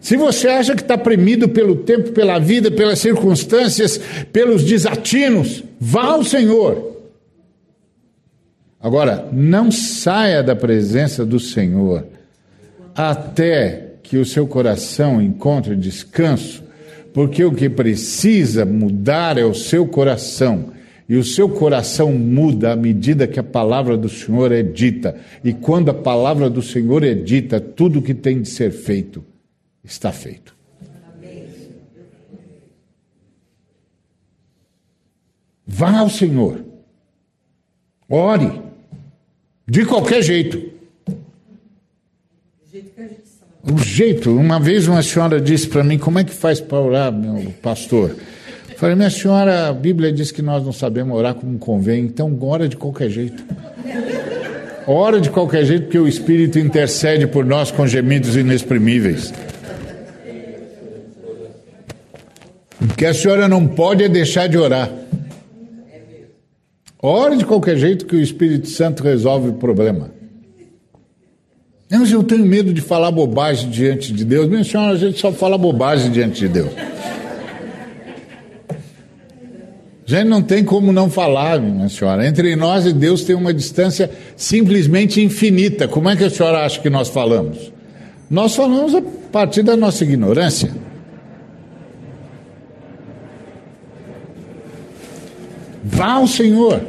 Se 0.04 0.18
você 0.18 0.50
acha 0.50 0.76
que 0.76 0.82
está 0.82 0.98
premido 0.98 1.48
pelo 1.48 1.78
tempo, 1.78 2.12
pela 2.12 2.38
vida, 2.38 2.70
pelas 2.70 3.00
circunstâncias, 3.00 3.98
pelos 4.34 4.62
desatinos, 4.66 5.64
vá 5.80 6.08
ao 6.08 6.26
Senhor. 6.26 6.98
Agora, 8.82 9.30
não 9.32 9.72
saia 9.72 10.44
da 10.44 10.58
presença 10.58 11.26
do 11.26 11.40
Senhor 11.40 12.06
até 12.94 13.94
que 14.04 14.18
o 14.18 14.26
seu 14.26 14.46
coração 14.46 15.22
encontre 15.22 15.74
descanso, 15.74 16.62
porque 17.14 17.46
o 17.46 17.54
que 17.54 17.70
precisa 17.70 18.66
mudar 18.66 19.38
é 19.38 19.46
o 19.46 19.54
seu 19.54 19.88
coração. 19.88 20.74
E 21.08 21.16
o 21.16 21.24
seu 21.24 21.48
coração 21.48 22.12
muda 22.12 22.74
à 22.74 22.76
medida 22.76 23.26
que 23.26 23.40
a 23.40 23.44
palavra 23.44 23.96
do 23.96 24.10
Senhor 24.10 24.52
é 24.52 24.64
dita. 24.64 25.16
E 25.46 25.54
quando 25.54 25.88
a 25.92 25.94
palavra 25.94 26.50
do 26.50 26.62
Senhor 26.62 27.06
é 27.06 27.14
dita, 27.14 27.62
tudo 27.62 28.02
que 28.02 28.14
tem 28.14 28.42
de 28.42 28.50
ser 28.50 28.72
feito 28.72 29.24
está 29.84 30.12
feito. 30.12 30.56
Vá 35.66 36.00
ao 36.00 36.10
Senhor, 36.10 36.64
ore, 38.10 38.62
de 39.68 39.86
qualquer 39.86 40.22
jeito. 40.22 40.72
O 43.64 43.78
jeito, 43.80 44.36
uma 44.36 44.60
vez 44.60 44.88
uma 44.88 45.02
senhora 45.02 45.40
disse 45.40 45.68
para 45.68 45.84
mim: 45.84 45.98
Como 45.98 46.20
é 46.20 46.24
que 46.24 46.34
faz 46.34 46.60
para 46.60 46.80
orar, 46.80 47.12
meu 47.14 47.52
pastor? 47.62 48.16
Eu 48.70 48.78
falei: 48.78 48.96
Minha 48.96 49.10
senhora, 49.10 49.70
a 49.70 49.74
Bíblia 49.74 50.12
diz 50.12 50.32
que 50.32 50.42
nós 50.42 50.64
não 50.64 50.74
sabemos 50.74 51.18
orar 51.18 51.34
como 51.34 51.58
convém, 51.58 52.04
então 52.06 52.38
ora 52.42 52.68
de 52.68 52.76
qualquer 52.76 53.10
jeito. 53.10 53.44
Ora 54.86 55.22
de 55.22 55.30
qualquer 55.30 55.64
jeito, 55.64 55.84
porque 55.84 55.98
o 55.98 56.08
Espírito 56.08 56.60
intercede 56.60 57.26
por 57.26 57.46
nós 57.46 57.72
com 57.72 57.88
gemidos 57.88 58.36
inexprimíveis. 58.36 59.34
O 62.84 62.96
que 62.96 63.06
a 63.06 63.14
senhora 63.14 63.48
não 63.48 63.66
pode 63.66 64.04
é 64.04 64.10
deixar 64.10 64.48
de 64.48 64.58
orar. 64.58 64.92
Ore 67.02 67.38
de 67.38 67.46
qualquer 67.46 67.78
jeito 67.78 68.06
que 68.06 68.16
o 68.16 68.22
Espírito 68.22 68.68
Santo 68.70 69.04
resolve 69.04 69.50
o 69.50 69.54
problema. 69.54 70.12
Mas 71.90 72.12
eu 72.12 72.24
tenho 72.24 72.46
medo 72.46 72.74
de 72.74 72.82
falar 72.82 73.12
bobagem 73.12 73.70
diante 73.70 74.12
de 74.12 74.26
Deus. 74.26 74.48
Minha 74.48 74.64
senhora, 74.64 74.94
a 74.94 74.98
gente 74.98 75.20
só 75.20 75.32
fala 75.32 75.58
bobagem 75.58 76.12
diante 76.12 76.40
de 76.42 76.48
Deus. 76.50 76.72
Gente 80.06 80.28
não 80.28 80.42
tem 80.42 80.64
como 80.64 80.92
não 80.92 81.10
falar, 81.10 81.60
minha 81.62 81.88
senhora. 81.88 82.28
Entre 82.28 82.56
nós 82.56 82.86
e 82.86 82.92
Deus 82.92 83.24
tem 83.24 83.36
uma 83.36 83.54
distância 83.54 84.12
simplesmente 84.36 85.22
infinita. 85.22 85.88
Como 85.88 86.10
é 86.10 86.16
que 86.16 86.24
a 86.26 86.30
senhora 86.30 86.66
acha 86.66 86.82
que 86.82 86.90
nós 86.90 87.08
falamos? 87.08 87.72
Nós 88.30 88.56
falamos 88.56 88.94
a 88.96 89.02
partir 89.32 89.64
da 89.64 89.78
nossa 89.78 90.04
ignorância. 90.04 90.72
Vá 95.84 96.14
ao 96.14 96.28
Senhor. 96.28 96.82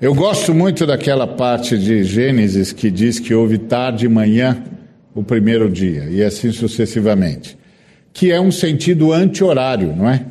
Eu 0.00 0.12
gosto 0.12 0.52
muito 0.52 0.84
daquela 0.84 1.26
parte 1.26 1.78
de 1.78 2.02
Gênesis 2.02 2.72
que 2.72 2.90
diz 2.90 3.20
que 3.20 3.32
houve 3.32 3.58
tarde 3.58 4.06
e 4.06 4.08
manhã 4.08 4.64
o 5.14 5.22
primeiro 5.22 5.70
dia, 5.70 6.04
e 6.10 6.22
assim 6.22 6.50
sucessivamente. 6.52 7.56
Que 8.12 8.32
é 8.32 8.40
um 8.40 8.50
sentido 8.50 9.12
anti-horário, 9.12 9.94
não 9.94 10.08
é? 10.08 10.24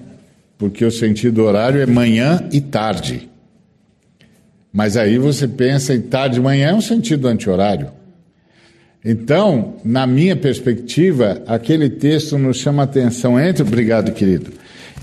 Porque 0.57 0.83
o 0.83 0.91
sentido 0.91 1.43
horário 1.43 1.81
é 1.81 1.85
manhã 1.85 2.47
e 2.51 2.59
tarde. 2.59 3.29
Mas 4.71 4.97
aí 4.97 5.17
você 5.17 5.47
pensa 5.47 5.93
em 5.93 6.01
tarde 6.01 6.39
e 6.39 6.41
manhã 6.41 6.69
é 6.69 6.73
um 6.73 6.81
sentido 6.81 7.27
anti-horário. 7.27 7.89
Então, 9.03 9.75
na 9.83 10.05
minha 10.05 10.35
perspectiva, 10.35 11.41
aquele 11.47 11.89
texto 11.89 12.37
nos 12.37 12.57
chama 12.57 12.83
atenção, 12.83 13.39
entre, 13.39 13.63
obrigado 13.63 14.11
querido, 14.11 14.51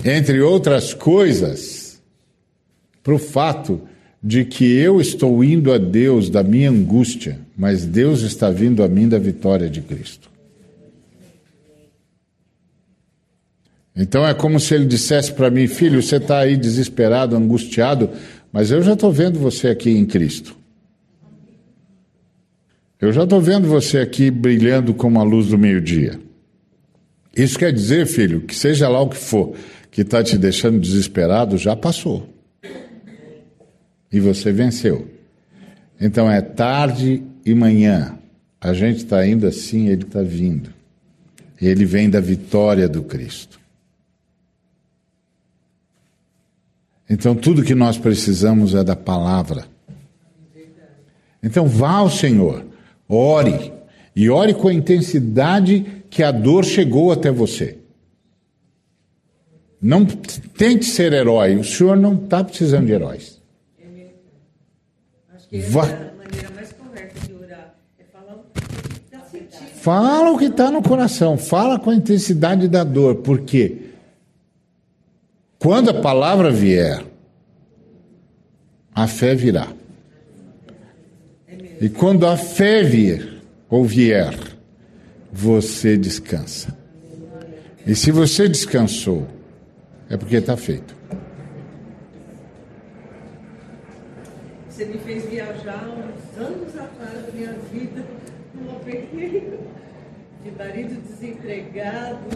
entre 0.03 0.41
outras 0.41 0.93
coisas, 0.93 1.84
para 3.05 3.13
o 3.13 3.19
fato 3.19 3.79
de 4.21 4.43
que 4.43 4.65
eu 4.65 4.99
estou 4.99 5.43
indo 5.43 5.71
a 5.71 5.77
Deus 5.77 6.27
da 6.27 6.41
minha 6.41 6.71
angústia, 6.71 7.39
mas 7.55 7.85
Deus 7.85 8.21
está 8.21 8.49
vindo 8.49 8.83
a 8.83 8.87
mim 8.87 9.07
da 9.07 9.19
vitória 9.19 9.69
de 9.69 9.79
Cristo. 9.79 10.27
Então 13.95 14.27
é 14.27 14.33
como 14.33 14.59
se 14.59 14.73
ele 14.73 14.85
dissesse 14.85 15.31
para 15.31 15.51
mim, 15.51 15.67
filho, 15.67 16.01
você 16.01 16.15
está 16.15 16.39
aí 16.39 16.57
desesperado, 16.57 17.35
angustiado, 17.35 18.09
mas 18.51 18.71
eu 18.71 18.81
já 18.81 18.93
estou 18.93 19.11
vendo 19.11 19.37
você 19.37 19.67
aqui 19.67 19.91
em 19.91 20.05
Cristo. 20.07 20.57
Eu 22.99 23.13
já 23.13 23.23
estou 23.23 23.39
vendo 23.39 23.67
você 23.67 23.99
aqui 23.99 24.31
brilhando 24.31 24.95
como 24.95 25.19
a 25.19 25.23
luz 25.23 25.49
do 25.49 25.59
meio-dia. 25.59 26.19
Isso 27.37 27.59
quer 27.59 27.71
dizer, 27.71 28.07
filho, 28.07 28.41
que 28.41 28.55
seja 28.55 28.89
lá 28.89 28.99
o 28.99 29.09
que 29.09 29.17
for 29.17 29.55
que 29.91 30.01
está 30.01 30.23
te 30.23 30.39
deixando 30.39 30.79
desesperado, 30.79 31.55
já 31.55 31.75
passou. 31.75 32.34
E 34.11 34.19
você 34.19 34.51
venceu. 34.51 35.07
Então 35.99 36.29
é 36.29 36.41
tarde 36.41 37.23
e 37.45 37.53
manhã. 37.53 38.17
A 38.59 38.73
gente 38.73 38.97
está 38.97 39.25
indo 39.25 39.45
assim, 39.45 39.87
ele 39.87 40.03
está 40.03 40.21
vindo. 40.21 40.73
Ele 41.61 41.85
vem 41.85 42.09
da 42.09 42.19
vitória 42.19 42.87
do 42.87 43.03
Cristo. 43.03 43.59
Então 47.09 47.35
tudo 47.35 47.63
que 47.63 47.75
nós 47.75 47.97
precisamos 47.97 48.73
é 48.73 48.83
da 48.83 48.95
palavra. 48.95 49.67
Então 51.41 51.67
vá 51.67 51.97
ao 51.97 52.09
Senhor, 52.09 52.65
ore, 53.07 53.71
e 54.15 54.29
ore 54.29 54.53
com 54.53 54.67
a 54.67 54.73
intensidade 54.73 56.03
que 56.09 56.23
a 56.23 56.31
dor 56.31 56.63
chegou 56.63 57.11
até 57.11 57.29
você. 57.29 57.77
Não 59.81 60.05
tente 60.05 60.85
ser 60.85 61.13
herói, 61.13 61.57
o 61.57 61.63
senhor 61.63 61.97
não 61.97 62.15
está 62.15 62.43
precisando 62.43 62.87
de 62.87 62.93
heróis. 62.93 63.39
Acho 65.35 65.44
que 65.44 65.44
Vá. 65.44 65.44
a 65.44 65.44
maneira 65.44 65.44
mais 65.44 65.44
correta 65.44 65.44
de 65.44 65.44
orar 65.44 65.44
é 65.44 65.44
falar 65.44 65.44
o 65.44 65.44
que 65.44 65.44
está 65.44 65.44
sentindo. 69.29 69.71
Fala 69.75 70.31
o 70.31 70.37
que 70.37 70.45
está 70.45 70.71
no 70.71 70.81
coração, 70.81 71.37
fala 71.37 71.79
com 71.79 71.89
a 71.89 71.95
intensidade 71.95 72.67
da 72.67 72.83
dor, 72.83 73.15
porque 73.17 73.91
quando 75.59 75.89
a 75.89 76.01
palavra 76.01 76.51
vier, 76.51 77.03
a 78.93 79.07
fé 79.07 79.35
virá. 79.35 79.67
E 81.81 81.89
quando 81.89 82.25
a 82.25 82.37
fé 82.37 82.83
vir 82.83 83.41
ou 83.69 83.83
vier, 83.83 84.33
você 85.31 85.97
descansa. 85.97 86.75
E 87.85 87.93
se 87.93 88.11
você 88.11 88.47
descansou, 88.47 89.27
é 90.09 90.15
porque 90.15 90.37
está 90.37 90.55
feito. 90.55 90.95
Você 94.75 94.83
me 94.83 94.97
fez 94.97 95.23
viajar 95.29 95.87
uns 95.87 96.37
anos 96.37 96.77
atrás 96.77 97.25
da 97.25 97.31
minha 97.31 97.53
vida, 97.71 98.05
numa 98.53 98.77
pequena, 98.81 99.57
de 100.43 100.51
marido 100.51 101.01
desempregado, 101.01 102.27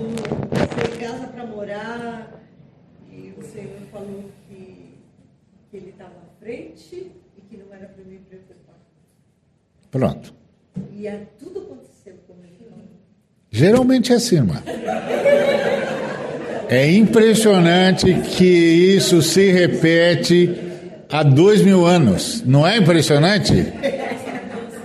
sem 0.73 0.99
casa 1.05 1.27
para 1.27 1.45
morar. 1.45 2.41
E 3.11 3.33
o 3.37 3.43
Senhor 3.43 3.81
falou 3.91 4.23
que, 4.47 4.95
que 5.69 5.77
ele 5.77 5.89
estava 5.89 6.11
à 6.13 6.41
frente 6.41 7.11
e 7.37 7.41
que 7.41 7.57
não 7.57 7.75
era 7.75 7.87
para 7.87 8.05
me 8.05 8.19
preocupar. 8.19 8.77
Pronto. 9.91 10.33
E 10.93 11.07
é, 11.07 11.27
tudo 11.37 11.59
aconteceu 11.59 12.13
comigo. 12.25 12.71
Geralmente 13.51 14.13
é 14.13 14.15
assim, 14.15 14.37
irmã. 14.37 14.63
É 16.69 16.89
impressionante 16.89 18.13
que 18.37 18.45
isso 18.45 19.21
se 19.21 19.51
repete 19.51 20.68
há 21.09 21.23
dois 21.23 21.61
mil 21.61 21.85
anos. 21.85 22.43
Não 22.45 22.65
é 22.65 22.77
impressionante? 22.77 23.65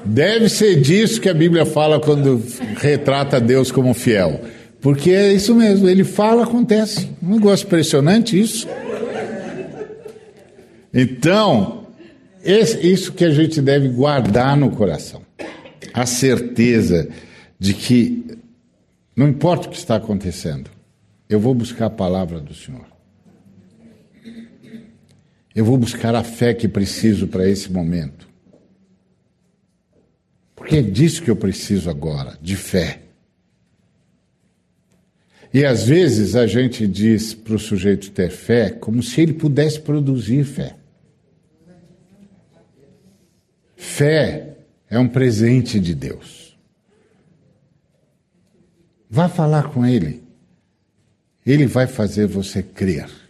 Deve 0.05 0.49
ser 0.49 0.81
disso 0.81 1.20
que 1.20 1.29
a 1.29 1.35
Bíblia 1.35 1.64
fala 1.64 2.01
quando 2.01 2.43
retrata 2.77 3.41
Deus 3.41 3.70
como 3.70 3.95
fiel. 3.95 4.41
Porque 4.81 5.11
é 5.11 5.33
isso 5.33 5.55
mesmo, 5.55 5.89
ele 5.89 6.05
fala, 6.05 6.45
acontece. 6.45 7.09
Um 7.22 7.37
negócio 7.37 7.66
impressionante 7.66 8.39
isso. 8.39 8.68
Então, 10.93 11.87
esse, 12.45 12.87
isso 12.87 13.12
que 13.12 13.25
a 13.25 13.31
gente 13.31 13.62
deve 13.62 13.89
guardar 13.89 14.57
no 14.57 14.70
coração. 14.70 15.22
A 15.93 16.05
certeza 16.05 17.09
de 17.59 17.72
que 17.72 18.37
não 19.16 19.29
importa 19.29 19.68
o 19.68 19.70
que 19.70 19.77
está 19.77 19.97
acontecendo, 19.97 20.70
eu 21.31 21.41
vou 21.41 21.55
buscar 21.55 21.87
a 21.87 21.91
palavra 21.91 22.39
do 22.39 22.53
Senhor. 22.53 22.93
Eu 25.55 25.65
vou 25.65 25.79
buscar 25.79 26.15
a 26.15 26.25
fé 26.25 26.53
que 26.53 26.67
preciso 26.67 27.29
para 27.29 27.49
esse 27.49 27.71
momento. 27.71 28.29
Porque 30.57 30.77
é 30.77 30.83
disso 30.83 31.23
que 31.23 31.31
eu 31.31 31.37
preciso 31.37 31.89
agora, 31.89 32.37
de 32.43 32.57
fé. 32.57 33.03
E 35.53 35.65
às 35.65 35.85
vezes 35.85 36.35
a 36.35 36.49
gente 36.49 36.87
diz 36.89 37.33
para 37.33 37.55
o 37.55 37.59
sujeito 37.59 38.11
ter 38.11 38.31
fé 38.31 38.71
como 38.71 39.03
se 39.03 39.21
ele 39.21 39.33
pudesse 39.33 39.81
produzir 39.81 40.45
fé. 40.45 40.75
Fé 43.77 44.57
é 44.91 44.99
um 44.99 45.07
presente 45.07 45.79
de 45.79 45.95
Deus. 45.95 46.59
Vá 49.09 49.29
falar 49.29 49.71
com 49.71 49.87
ele. 49.87 50.25
Ele 51.47 51.67
vai 51.67 51.87
fazer 51.87 52.27
você 52.27 52.61
crer. 52.61 53.24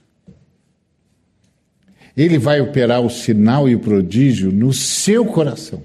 Ele 2.16 2.38
vai 2.38 2.60
operar 2.60 3.00
o 3.00 3.10
sinal 3.10 3.68
e 3.68 3.74
o 3.74 3.80
prodígio 3.80 4.52
no 4.52 4.72
seu 4.72 5.24
coração. 5.26 5.82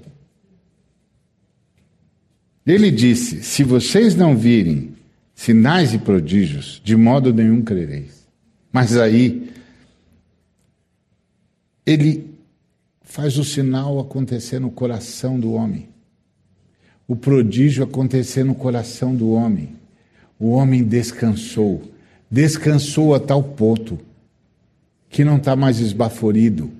Ele 2.66 2.90
disse: 2.90 3.42
Se 3.42 3.64
vocês 3.64 4.14
não 4.14 4.36
virem 4.36 4.92
sinais 5.34 5.92
e 5.92 5.98
prodígios, 5.98 6.80
de 6.84 6.96
modo 6.96 7.32
nenhum 7.32 7.62
crereis. 7.62 8.26
Mas 8.72 8.96
aí, 8.96 9.50
ele 11.84 12.30
faz 13.02 13.36
o 13.38 13.44
sinal 13.44 13.98
acontecer 13.98 14.60
no 14.60 14.70
coração 14.70 15.40
do 15.40 15.52
homem, 15.52 15.88
o 17.08 17.16
prodígio 17.16 17.82
acontecer 17.82 18.44
no 18.44 18.54
coração 18.54 19.14
do 19.14 19.32
homem. 19.32 19.80
O 20.38 20.50
homem 20.52 20.82
descansou 20.82 21.90
descansou 22.30 23.14
a 23.14 23.20
tal 23.20 23.42
ponto 23.42 23.98
que 25.10 25.24
não 25.24 25.36
está 25.36 25.54
mais 25.54 25.80
esbaforido 25.80 26.70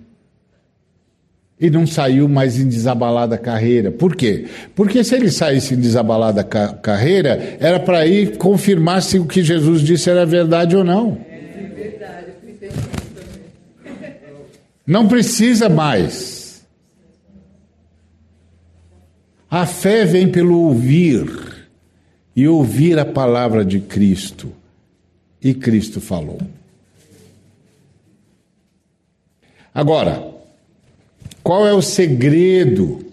e 1.61 1.69
não 1.69 1.87
saiu 1.87 2.27
mais 2.27 2.59
em 2.59 2.67
desabalada 2.67 3.37
carreira. 3.37 3.91
Por 3.91 4.17
quê? 4.17 4.47
Porque 4.75 5.05
se 5.05 5.15
ele 5.15 5.31
saísse 5.31 5.75
em 5.75 5.79
desabalada 5.79 6.43
ca 6.43 6.73
carreira, 6.73 7.59
era 7.61 7.79
para 7.79 8.07
ir 8.07 8.39
confirmar 8.39 9.03
se 9.03 9.19
o 9.19 9.27
que 9.27 9.43
Jesus 9.43 9.83
disse 9.83 10.09
era 10.09 10.25
verdade 10.25 10.75
ou 10.75 10.83
não. 10.83 11.19
Não 14.87 15.07
precisa 15.07 15.69
mais. 15.69 16.65
A 19.51 19.67
fé 19.67 20.05
vem 20.07 20.29
pelo 20.29 20.59
ouvir 20.61 21.29
e 22.35 22.49
ouvir 22.49 22.99
a 22.99 23.05
palavra 23.05 23.65
de 23.65 23.81
Cristo. 23.81 24.51
E 25.43 25.53
Cristo 25.53 26.01
falou. 26.01 26.39
Agora, 29.75 30.35
qual 31.43 31.67
é 31.67 31.73
o 31.73 31.83
segredo 31.83 33.05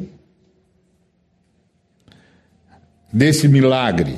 desse 3.12 3.48
milagre? 3.48 4.18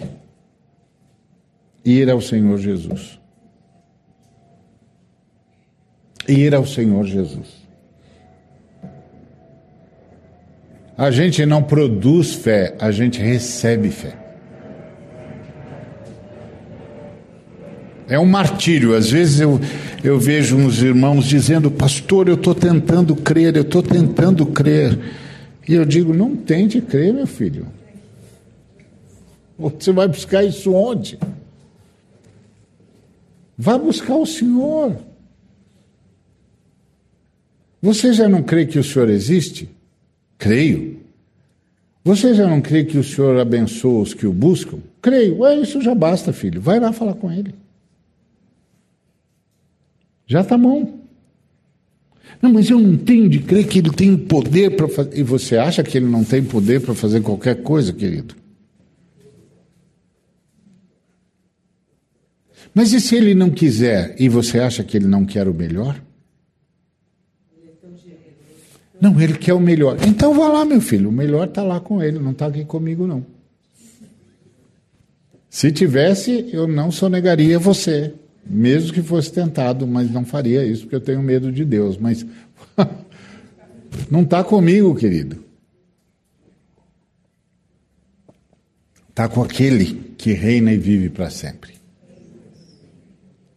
Ir 1.84 2.10
ao 2.10 2.22
Senhor 2.22 2.58
Jesus. 2.58 3.20
Ir 6.28 6.54
ao 6.54 6.66
Senhor 6.66 7.06
Jesus. 7.06 7.60
A 10.98 11.12
gente 11.12 11.46
não 11.46 11.64
produz 11.64 12.36
fé, 12.36 12.76
a 12.80 12.92
gente 12.92 13.20
recebe 13.22 13.90
fé. 13.90 14.29
É 18.10 18.18
um 18.20 18.26
martírio. 18.26 18.95
Às 18.95 19.12
vezes 19.12 19.39
eu, 19.39 19.60
eu 20.03 20.20
vejo 20.20 20.57
uns 20.57 20.82
irmãos 20.82 21.26
dizendo, 21.26 21.70
pastor, 21.70 22.28
eu 22.28 22.34
estou 22.34 22.55
tentando 22.55 23.16
crer, 23.16 23.55
eu 23.55 23.62
estou 23.62 23.84
tentando 23.84 24.45
crer. 24.47 24.99
E 25.68 25.76
eu 25.76 25.86
digo, 25.86 26.12
não 26.14 26.36
tente 26.36 26.82
crer, 26.82 27.14
meu 27.14 27.28
filho. 27.28 27.68
Você 29.57 29.91
vai 29.91 30.07
buscar 30.07 30.43
isso 30.43 30.74
onde? 30.74 31.20
Vá 33.55 33.78
buscar 33.78 34.16
o 34.16 34.26
Senhor. 34.26 34.97
Você 37.82 38.12
já 38.12 38.28
não 38.28 38.41
crê 38.41 38.66
que 38.66 38.80
o 38.80 38.84
Senhor 38.84 39.10
existe? 39.10 39.70
Creio. 40.38 40.99
Você 42.03 42.34
já 42.34 42.47
não 42.47 42.62
crê 42.62 42.84
que 42.86 42.97
o 42.97 43.03
Senhor 43.03 43.39
abençoa 43.39 44.01
os 44.01 44.14
que 44.14 44.26
o 44.26 44.34
buscam? 44.34 44.80
Creio. 45.01 45.39
Ué, 45.39 45.57
isso 45.57 45.82
já 45.82 45.93
basta, 45.93 46.34
filho. 46.34 46.60
Vai 46.60 46.80
lá 46.80 46.91
falar 46.91 47.14
com 47.14 47.32
ele. 47.32 47.53
Já 50.30 50.42
está 50.42 50.56
bom. 50.56 51.00
Não, 52.40 52.54
mas 52.54 52.70
eu 52.70 52.80
não 52.80 52.96
tenho 52.96 53.28
de 53.28 53.40
crer 53.40 53.68
que 53.68 53.80
ele 53.80 53.90
tem 53.90 54.16
poder 54.16 54.76
para 54.76 54.88
fazer. 54.88 55.18
E 55.18 55.24
você 55.24 55.58
acha 55.58 55.84
que 55.84 55.98
ele 55.98 56.06
não 56.06 56.24
tem 56.24 56.44
poder 56.44 56.80
para 56.82 56.94
fazer 56.94 57.22
qualquer 57.22 57.64
coisa, 57.64 57.92
querido? 57.92 58.36
Mas 62.74 62.94
e 62.94 63.02
se 63.02 63.16
ele 63.16 63.34
não 63.34 63.50
quiser 63.50 64.16
e 64.20 64.30
você 64.30 64.60
acha 64.60 64.84
que 64.84 64.96
ele 64.96 65.08
não 65.08 65.26
quer 65.26 65.48
o 65.48 65.54
melhor? 65.54 66.00
Não, 69.02 69.20
ele 69.20 69.34
quer 69.34 69.54
o 69.54 69.60
melhor. 69.60 69.98
Então 70.08 70.36
vá 70.36 70.48
lá, 70.48 70.64
meu 70.64 70.80
filho. 70.80 71.10
O 71.10 71.12
melhor 71.12 71.48
está 71.48 71.64
lá 71.64 71.80
com 71.80 72.04
ele, 72.04 72.20
não 72.20 72.32
está 72.32 72.46
aqui 72.46 72.64
comigo, 72.64 73.08
não. 73.08 73.26
Se 75.50 75.72
tivesse, 75.72 76.48
eu 76.54 76.68
não 76.68 76.92
sonegaria 76.92 77.58
você, 77.58 78.14
mesmo 78.50 78.91
que 78.91 79.04
fosse 79.04 79.32
tentado, 79.32 79.86
mas 79.86 80.10
não 80.10 80.26
faria 80.26 80.66
isso 80.66 80.84
porque 80.84 80.95
eu 80.95 81.02
tenho 81.02 81.22
medo 81.22 81.52
de 81.52 81.64
Deus. 81.64 81.97
Mas 81.97 82.26
não 84.10 84.24
está 84.24 84.43
comigo, 84.43 84.95
querido. 84.95 85.43
Está 89.10 89.30
com 89.30 89.43
aquele 89.43 89.93
que 90.18 90.34
reina 90.34 90.74
e 90.74 90.78
vive 90.78 91.10
para 91.10 91.30
sempre. 91.30 91.74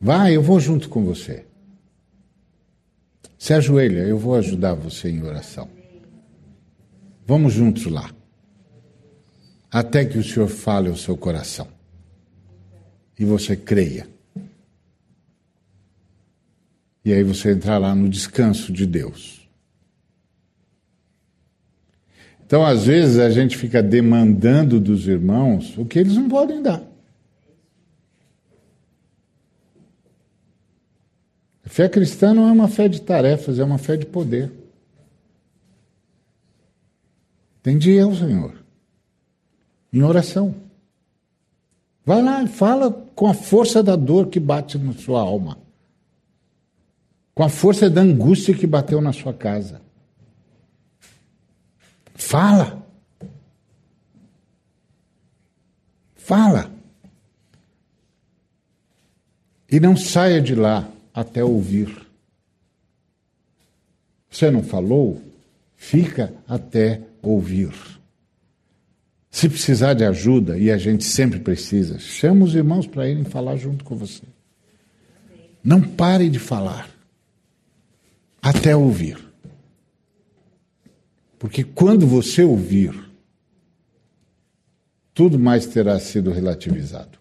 Vai, 0.00 0.36
eu 0.36 0.42
vou 0.42 0.58
junto 0.60 0.88
com 0.88 1.04
você. 1.04 1.44
Se 3.38 3.54
ajoelha, 3.54 4.00
eu 4.00 4.18
vou 4.18 4.34
ajudar 4.34 4.74
você 4.74 5.08
em 5.08 5.22
oração. 5.22 5.68
Vamos 7.26 7.52
juntos 7.52 7.86
lá. 7.86 8.10
Até 9.70 10.04
que 10.04 10.18
o 10.18 10.24
Senhor 10.24 10.48
fale 10.48 10.88
ao 10.88 10.96
seu 10.96 11.16
coração. 11.16 11.68
E 13.18 13.24
você 13.24 13.56
creia. 13.56 14.06
E 17.04 17.12
aí 17.12 17.22
você 17.22 17.52
entrará 17.52 17.94
no 17.94 18.08
descanso 18.08 18.72
de 18.72 18.86
Deus. 18.86 19.48
Então, 22.44 22.64
às 22.64 22.84
vezes, 22.84 23.18
a 23.18 23.30
gente 23.30 23.56
fica 23.56 23.82
demandando 23.82 24.78
dos 24.78 25.08
irmãos 25.08 25.76
o 25.78 25.86
que 25.86 25.98
eles 25.98 26.14
não 26.14 26.28
podem 26.28 26.62
dar. 26.62 26.82
Fé 31.64 31.88
cristã 31.88 32.34
não 32.34 32.46
é 32.46 32.52
uma 32.52 32.68
fé 32.68 32.86
de 32.86 33.00
tarefas, 33.00 33.58
é 33.58 33.64
uma 33.64 33.78
fé 33.78 33.96
de 33.96 34.04
poder. 34.04 34.52
Entendi 37.60 37.92
eu, 37.92 38.14
Senhor. 38.14 38.52
Em 39.90 40.02
oração. 40.02 40.54
Vai 42.04 42.20
lá 42.20 42.42
e 42.42 42.48
fala 42.48 42.90
com 43.14 43.26
a 43.26 43.32
força 43.32 43.82
da 43.82 43.96
dor 43.96 44.26
que 44.26 44.38
bate 44.38 44.76
na 44.76 44.92
sua 44.92 45.22
alma. 45.22 45.61
Com 47.34 47.42
a 47.42 47.48
força 47.48 47.88
da 47.88 48.00
angústia 48.00 48.54
que 48.54 48.66
bateu 48.66 49.00
na 49.00 49.12
sua 49.12 49.32
casa. 49.32 49.80
Fala. 52.14 52.86
Fala. 56.14 56.70
E 59.70 59.80
não 59.80 59.96
saia 59.96 60.40
de 60.40 60.54
lá 60.54 60.88
até 61.14 61.42
ouvir. 61.42 62.06
Você 64.30 64.50
não 64.50 64.62
falou? 64.62 65.20
Fica 65.76 66.32
até 66.46 67.00
ouvir. 67.22 67.72
Se 69.30 69.48
precisar 69.48 69.94
de 69.94 70.04
ajuda, 70.04 70.58
e 70.58 70.70
a 70.70 70.76
gente 70.76 71.04
sempre 71.04 71.40
precisa, 71.40 71.98
chama 71.98 72.44
os 72.44 72.54
irmãos 72.54 72.86
para 72.86 73.08
irem 73.08 73.24
falar 73.24 73.56
junto 73.56 73.82
com 73.82 73.96
você. 73.96 74.22
Não 75.64 75.80
pare 75.80 76.28
de 76.28 76.38
falar 76.38 76.88
até 78.42 78.74
ouvir. 78.74 79.16
Porque 81.38 81.62
quando 81.62 82.06
você 82.06 82.42
ouvir, 82.42 82.92
tudo 85.14 85.38
mais 85.38 85.66
terá 85.66 85.98
sido 86.00 86.32
relativizado. 86.32 87.18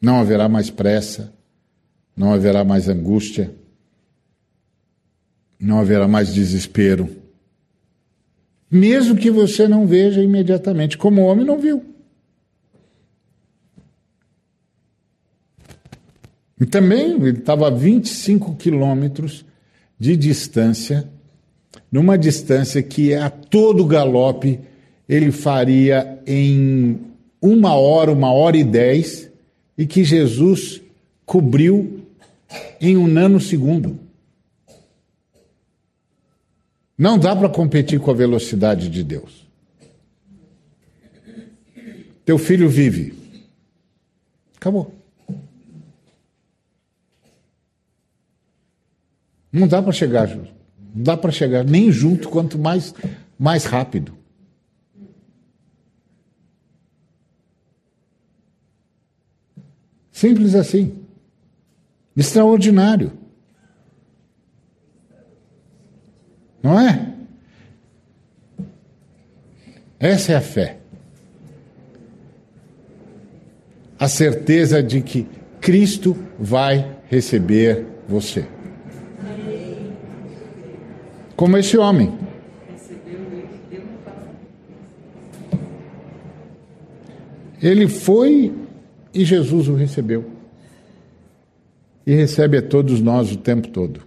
Não 0.00 0.20
haverá 0.20 0.48
mais 0.48 0.68
pressa, 0.68 1.32
não 2.14 2.34
haverá 2.34 2.62
mais 2.62 2.88
angústia, 2.88 3.54
não 5.58 5.78
haverá 5.78 6.06
mais 6.06 6.32
desespero. 6.32 7.08
Mesmo 8.70 9.16
que 9.16 9.30
você 9.30 9.66
não 9.66 9.86
veja 9.86 10.22
imediatamente, 10.22 10.98
como 10.98 11.22
o 11.22 11.24
homem 11.24 11.46
não 11.46 11.58
viu. 11.58 11.93
E 16.60 16.66
também 16.66 17.12
ele 17.12 17.38
estava 17.38 17.66
a 17.66 17.70
25 17.70 18.54
quilômetros 18.56 19.44
de 19.98 20.16
distância, 20.16 21.08
numa 21.90 22.16
distância 22.16 22.82
que 22.82 23.14
a 23.14 23.28
todo 23.28 23.86
galope 23.86 24.60
ele 25.08 25.32
faria 25.32 26.20
em 26.26 27.00
uma 27.40 27.74
hora, 27.74 28.12
uma 28.12 28.32
hora 28.32 28.56
e 28.56 28.64
dez, 28.64 29.30
e 29.76 29.86
que 29.86 30.04
Jesus 30.04 30.80
cobriu 31.26 32.06
em 32.80 32.96
um 32.96 33.06
nanosegundo. 33.06 33.98
Não 36.96 37.18
dá 37.18 37.34
para 37.34 37.48
competir 37.48 37.98
com 37.98 38.10
a 38.10 38.14
velocidade 38.14 38.88
de 38.88 39.02
Deus. 39.02 39.44
Teu 42.24 42.38
filho 42.38 42.68
vive. 42.68 43.14
Acabou. 44.56 45.03
Não 49.54 49.68
dá 49.68 49.80
para 49.80 49.92
chegar, 49.92 50.28
não 50.36 50.48
dá 50.92 51.16
para 51.16 51.30
chegar 51.30 51.64
nem 51.64 51.92
junto, 51.92 52.28
quanto 52.28 52.58
mais 52.58 52.92
mais 53.38 53.64
rápido. 53.64 54.12
Simples 60.10 60.56
assim. 60.56 61.04
Extraordinário. 62.16 63.12
Não 66.60 66.80
é? 66.80 67.14
Essa 70.00 70.32
é 70.32 70.36
a 70.36 70.40
fé. 70.40 70.78
A 74.00 74.08
certeza 74.08 74.82
de 74.82 75.00
que 75.00 75.28
Cristo 75.60 76.16
vai 76.38 76.98
receber 77.08 77.86
você. 78.08 78.48
Como 81.36 81.56
esse 81.56 81.76
homem. 81.76 82.12
Ele 87.62 87.88
foi 87.88 88.54
e 89.12 89.24
Jesus 89.24 89.68
o 89.68 89.74
recebeu 89.74 90.34
e 92.06 92.14
recebe 92.14 92.58
a 92.58 92.62
todos 92.62 93.00
nós 93.00 93.32
o 93.32 93.38
tempo 93.38 93.68
todo. 93.68 94.02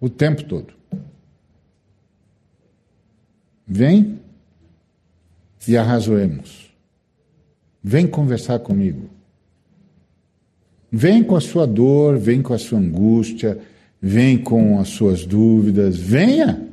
O 0.00 0.08
tempo 0.08 0.44
todo. 0.44 0.74
Vem 3.66 4.20
e 5.66 5.76
arrazoemos. 5.76 6.72
Vem 7.82 8.06
conversar 8.06 8.58
comigo. 8.60 9.08
Vem 10.90 11.22
com 11.22 11.36
a 11.36 11.40
sua 11.40 11.66
dor, 11.66 12.18
vem 12.18 12.40
com 12.42 12.54
a 12.54 12.58
sua 12.58 12.78
angústia, 12.78 13.60
vem 14.00 14.38
com 14.38 14.78
as 14.78 14.88
suas 14.88 15.24
dúvidas. 15.24 15.96
Venha. 15.96 16.68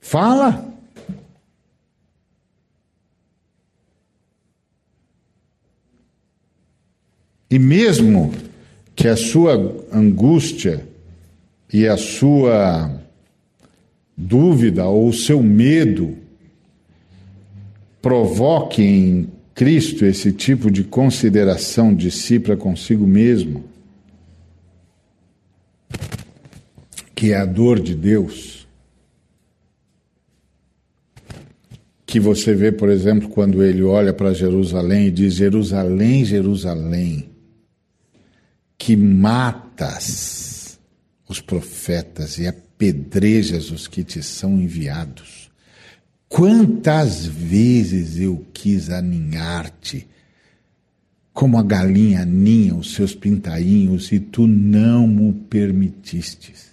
Fala. 0.00 0.64
E 7.50 7.58
mesmo 7.58 8.32
que 8.94 9.08
a 9.08 9.16
sua 9.16 9.54
angústia 9.92 10.86
e 11.72 11.86
a 11.86 11.96
sua 11.96 13.00
dúvida 14.16 14.86
ou 14.86 15.08
o 15.08 15.12
seu 15.12 15.42
medo 15.42 16.16
provoque 18.00 18.82
em 18.82 19.35
Cristo 19.56 20.04
esse 20.04 20.32
tipo 20.32 20.70
de 20.70 20.84
consideração 20.84 21.94
de 21.94 22.10
si 22.10 22.38
para 22.38 22.58
consigo 22.58 23.06
mesmo, 23.06 23.64
que 27.14 27.32
é 27.32 27.38
a 27.38 27.46
dor 27.46 27.80
de 27.80 27.94
Deus, 27.94 28.68
que 32.04 32.20
você 32.20 32.54
vê, 32.54 32.70
por 32.70 32.90
exemplo, 32.90 33.30
quando 33.30 33.62
ele 33.62 33.82
olha 33.82 34.12
para 34.12 34.34
Jerusalém 34.34 35.06
e 35.06 35.10
diz: 35.10 35.32
Jerusalém, 35.32 36.22
Jerusalém, 36.22 37.30
que 38.76 38.94
matas 38.94 40.78
os 41.26 41.40
profetas 41.40 42.36
e 42.38 42.44
é 42.44 42.66
apedrejas 42.76 43.70
os 43.70 43.88
que 43.88 44.04
te 44.04 44.22
são 44.22 44.60
enviados. 44.60 45.45
Quantas 46.36 47.24
vezes 47.24 48.18
eu 48.18 48.44
quis 48.52 48.90
aninhar-te, 48.90 50.06
como 51.32 51.56
a 51.56 51.62
galinha 51.62 52.20
aninha 52.20 52.74
os 52.74 52.92
seus 52.92 53.14
pintainhos, 53.14 54.12
e 54.12 54.20
tu 54.20 54.46
não 54.46 55.08
me 55.08 55.32
permitistes. 55.32 56.72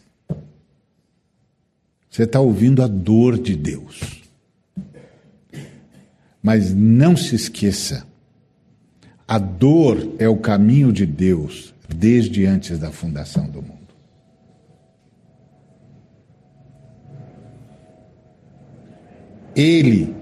Você 2.09 2.23
está 2.23 2.41
ouvindo 2.41 2.83
a 2.83 2.87
dor 2.87 3.39
de 3.39 3.55
Deus. 3.55 4.21
Mas 6.41 6.73
não 6.73 7.15
se 7.15 7.33
esqueça, 7.33 8.05
a 9.25 9.39
dor 9.39 10.13
é 10.19 10.27
o 10.27 10.35
caminho 10.35 10.91
de 10.91 11.05
Deus 11.05 11.73
desde 11.87 12.45
antes 12.45 12.77
da 12.77 12.91
fundação 12.91 13.49
do 13.49 13.61
mundo. 13.61 13.72
Ele 19.55 20.15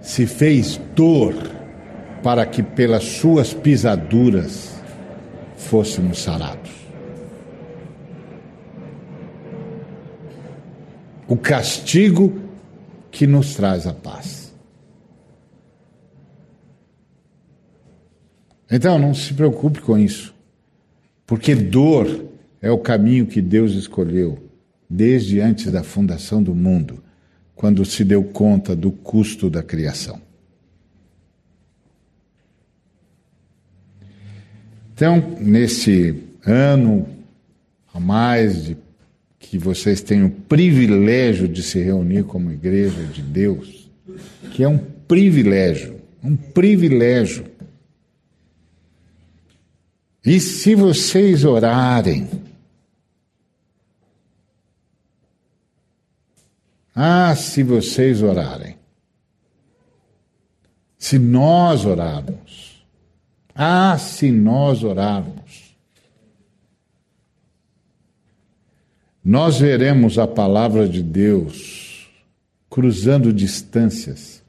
se 0.00 0.26
fez 0.26 0.80
dor 0.94 1.34
para 2.22 2.44
que 2.46 2.62
pelas 2.62 3.04
suas 3.04 3.52
pisaduras 3.52 4.74
fôssemos 5.56 6.18
sarados. 6.18 6.70
O 11.26 11.36
castigo 11.36 12.40
que 13.10 13.26
nos 13.26 13.54
traz 13.54 13.86
a 13.86 13.92
paz. 13.92 14.52
Então, 18.70 18.98
não 18.98 19.14
se 19.14 19.32
preocupe 19.32 19.80
com 19.80 19.98
isso, 19.98 20.34
porque 21.26 21.54
dor 21.54 22.26
é 22.60 22.70
o 22.70 22.78
caminho 22.78 23.26
que 23.26 23.40
Deus 23.40 23.72
escolheu 23.72 24.38
desde 24.88 25.40
antes 25.40 25.70
da 25.72 25.82
fundação 25.82 26.42
do 26.42 26.54
mundo, 26.54 27.02
quando 27.58 27.84
se 27.84 28.04
deu 28.04 28.22
conta 28.22 28.76
do 28.76 28.92
custo 28.92 29.50
da 29.50 29.64
criação. 29.64 30.20
Então, 34.94 35.36
nesse 35.40 36.22
ano 36.46 37.08
a 37.92 37.98
mais 37.98 38.64
de 38.64 38.76
que 39.40 39.58
vocês 39.58 40.00
tenham 40.00 40.28
o 40.28 40.30
privilégio 40.30 41.48
de 41.48 41.64
se 41.64 41.80
reunir 41.80 42.22
como 42.22 42.52
igreja 42.52 43.02
de 43.06 43.22
Deus, 43.22 43.90
que 44.52 44.62
é 44.62 44.68
um 44.68 44.78
privilégio, 44.78 45.96
um 46.22 46.36
privilégio. 46.36 47.44
E 50.24 50.38
se 50.38 50.76
vocês 50.76 51.44
orarem, 51.44 52.28
ah, 57.00 57.36
se 57.36 57.62
vocês 57.62 58.24
orarem, 58.24 58.76
se 60.98 61.16
nós 61.16 61.84
orarmos, 61.84 62.84
ah, 63.54 63.96
se 63.96 64.32
nós 64.32 64.82
orarmos, 64.82 65.76
nós 69.24 69.60
veremos 69.60 70.18
a 70.18 70.26
palavra 70.26 70.88
de 70.88 71.00
Deus 71.00 72.10
cruzando 72.68 73.32
distâncias 73.32 74.42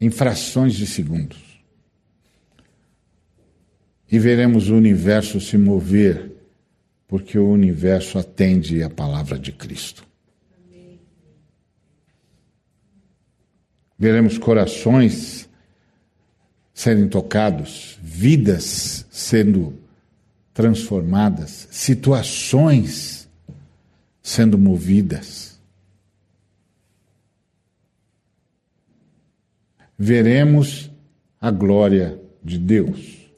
em 0.00 0.10
frações 0.10 0.74
de 0.74 0.88
segundos. 0.88 1.38
E 4.10 4.18
veremos 4.18 4.70
o 4.70 4.74
universo 4.74 5.40
se 5.40 5.56
mover, 5.56 6.33
porque 7.14 7.38
o 7.38 7.48
universo 7.48 8.18
atende 8.18 8.82
à 8.82 8.90
palavra 8.90 9.38
de 9.38 9.52
Cristo. 9.52 10.04
Veremos 13.96 14.36
corações 14.36 15.48
serem 16.72 17.08
tocados, 17.08 17.96
vidas 18.02 19.06
sendo 19.12 19.78
transformadas, 20.52 21.68
situações 21.70 23.28
sendo 24.20 24.58
movidas. 24.58 25.56
Veremos 29.96 30.90
a 31.40 31.52
glória 31.52 32.20
de 32.42 32.58
Deus 32.58 33.30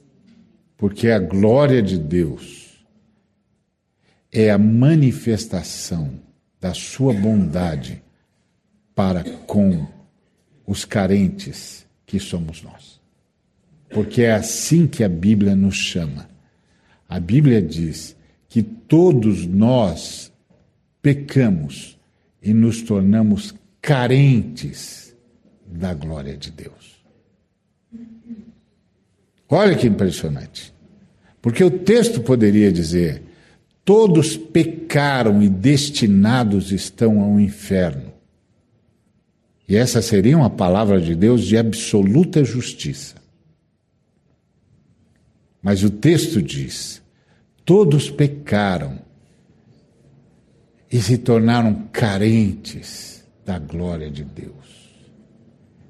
porque 0.78 1.10
a 1.10 1.18
glória 1.18 1.82
de 1.82 1.98
Deus 1.98 2.55
é 4.38 4.50
a 4.50 4.58
manifestação 4.58 6.20
da 6.60 6.74
sua 6.74 7.14
bondade 7.14 8.02
para 8.94 9.24
com 9.24 9.86
os 10.66 10.84
carentes 10.84 11.86
que 12.04 12.20
somos 12.20 12.62
nós. 12.62 13.00
Porque 13.88 14.20
é 14.20 14.32
assim 14.32 14.86
que 14.86 15.02
a 15.02 15.08
Bíblia 15.08 15.56
nos 15.56 15.76
chama. 15.76 16.28
A 17.08 17.18
Bíblia 17.18 17.62
diz 17.62 18.14
que 18.46 18.62
todos 18.62 19.46
nós 19.46 20.30
pecamos 21.00 21.98
e 22.42 22.52
nos 22.52 22.82
tornamos 22.82 23.54
carentes 23.80 25.16
da 25.66 25.94
glória 25.94 26.36
de 26.36 26.50
Deus. 26.50 27.02
Olha 29.48 29.74
que 29.74 29.86
impressionante. 29.86 30.74
Porque 31.40 31.64
o 31.64 31.70
texto 31.70 32.20
poderia 32.20 32.70
dizer: 32.70 33.22
todos 33.86 34.36
pecaram 34.36 35.40
e 35.40 35.48
destinados 35.48 36.72
estão 36.72 37.20
ao 37.20 37.38
inferno. 37.38 38.12
E 39.68 39.76
essa 39.76 40.02
seria 40.02 40.36
uma 40.36 40.50
palavra 40.50 41.00
de 41.00 41.14
Deus 41.14 41.44
de 41.44 41.56
absoluta 41.56 42.44
justiça. 42.44 43.14
Mas 45.62 45.84
o 45.84 45.90
texto 45.90 46.42
diz: 46.42 47.00
todos 47.64 48.10
pecaram 48.10 48.98
e 50.90 51.00
se 51.00 51.16
tornaram 51.18 51.86
carentes 51.92 53.24
da 53.44 53.58
glória 53.58 54.10
de 54.10 54.24
Deus. 54.24 54.90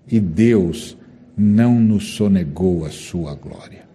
E 0.06 0.20
Deus 0.20 0.96
não 1.34 1.80
nos 1.80 2.14
sonegou 2.14 2.84
a 2.84 2.90
sua 2.90 3.34
glória, 3.34 3.85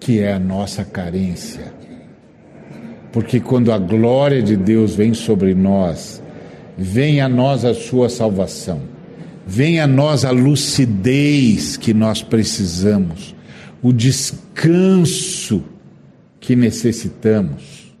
que 0.00 0.18
é 0.18 0.32
a 0.32 0.38
nossa 0.38 0.84
carência. 0.84 1.72
Porque 3.12 3.38
quando 3.38 3.70
a 3.70 3.78
glória 3.78 4.42
de 4.42 4.56
Deus 4.56 4.94
vem 4.94 5.12
sobre 5.12 5.54
nós, 5.54 6.22
vem 6.76 7.20
a 7.20 7.28
nós 7.28 7.64
a 7.64 7.74
sua 7.74 8.08
salvação, 8.08 8.80
vem 9.46 9.78
a 9.78 9.86
nós 9.86 10.24
a 10.24 10.30
lucidez 10.30 11.76
que 11.76 11.92
nós 11.92 12.22
precisamos, 12.22 13.34
o 13.82 13.92
descanso 13.92 15.62
que 16.38 16.56
necessitamos, 16.56 17.94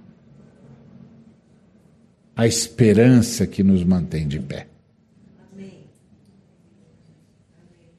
a 2.34 2.46
esperança 2.46 3.46
que 3.46 3.62
nos 3.62 3.84
mantém 3.84 4.26
de 4.26 4.40
pé. 4.40 4.66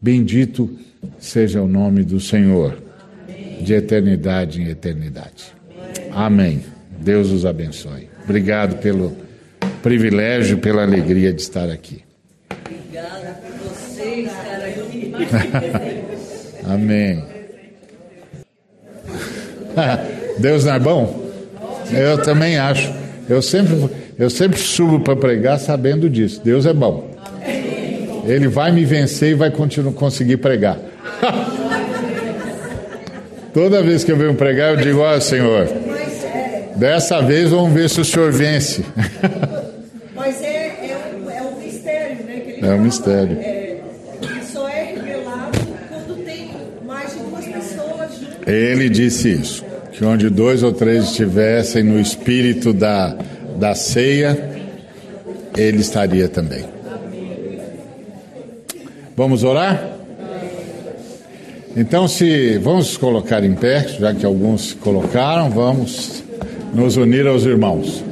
Bendito 0.01 0.79
seja 1.19 1.61
o 1.61 1.67
nome 1.67 2.03
do 2.03 2.19
Senhor, 2.19 2.81
de 3.61 3.73
eternidade 3.73 4.61
em 4.61 4.67
eternidade. 4.67 5.53
Amém. 6.11 6.63
Deus 6.99 7.31
os 7.31 7.45
abençoe. 7.45 8.09
Obrigado 8.23 8.77
pelo 8.77 9.15
privilégio, 9.81 10.57
pela 10.57 10.83
alegria 10.83 11.33
de 11.33 11.41
estar 11.41 11.69
aqui. 11.69 12.03
Obrigada 12.65 13.39
por 13.41 13.69
você 13.69 14.21
estar 14.21 14.61
aqui. 14.65 15.13
Amém. 16.65 17.23
Deus 20.39 20.65
não 20.65 20.73
é 20.73 20.79
bom? 20.79 21.31
Eu 21.91 22.21
também 22.21 22.57
acho. 22.57 22.93
Eu 23.27 23.41
sempre, 23.41 23.89
eu 24.17 24.29
sempre 24.29 24.59
subo 24.59 24.99
para 24.99 25.15
pregar 25.15 25.59
sabendo 25.59 26.09
disso. 26.09 26.41
Deus 26.43 26.65
é 26.65 26.73
bom. 26.73 27.09
Ele 28.25 28.47
vai 28.47 28.71
me 28.71 28.85
vencer 28.85 29.31
e 29.31 29.33
vai 29.33 29.49
continuar, 29.49 29.93
conseguir 29.93 30.37
pregar. 30.37 30.77
Toda 33.53 33.83
vez 33.83 34.03
que 34.03 34.11
eu 34.11 34.17
venho 34.17 34.33
pregar, 34.35 34.71
eu 34.71 34.77
digo: 34.77 34.99
Ó 34.99 35.15
oh, 35.15 35.21
Senhor, 35.21 35.67
dessa 36.75 37.21
vez 37.21 37.49
vamos 37.49 37.73
ver 37.73 37.89
se 37.89 37.99
o 37.99 38.05
Senhor 38.05 38.31
vence. 38.31 38.83
Mas 40.15 40.41
é, 40.41 40.91
é, 40.91 40.97
um, 41.17 41.29
é 41.29 41.41
um 41.41 41.59
mistério, 41.59 42.25
né? 42.25 42.55
É 42.61 42.73
um 42.73 42.81
mistério. 42.81 43.37
É, 43.39 43.77
só 44.51 44.69
é 44.69 44.93
revelado 44.95 45.57
quando 45.89 46.23
tem 46.23 46.51
mais 46.85 47.11
de 47.11 47.19
duas 47.19 47.45
pessoas. 47.45 48.11
Ele 48.47 48.89
disse 48.89 49.33
isso: 49.33 49.65
que 49.91 50.05
onde 50.05 50.29
dois 50.29 50.63
ou 50.63 50.71
três 50.71 51.05
estivessem 51.05 51.83
no 51.83 51.99
espírito 51.99 52.71
da, 52.71 53.17
da 53.57 53.75
ceia, 53.75 54.49
ele 55.57 55.81
estaria 55.81 56.29
também. 56.29 56.65
Vamos 59.15 59.43
orar? 59.43 59.90
Então, 61.75 62.07
se 62.07 62.57
vamos 62.57 62.97
colocar 62.97 63.43
em 63.43 63.53
pé, 63.53 63.87
já 63.87 64.13
que 64.13 64.25
alguns 64.25 64.73
colocaram, 64.73 65.49
vamos 65.49 66.21
nos 66.73 66.97
unir 66.97 67.25
aos 67.25 67.45
irmãos. 67.45 68.03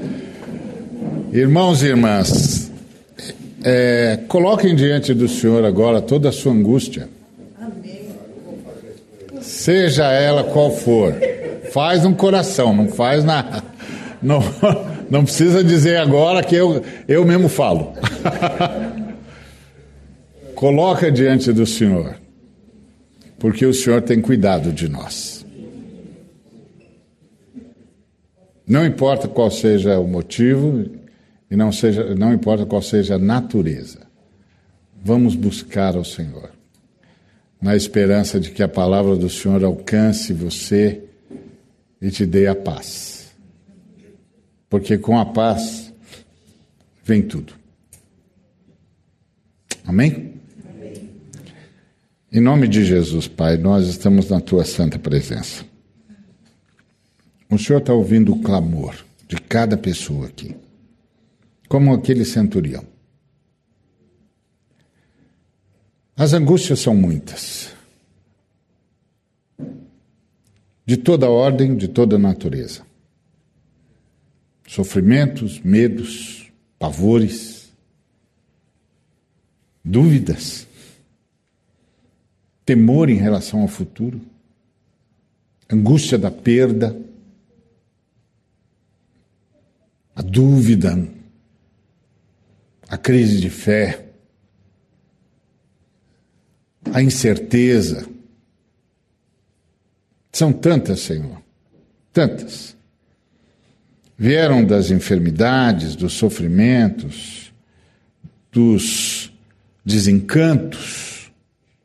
Irmãos 1.34 1.84
e 1.84 1.88
irmãs, 1.88 2.72
é, 3.64 4.20
coloquem 4.30 4.74
diante 4.76 5.14
do 5.14 5.28
Senhor 5.28 5.66
agora 5.66 6.02
toda 6.02 6.30
a 6.30 6.32
sua 6.32 6.54
angústia. 6.54 7.10
Seja 9.42 10.10
ela 10.12 10.44
qual 10.46 10.72
for. 10.72 11.14
Faz 11.72 12.04
no 12.04 12.16
coração, 12.16 12.74
não 12.74 12.88
faz 12.88 13.24
na. 13.24 13.64
Não, 14.22 14.44
não 15.10 15.24
precisa 15.24 15.64
dizer 15.64 15.96
agora 15.96 16.44
que 16.44 16.54
eu, 16.54 16.84
eu 17.08 17.24
mesmo 17.24 17.48
falo. 17.48 17.94
Coloca 20.54 21.10
diante 21.10 21.54
do 21.54 21.66
Senhor, 21.66 22.19
porque 23.40 23.66
o 23.66 23.74
Senhor 23.74 24.02
tem 24.02 24.22
cuidado 24.22 24.72
de 24.72 24.88
nós. 24.90 25.46
Não 28.68 28.86
importa 28.86 29.28
qual 29.28 29.50
seja 29.50 30.00
o 30.00 30.08
motivo 30.08 30.86
e 31.50 31.56
não, 31.56 31.72
seja, 31.72 32.14
não 32.14 32.32
importa 32.32 32.66
qual 32.66 32.82
seja 32.82 33.16
a 33.16 33.18
natureza, 33.18 34.02
vamos 35.04 35.34
buscar 35.34 35.96
ao 35.96 36.04
Senhor, 36.04 36.52
na 37.60 37.76
esperança 37.76 38.40
de 38.40 38.52
que 38.52 38.62
a 38.62 38.68
palavra 38.68 39.16
do 39.16 39.30
Senhor 39.30 39.64
alcance 39.64 40.34
você 40.34 41.02
e 42.00 42.12
te 42.12 42.26
dê 42.26 42.46
a 42.46 42.56
paz. 42.56 43.32
Porque 44.70 45.00
com 45.00 45.18
a 45.18 45.26
paz 45.26 45.92
vem 47.04 47.24
tudo. 47.24 47.54
Amém? 49.84 50.29
Em 52.32 52.40
nome 52.40 52.68
de 52.68 52.86
Jesus, 52.86 53.28
Pai, 53.28 53.58
nós 53.58 53.88
estamos 53.88 54.30
na 54.30 54.40
tua 54.40 54.64
santa 54.64 55.00
presença. 55.00 55.66
O 57.50 57.58
Senhor 57.58 57.80
está 57.80 57.92
ouvindo 57.92 58.32
o 58.32 58.40
clamor 58.40 58.96
de 59.28 59.36
cada 59.38 59.76
pessoa 59.76 60.28
aqui, 60.28 60.56
como 61.68 61.92
aquele 61.92 62.24
centurião. 62.24 62.86
As 66.16 66.34
angústias 66.34 66.80
são 66.80 66.96
muitas, 66.96 67.74
de 70.86 70.98
toda 70.98 71.28
ordem, 71.32 71.76
de 71.76 71.88
toda 71.88 72.20
natureza. 72.20 72.86
Sofrimentos, 74.68 75.60
medos, 75.62 76.52
pavores, 76.78 77.74
dúvidas 79.84 80.69
temor 82.70 83.10
em 83.10 83.16
relação 83.16 83.62
ao 83.62 83.68
futuro, 83.68 84.22
angústia 85.68 86.20
da 86.20 86.30
perda, 86.30 86.96
a 90.16 90.22
dúvida, 90.22 91.10
a 92.88 92.96
crise 92.96 93.42
de 93.42 93.50
fé, 93.50 94.06
a 96.94 97.02
incerteza. 97.02 98.08
São 100.32 100.54
tantas, 100.54 101.00
Senhor, 101.00 101.42
tantas. 102.14 102.78
Vieram 104.16 104.64
das 104.64 104.92
enfermidades, 104.92 105.96
dos 105.96 106.14
sofrimentos, 106.14 107.52
dos 108.52 109.34
desencantos, 109.84 111.09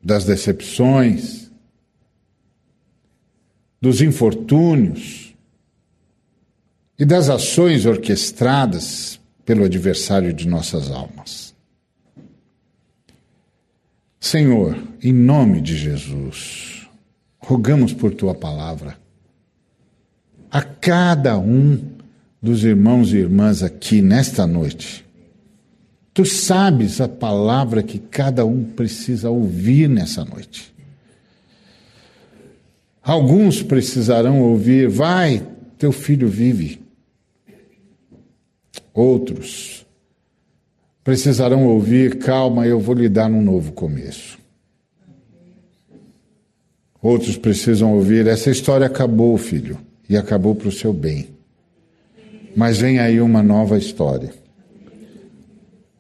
das 0.05 0.24
decepções, 0.24 1.51
dos 3.81 4.02
infortúnios 4.02 5.35
e 6.98 7.05
das 7.05 7.31
ações 7.31 7.86
orquestradas 7.86 9.18
pelo 9.44 9.64
adversário 9.64 10.32
de 10.32 10.47
nossas 10.47 10.90
almas. 10.90 11.55
Senhor, 14.20 14.76
em 15.02 15.12
nome 15.12 15.60
de 15.60 15.76
Jesus, 15.76 16.86
rogamos 17.39 17.93
por 17.93 18.14
tua 18.14 18.35
palavra 18.35 18.98
a 20.51 20.62
cada 20.62 21.39
um 21.39 21.93
dos 22.40 22.62
irmãos 22.62 23.12
e 23.12 23.16
irmãs 23.16 23.62
aqui 23.62 24.01
nesta 24.01 24.47
noite 24.47 25.03
Tu 26.15 26.24
sabes 26.24 27.01
a 27.01 27.09
palavra 27.09 27.82
que 27.82 27.99
cada 27.99 28.47
um 28.47 28.62
precisa 28.62 29.31
ouvir 29.31 29.89
nessa 29.89 30.24
noite. 30.24 30.73
Alguns 33.03 33.65
precisarão 33.65 34.41
ouvir: 34.41 34.89
vai, 34.89 35.45
teu 35.77 35.91
filho 35.91 36.28
vive. 36.28 36.81
Outros 38.95 39.85
precisarão 41.03 41.66
ouvir: 41.66 42.19
calma, 42.19 42.65
eu 42.65 42.78
vou 42.78 42.95
lhe 42.95 43.09
dar 43.09 43.28
um 43.28 43.43
novo 43.43 43.73
começo. 43.73 44.39
Outros 47.03 47.36
precisam 47.36 47.93
ouvir: 47.93 48.28
essa 48.28 48.53
história 48.53 48.86
acabou, 48.86 49.36
filho, 49.36 49.81
e 50.09 50.16
acabou 50.16 50.55
para 50.55 50.69
o 50.69 50.73
seu 50.73 50.93
bem. 50.93 51.31
Mas 52.57 52.78
vem 52.78 53.01
aí 53.01 53.20
uma 53.20 53.43
nova 53.43 53.77
história 53.77 54.43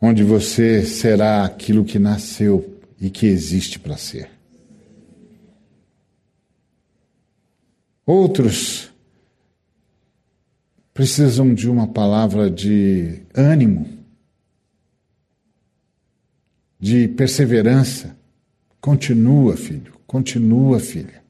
onde 0.04 0.22
você 0.22 0.84
será 0.84 1.46
aquilo 1.46 1.82
que 1.82 1.98
nasceu 1.98 2.78
e 3.00 3.08
que 3.08 3.24
existe 3.24 3.78
para 3.78 3.96
ser. 3.96 4.30
Outros 8.04 8.92
precisam 10.92 11.54
de 11.54 11.70
uma 11.70 11.86
palavra 11.86 12.50
de 12.50 13.22
ânimo, 13.34 13.88
de 16.78 17.08
perseverança. 17.08 18.14
Continua, 18.82 19.56
filho, 19.56 19.94
continua, 20.06 20.78
filha. 20.78 21.24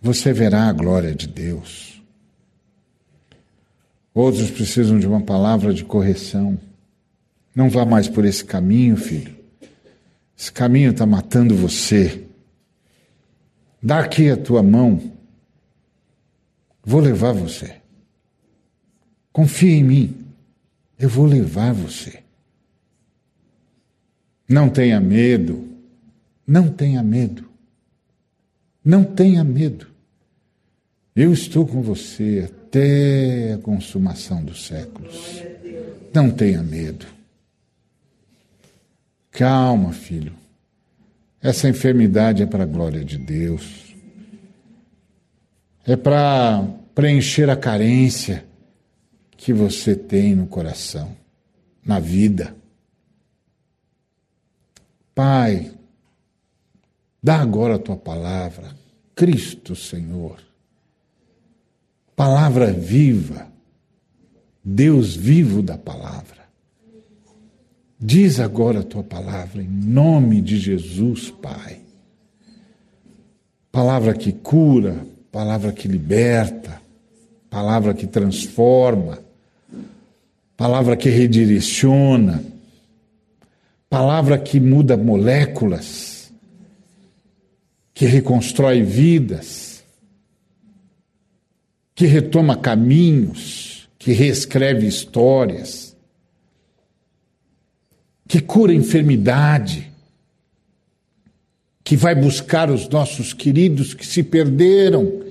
Você 0.00 0.32
verá 0.32 0.66
a 0.66 0.72
glória 0.72 1.14
de 1.14 1.26
Deus. 1.26 1.91
Outros 4.14 4.50
precisam 4.50 4.98
de 4.98 5.06
uma 5.06 5.22
palavra 5.22 5.72
de 5.72 5.84
correção. 5.84 6.58
Não 7.54 7.70
vá 7.70 7.84
mais 7.84 8.08
por 8.08 8.24
esse 8.24 8.44
caminho, 8.44 8.96
filho. 8.96 9.34
Esse 10.36 10.52
caminho 10.52 10.90
está 10.90 11.06
matando 11.06 11.56
você. 11.56 12.24
Dá 13.82 14.00
aqui 14.00 14.28
a 14.28 14.36
tua 14.36 14.62
mão. 14.62 15.12
Vou 16.84 17.00
levar 17.00 17.32
você. 17.32 17.76
Confia 19.32 19.74
em 19.74 19.84
mim. 19.84 20.26
Eu 20.98 21.08
vou 21.08 21.26
levar 21.26 21.72
você. 21.72 22.22
Não 24.48 24.68
tenha 24.68 25.00
medo. 25.00 25.68
Não 26.46 26.68
tenha 26.68 27.02
medo. 27.02 27.48
Não 28.84 29.04
tenha 29.04 29.42
medo. 29.42 29.86
Eu 31.14 31.32
estou 31.32 31.66
com 31.66 31.80
você 31.80 32.50
até 32.72 33.52
a 33.52 33.58
consumação 33.58 34.42
dos 34.42 34.66
séculos. 34.66 35.42
Não 36.14 36.30
tenha 36.30 36.62
medo. 36.62 37.04
Calma, 39.30 39.92
filho. 39.92 40.32
Essa 41.42 41.68
enfermidade 41.68 42.42
é 42.42 42.46
para 42.46 42.62
a 42.62 42.66
glória 42.66 43.04
de 43.04 43.18
Deus. 43.18 43.94
É 45.84 45.96
para 45.96 46.66
preencher 46.94 47.50
a 47.50 47.56
carência 47.56 48.42
que 49.36 49.52
você 49.52 49.94
tem 49.94 50.34
no 50.34 50.46
coração, 50.46 51.14
na 51.84 52.00
vida. 52.00 52.56
Pai, 55.14 55.72
dá 57.22 57.36
agora 57.36 57.74
a 57.74 57.78
tua 57.78 57.96
palavra, 57.96 58.74
Cristo 59.14 59.76
Senhor 59.76 60.51
palavra 62.22 62.70
viva, 62.70 63.48
Deus 64.64 65.16
vivo 65.16 65.60
da 65.60 65.76
palavra. 65.76 66.46
Diz 67.98 68.38
agora 68.38 68.78
a 68.78 68.84
tua 68.84 69.02
palavra, 69.02 69.60
em 69.60 69.66
nome 69.66 70.40
de 70.40 70.56
Jesus, 70.56 71.32
Pai. 71.32 71.80
Palavra 73.72 74.14
que 74.14 74.30
cura, 74.30 75.04
palavra 75.32 75.72
que 75.72 75.88
liberta, 75.88 76.80
palavra 77.50 77.92
que 77.92 78.06
transforma, 78.06 79.18
palavra 80.56 80.96
que 80.96 81.10
redireciona, 81.10 82.40
palavra 83.90 84.38
que 84.38 84.60
muda 84.60 84.96
moléculas, 84.96 86.32
que 87.92 88.06
reconstrói 88.06 88.80
vidas 88.84 89.71
que 92.02 92.06
retoma 92.08 92.56
caminhos, 92.56 93.88
que 93.96 94.10
reescreve 94.10 94.88
histórias, 94.88 95.96
que 98.26 98.40
cura 98.40 98.74
enfermidade, 98.74 99.88
que 101.84 101.96
vai 101.96 102.12
buscar 102.12 102.72
os 102.72 102.88
nossos 102.88 103.32
queridos 103.32 103.94
que 103.94 104.04
se 104.04 104.20
perderam. 104.24 105.22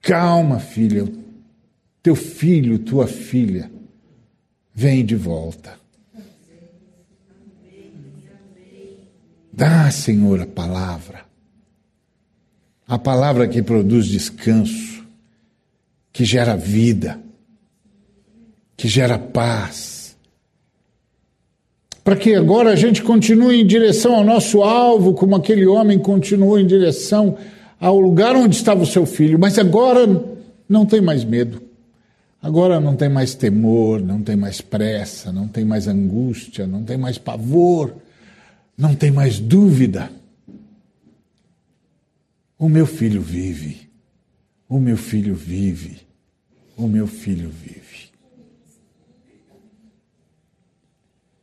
Calma, 0.00 0.58
filha, 0.58 1.06
teu 2.02 2.16
filho, 2.16 2.78
tua 2.78 3.06
filha, 3.06 3.70
vem 4.74 5.04
de 5.04 5.16
volta. 5.16 5.78
Dá, 9.52 9.90
Senhor, 9.90 10.40
a 10.40 10.46
palavra. 10.46 11.30
A 12.86 12.98
palavra 12.98 13.48
que 13.48 13.62
produz 13.62 14.06
descanso, 14.06 15.04
que 16.12 16.24
gera 16.24 16.56
vida, 16.56 17.18
que 18.76 18.88
gera 18.88 19.18
paz. 19.18 20.16
Para 22.04 22.16
que 22.16 22.34
agora 22.34 22.70
a 22.70 22.76
gente 22.76 23.02
continue 23.02 23.60
em 23.60 23.66
direção 23.66 24.16
ao 24.16 24.24
nosso 24.24 24.62
alvo, 24.62 25.14
como 25.14 25.36
aquele 25.36 25.66
homem 25.66 25.98
continuou 25.98 26.58
em 26.58 26.66
direção 26.66 27.38
ao 27.80 27.98
lugar 27.98 28.34
onde 28.36 28.56
estava 28.56 28.82
o 28.82 28.86
seu 28.86 29.06
filho, 29.06 29.38
mas 29.38 29.58
agora 29.58 30.06
não 30.68 30.84
tem 30.84 31.00
mais 31.00 31.24
medo. 31.24 31.62
Agora 32.42 32.80
não 32.80 32.96
tem 32.96 33.08
mais 33.08 33.34
temor, 33.34 34.00
não 34.00 34.20
tem 34.20 34.34
mais 34.34 34.60
pressa, 34.60 35.32
não 35.32 35.46
tem 35.46 35.64
mais 35.64 35.86
angústia, 35.86 36.66
não 36.66 36.82
tem 36.82 36.98
mais 36.98 37.16
pavor 37.16 37.94
não 38.76 38.94
tem 38.94 39.10
mais 39.10 39.38
dúvida. 39.38 40.10
O 42.62 42.68
meu 42.68 42.86
filho 42.86 43.20
vive, 43.20 43.90
o 44.68 44.78
meu 44.78 44.96
filho 44.96 45.34
vive, 45.34 45.96
o 46.76 46.86
meu 46.86 47.08
filho 47.08 47.50
vive. 47.50 48.12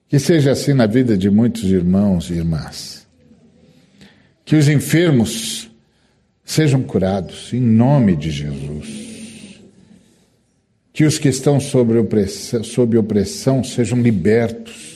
Que 0.07 0.17
seja 0.17 0.51
assim 0.51 0.73
na 0.73 0.87
vida 0.87 1.17
de 1.17 1.29
muitos 1.29 1.63
irmãos 1.63 2.29
e 2.29 2.35
irmãs. 2.35 3.05
Que 4.45 4.55
os 4.55 4.69
enfermos 4.69 5.69
sejam 6.45 6.81
curados 6.81 7.51
em 7.51 7.59
nome 7.59 8.15
de 8.15 8.31
Jesus. 8.31 9.59
Que 10.93 11.03
os 11.03 11.17
que 11.17 11.27
estão 11.27 11.59
sob 11.59 11.97
opressão, 11.97 12.63
sob 12.63 12.97
opressão 12.97 13.61
sejam 13.61 14.01
libertos 14.01 14.88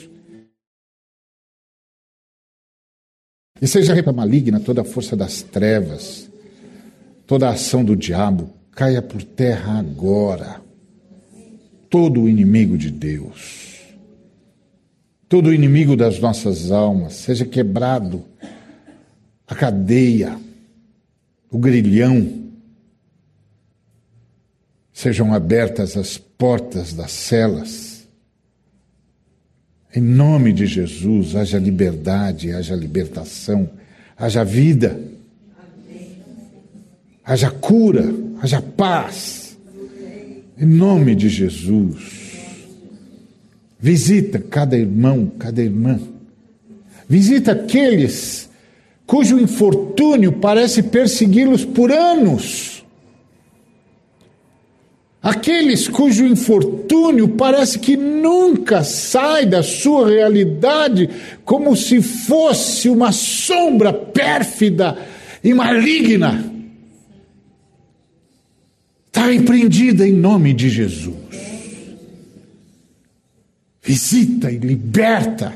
E 3.63 3.67
seja 3.67 3.93
repa 3.93 4.11
maligna 4.11 4.59
toda 4.59 4.81
a 4.81 4.83
força 4.83 5.15
das 5.15 5.41
trevas, 5.41 6.29
toda 7.25 7.47
a 7.47 7.51
ação 7.51 7.81
do 7.81 7.95
diabo, 7.95 8.49
caia 8.73 9.01
por 9.01 9.23
terra 9.23 9.79
agora. 9.79 10.61
Todo 11.89 12.23
o 12.23 12.27
inimigo 12.27 12.77
de 12.77 12.91
Deus, 12.91 13.95
todo 15.29 15.47
o 15.47 15.53
inimigo 15.53 15.95
das 15.95 16.19
nossas 16.19 16.71
almas, 16.71 17.13
seja 17.13 17.45
quebrado 17.45 18.25
a 19.47 19.55
cadeia, 19.55 20.37
o 21.49 21.57
grilhão, 21.57 22.49
sejam 24.91 25.33
abertas 25.33 25.95
as 25.95 26.17
portas 26.17 26.91
das 26.91 27.11
celas 27.11 27.92
em 29.95 30.01
nome 30.01 30.51
de 30.51 30.65
Jesus, 30.65 31.35
haja 31.35 31.59
liberdade, 31.59 32.51
haja 32.51 32.75
libertação, 32.75 33.69
haja 34.17 34.43
vida, 34.43 34.99
haja 37.23 37.51
cura, 37.51 38.11
haja 38.41 38.61
paz. 38.61 39.57
Em 40.57 40.65
nome 40.65 41.13
de 41.13 41.29
Jesus. 41.29 42.23
Visita 43.79 44.39
cada 44.39 44.77
irmão, 44.77 45.31
cada 45.37 45.61
irmã. 45.61 45.99
Visita 47.07 47.51
aqueles 47.51 48.49
cujo 49.05 49.39
infortúnio 49.39 50.31
parece 50.31 50.81
persegui-los 50.81 51.65
por 51.65 51.91
anos 51.91 52.72
Aqueles 55.23 55.87
cujo 55.87 56.25
infortúnio 56.25 57.29
parece 57.29 57.79
que 57.79 57.95
nunca 57.95 58.83
sai 58.83 59.45
da 59.45 59.63
sua 59.63 60.09
realidade, 60.09 61.09
como 61.45 61.77
se 61.77 62.01
fosse 62.01 62.89
uma 62.89 63.13
sombra 63.13 63.93
pérfida 63.93 64.97
e 65.41 65.53
maligna. 65.53 66.51
Está 69.07 69.27
repreendida 69.27 70.05
em 70.05 70.11
nome 70.11 70.51
de 70.51 70.69
Jesus. 70.69 71.15
Visita 73.81 74.51
e 74.51 74.57
liberta. 74.57 75.53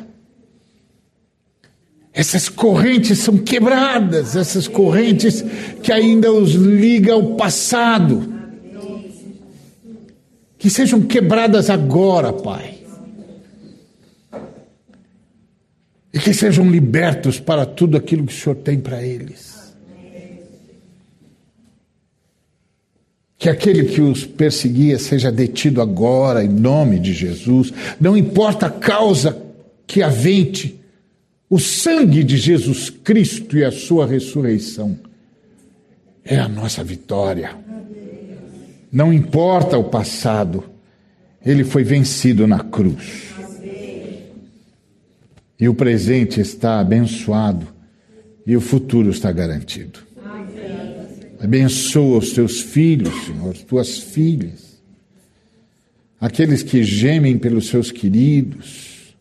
Essas 2.14 2.48
correntes 2.48 3.20
são 3.20 3.38
quebradas, 3.38 4.38
essas 4.38 4.66
correntes 4.66 5.44
que 5.84 5.92
ainda 5.92 6.32
os 6.32 6.52
ligam 6.54 7.16
ao 7.16 7.36
passado 7.36 8.37
que 10.58 10.70
sejam 10.70 11.02
quebradas 11.02 11.70
agora, 11.70 12.34
Pai. 12.34 12.78
E 16.14 16.20
que 16.20 16.34
sejam 16.34 16.70
libertos 16.70 17.40
para 17.40 17.66
tudo 17.66 17.96
aquilo 17.96 18.26
que 18.26 18.34
o 18.34 18.36
Senhor 18.36 18.56
tem 18.56 18.80
para 18.80 19.04
eles. 19.04 19.56
Que 23.38 23.50
aquele 23.50 23.86
que 23.86 24.02
os 24.02 24.26
perseguia 24.26 24.98
seja 24.98 25.32
detido 25.32 25.80
agora, 25.80 26.44
em 26.44 26.50
nome 26.50 27.00
de 27.00 27.14
Jesus. 27.14 27.72
Não 28.00 28.18
importa 28.18 28.66
a 28.66 28.72
causa 28.72 29.40
que 29.86 30.02
avente, 30.02 30.80
o 31.50 31.60
sangue 31.60 32.24
de 32.24 32.36
Jesus 32.36 32.90
Cristo 32.90 33.56
e 33.58 33.64
a 33.64 33.72
sua 33.72 34.08
ressurreição 34.08 34.98
é 36.26 36.38
a 36.38 36.48
nossa 36.48 36.84
vitória. 36.84 37.67
Não 38.92 39.12
importa 39.12 39.78
o 39.78 39.84
passado, 39.84 40.64
ele 41.46 41.64
foi 41.64 41.84
vencido 41.84 42.48
na 42.48 42.60
cruz. 42.60 43.36
E 45.60 45.68
o 45.68 45.74
presente 45.74 46.40
está 46.40 46.80
abençoado 46.80 47.68
e 48.46 48.56
o 48.56 48.62
futuro 48.62 49.10
está 49.10 49.32
garantido. 49.32 50.00
Abençoa 51.40 52.20
os 52.20 52.32
teus 52.32 52.62
filhos, 52.62 53.14
Senhor, 53.26 53.56
tuas 53.58 54.00
filhas, 54.00 54.82
aqueles 56.20 56.64
que 56.64 56.84
gemem 56.84 57.38
pelos 57.38 57.68
seus 57.68 57.92
queridos, 57.92 59.16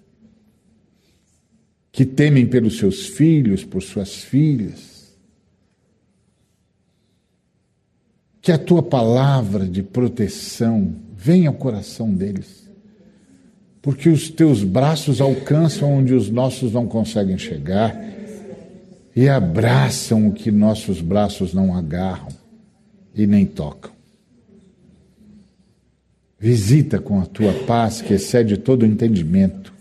que 1.92 2.06
temem 2.06 2.46
pelos 2.46 2.78
seus 2.78 3.06
filhos, 3.06 3.64
por 3.64 3.82
suas 3.82 4.14
filhas 4.14 4.95
que 8.46 8.52
a 8.52 8.58
tua 8.58 8.80
palavra 8.80 9.66
de 9.66 9.82
proteção 9.82 10.94
venha 11.16 11.48
ao 11.48 11.54
coração 11.56 12.14
deles. 12.14 12.70
Porque 13.82 14.08
os 14.08 14.30
teus 14.30 14.62
braços 14.62 15.20
alcançam 15.20 15.92
onde 15.92 16.14
os 16.14 16.30
nossos 16.30 16.72
não 16.72 16.86
conseguem 16.86 17.36
chegar 17.36 18.00
e 19.16 19.28
abraçam 19.28 20.28
o 20.28 20.32
que 20.32 20.52
nossos 20.52 21.00
braços 21.00 21.52
não 21.52 21.76
agarram 21.76 22.28
e 23.12 23.26
nem 23.26 23.44
tocam. 23.44 23.90
Visita 26.38 27.00
com 27.00 27.20
a 27.20 27.26
tua 27.26 27.52
paz 27.52 28.00
que 28.00 28.14
excede 28.14 28.58
todo 28.58 28.84
o 28.84 28.86
entendimento. 28.86 29.72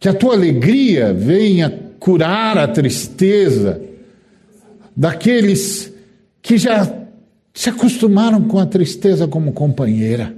Que 0.00 0.08
a 0.08 0.14
tua 0.14 0.32
alegria 0.32 1.12
venha 1.12 1.68
curar 2.00 2.56
a 2.56 2.66
tristeza 2.66 3.78
daqueles 4.96 5.94
que 6.46 6.56
já 6.56 6.88
se 7.52 7.68
acostumaram 7.68 8.40
com 8.46 8.60
a 8.60 8.66
tristeza 8.66 9.26
como 9.26 9.52
companheira. 9.52 10.32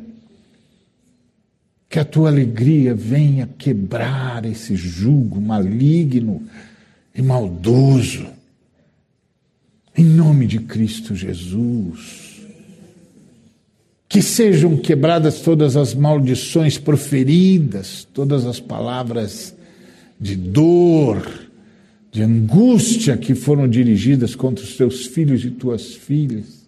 Que 1.86 1.98
a 1.98 2.04
tua 2.04 2.30
alegria 2.30 2.94
venha 2.94 3.46
quebrar 3.58 4.46
esse 4.46 4.74
jugo 4.74 5.38
maligno 5.38 6.42
e 7.14 7.20
maldoso. 7.20 8.26
Em 9.94 10.04
nome 10.04 10.46
de 10.46 10.60
Cristo 10.60 11.14
Jesus. 11.14 12.40
Que 14.08 14.22
sejam 14.22 14.78
quebradas 14.78 15.42
todas 15.42 15.76
as 15.76 15.92
maldições 15.92 16.78
proferidas, 16.78 18.08
todas 18.14 18.46
as 18.46 18.58
palavras 18.58 19.54
de 20.18 20.34
dor, 20.34 21.47
de 22.18 22.24
angústia 22.24 23.16
que 23.16 23.32
foram 23.32 23.68
dirigidas 23.68 24.34
contra 24.34 24.64
os 24.64 24.76
teus 24.76 25.06
filhos 25.06 25.44
e 25.44 25.52
tuas 25.52 25.94
filhas. 25.94 26.66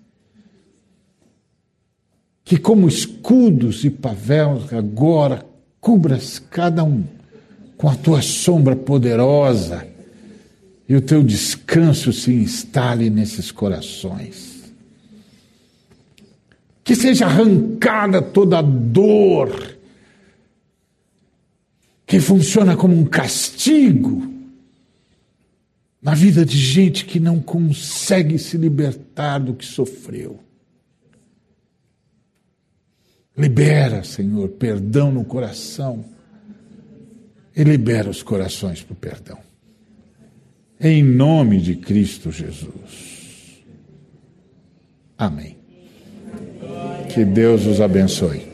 Que, 2.45 2.57
como 2.57 2.87
escudos 2.87 3.85
e 3.85 3.91
pavéus, 3.91 4.73
agora 4.73 5.45
cubras 5.81 6.39
cada 6.39 6.85
um 6.85 7.03
com 7.77 7.89
a 7.89 7.97
tua 7.97 8.23
sombra 8.23 8.77
poderosa 8.77 9.89
e 10.89 10.95
o 10.95 11.01
teu 11.01 11.21
descanso 11.21 12.13
se 12.13 12.33
instale 12.33 13.11
nesses 13.11 13.51
corações. 13.51 14.73
Que 16.85 16.95
seja 16.95 17.27
arrancada 17.27 18.23
toda 18.23 18.63
dor 18.63 19.77
que 22.07 22.21
funciona 22.21 22.77
como 22.77 22.97
um 22.97 23.05
castigo 23.05 24.30
na 26.01 26.15
vida 26.15 26.45
de 26.45 26.57
gente 26.57 27.05
que 27.05 27.21
não 27.21 27.41
consegue 27.41 28.39
se 28.39 28.57
libertar 28.57 29.39
do 29.39 29.55
que 29.55 29.65
sofreu. 29.65 30.41
Libera, 33.37 34.03
Senhor, 34.03 34.49
perdão 34.51 35.11
no 35.13 35.25
coração 35.25 36.05
e 37.55 37.63
libera 37.63 38.09
os 38.09 38.23
corações 38.23 38.83
para 38.83 38.93
o 38.93 38.97
perdão. 38.97 39.39
Em 40.81 41.03
nome 41.03 41.61
de 41.61 41.77
Cristo 41.77 42.31
Jesus. 42.31 43.63
Amém. 45.17 45.59
Que 47.13 47.25
Deus 47.25 47.67
os 47.67 47.81
abençoe. 47.81 48.50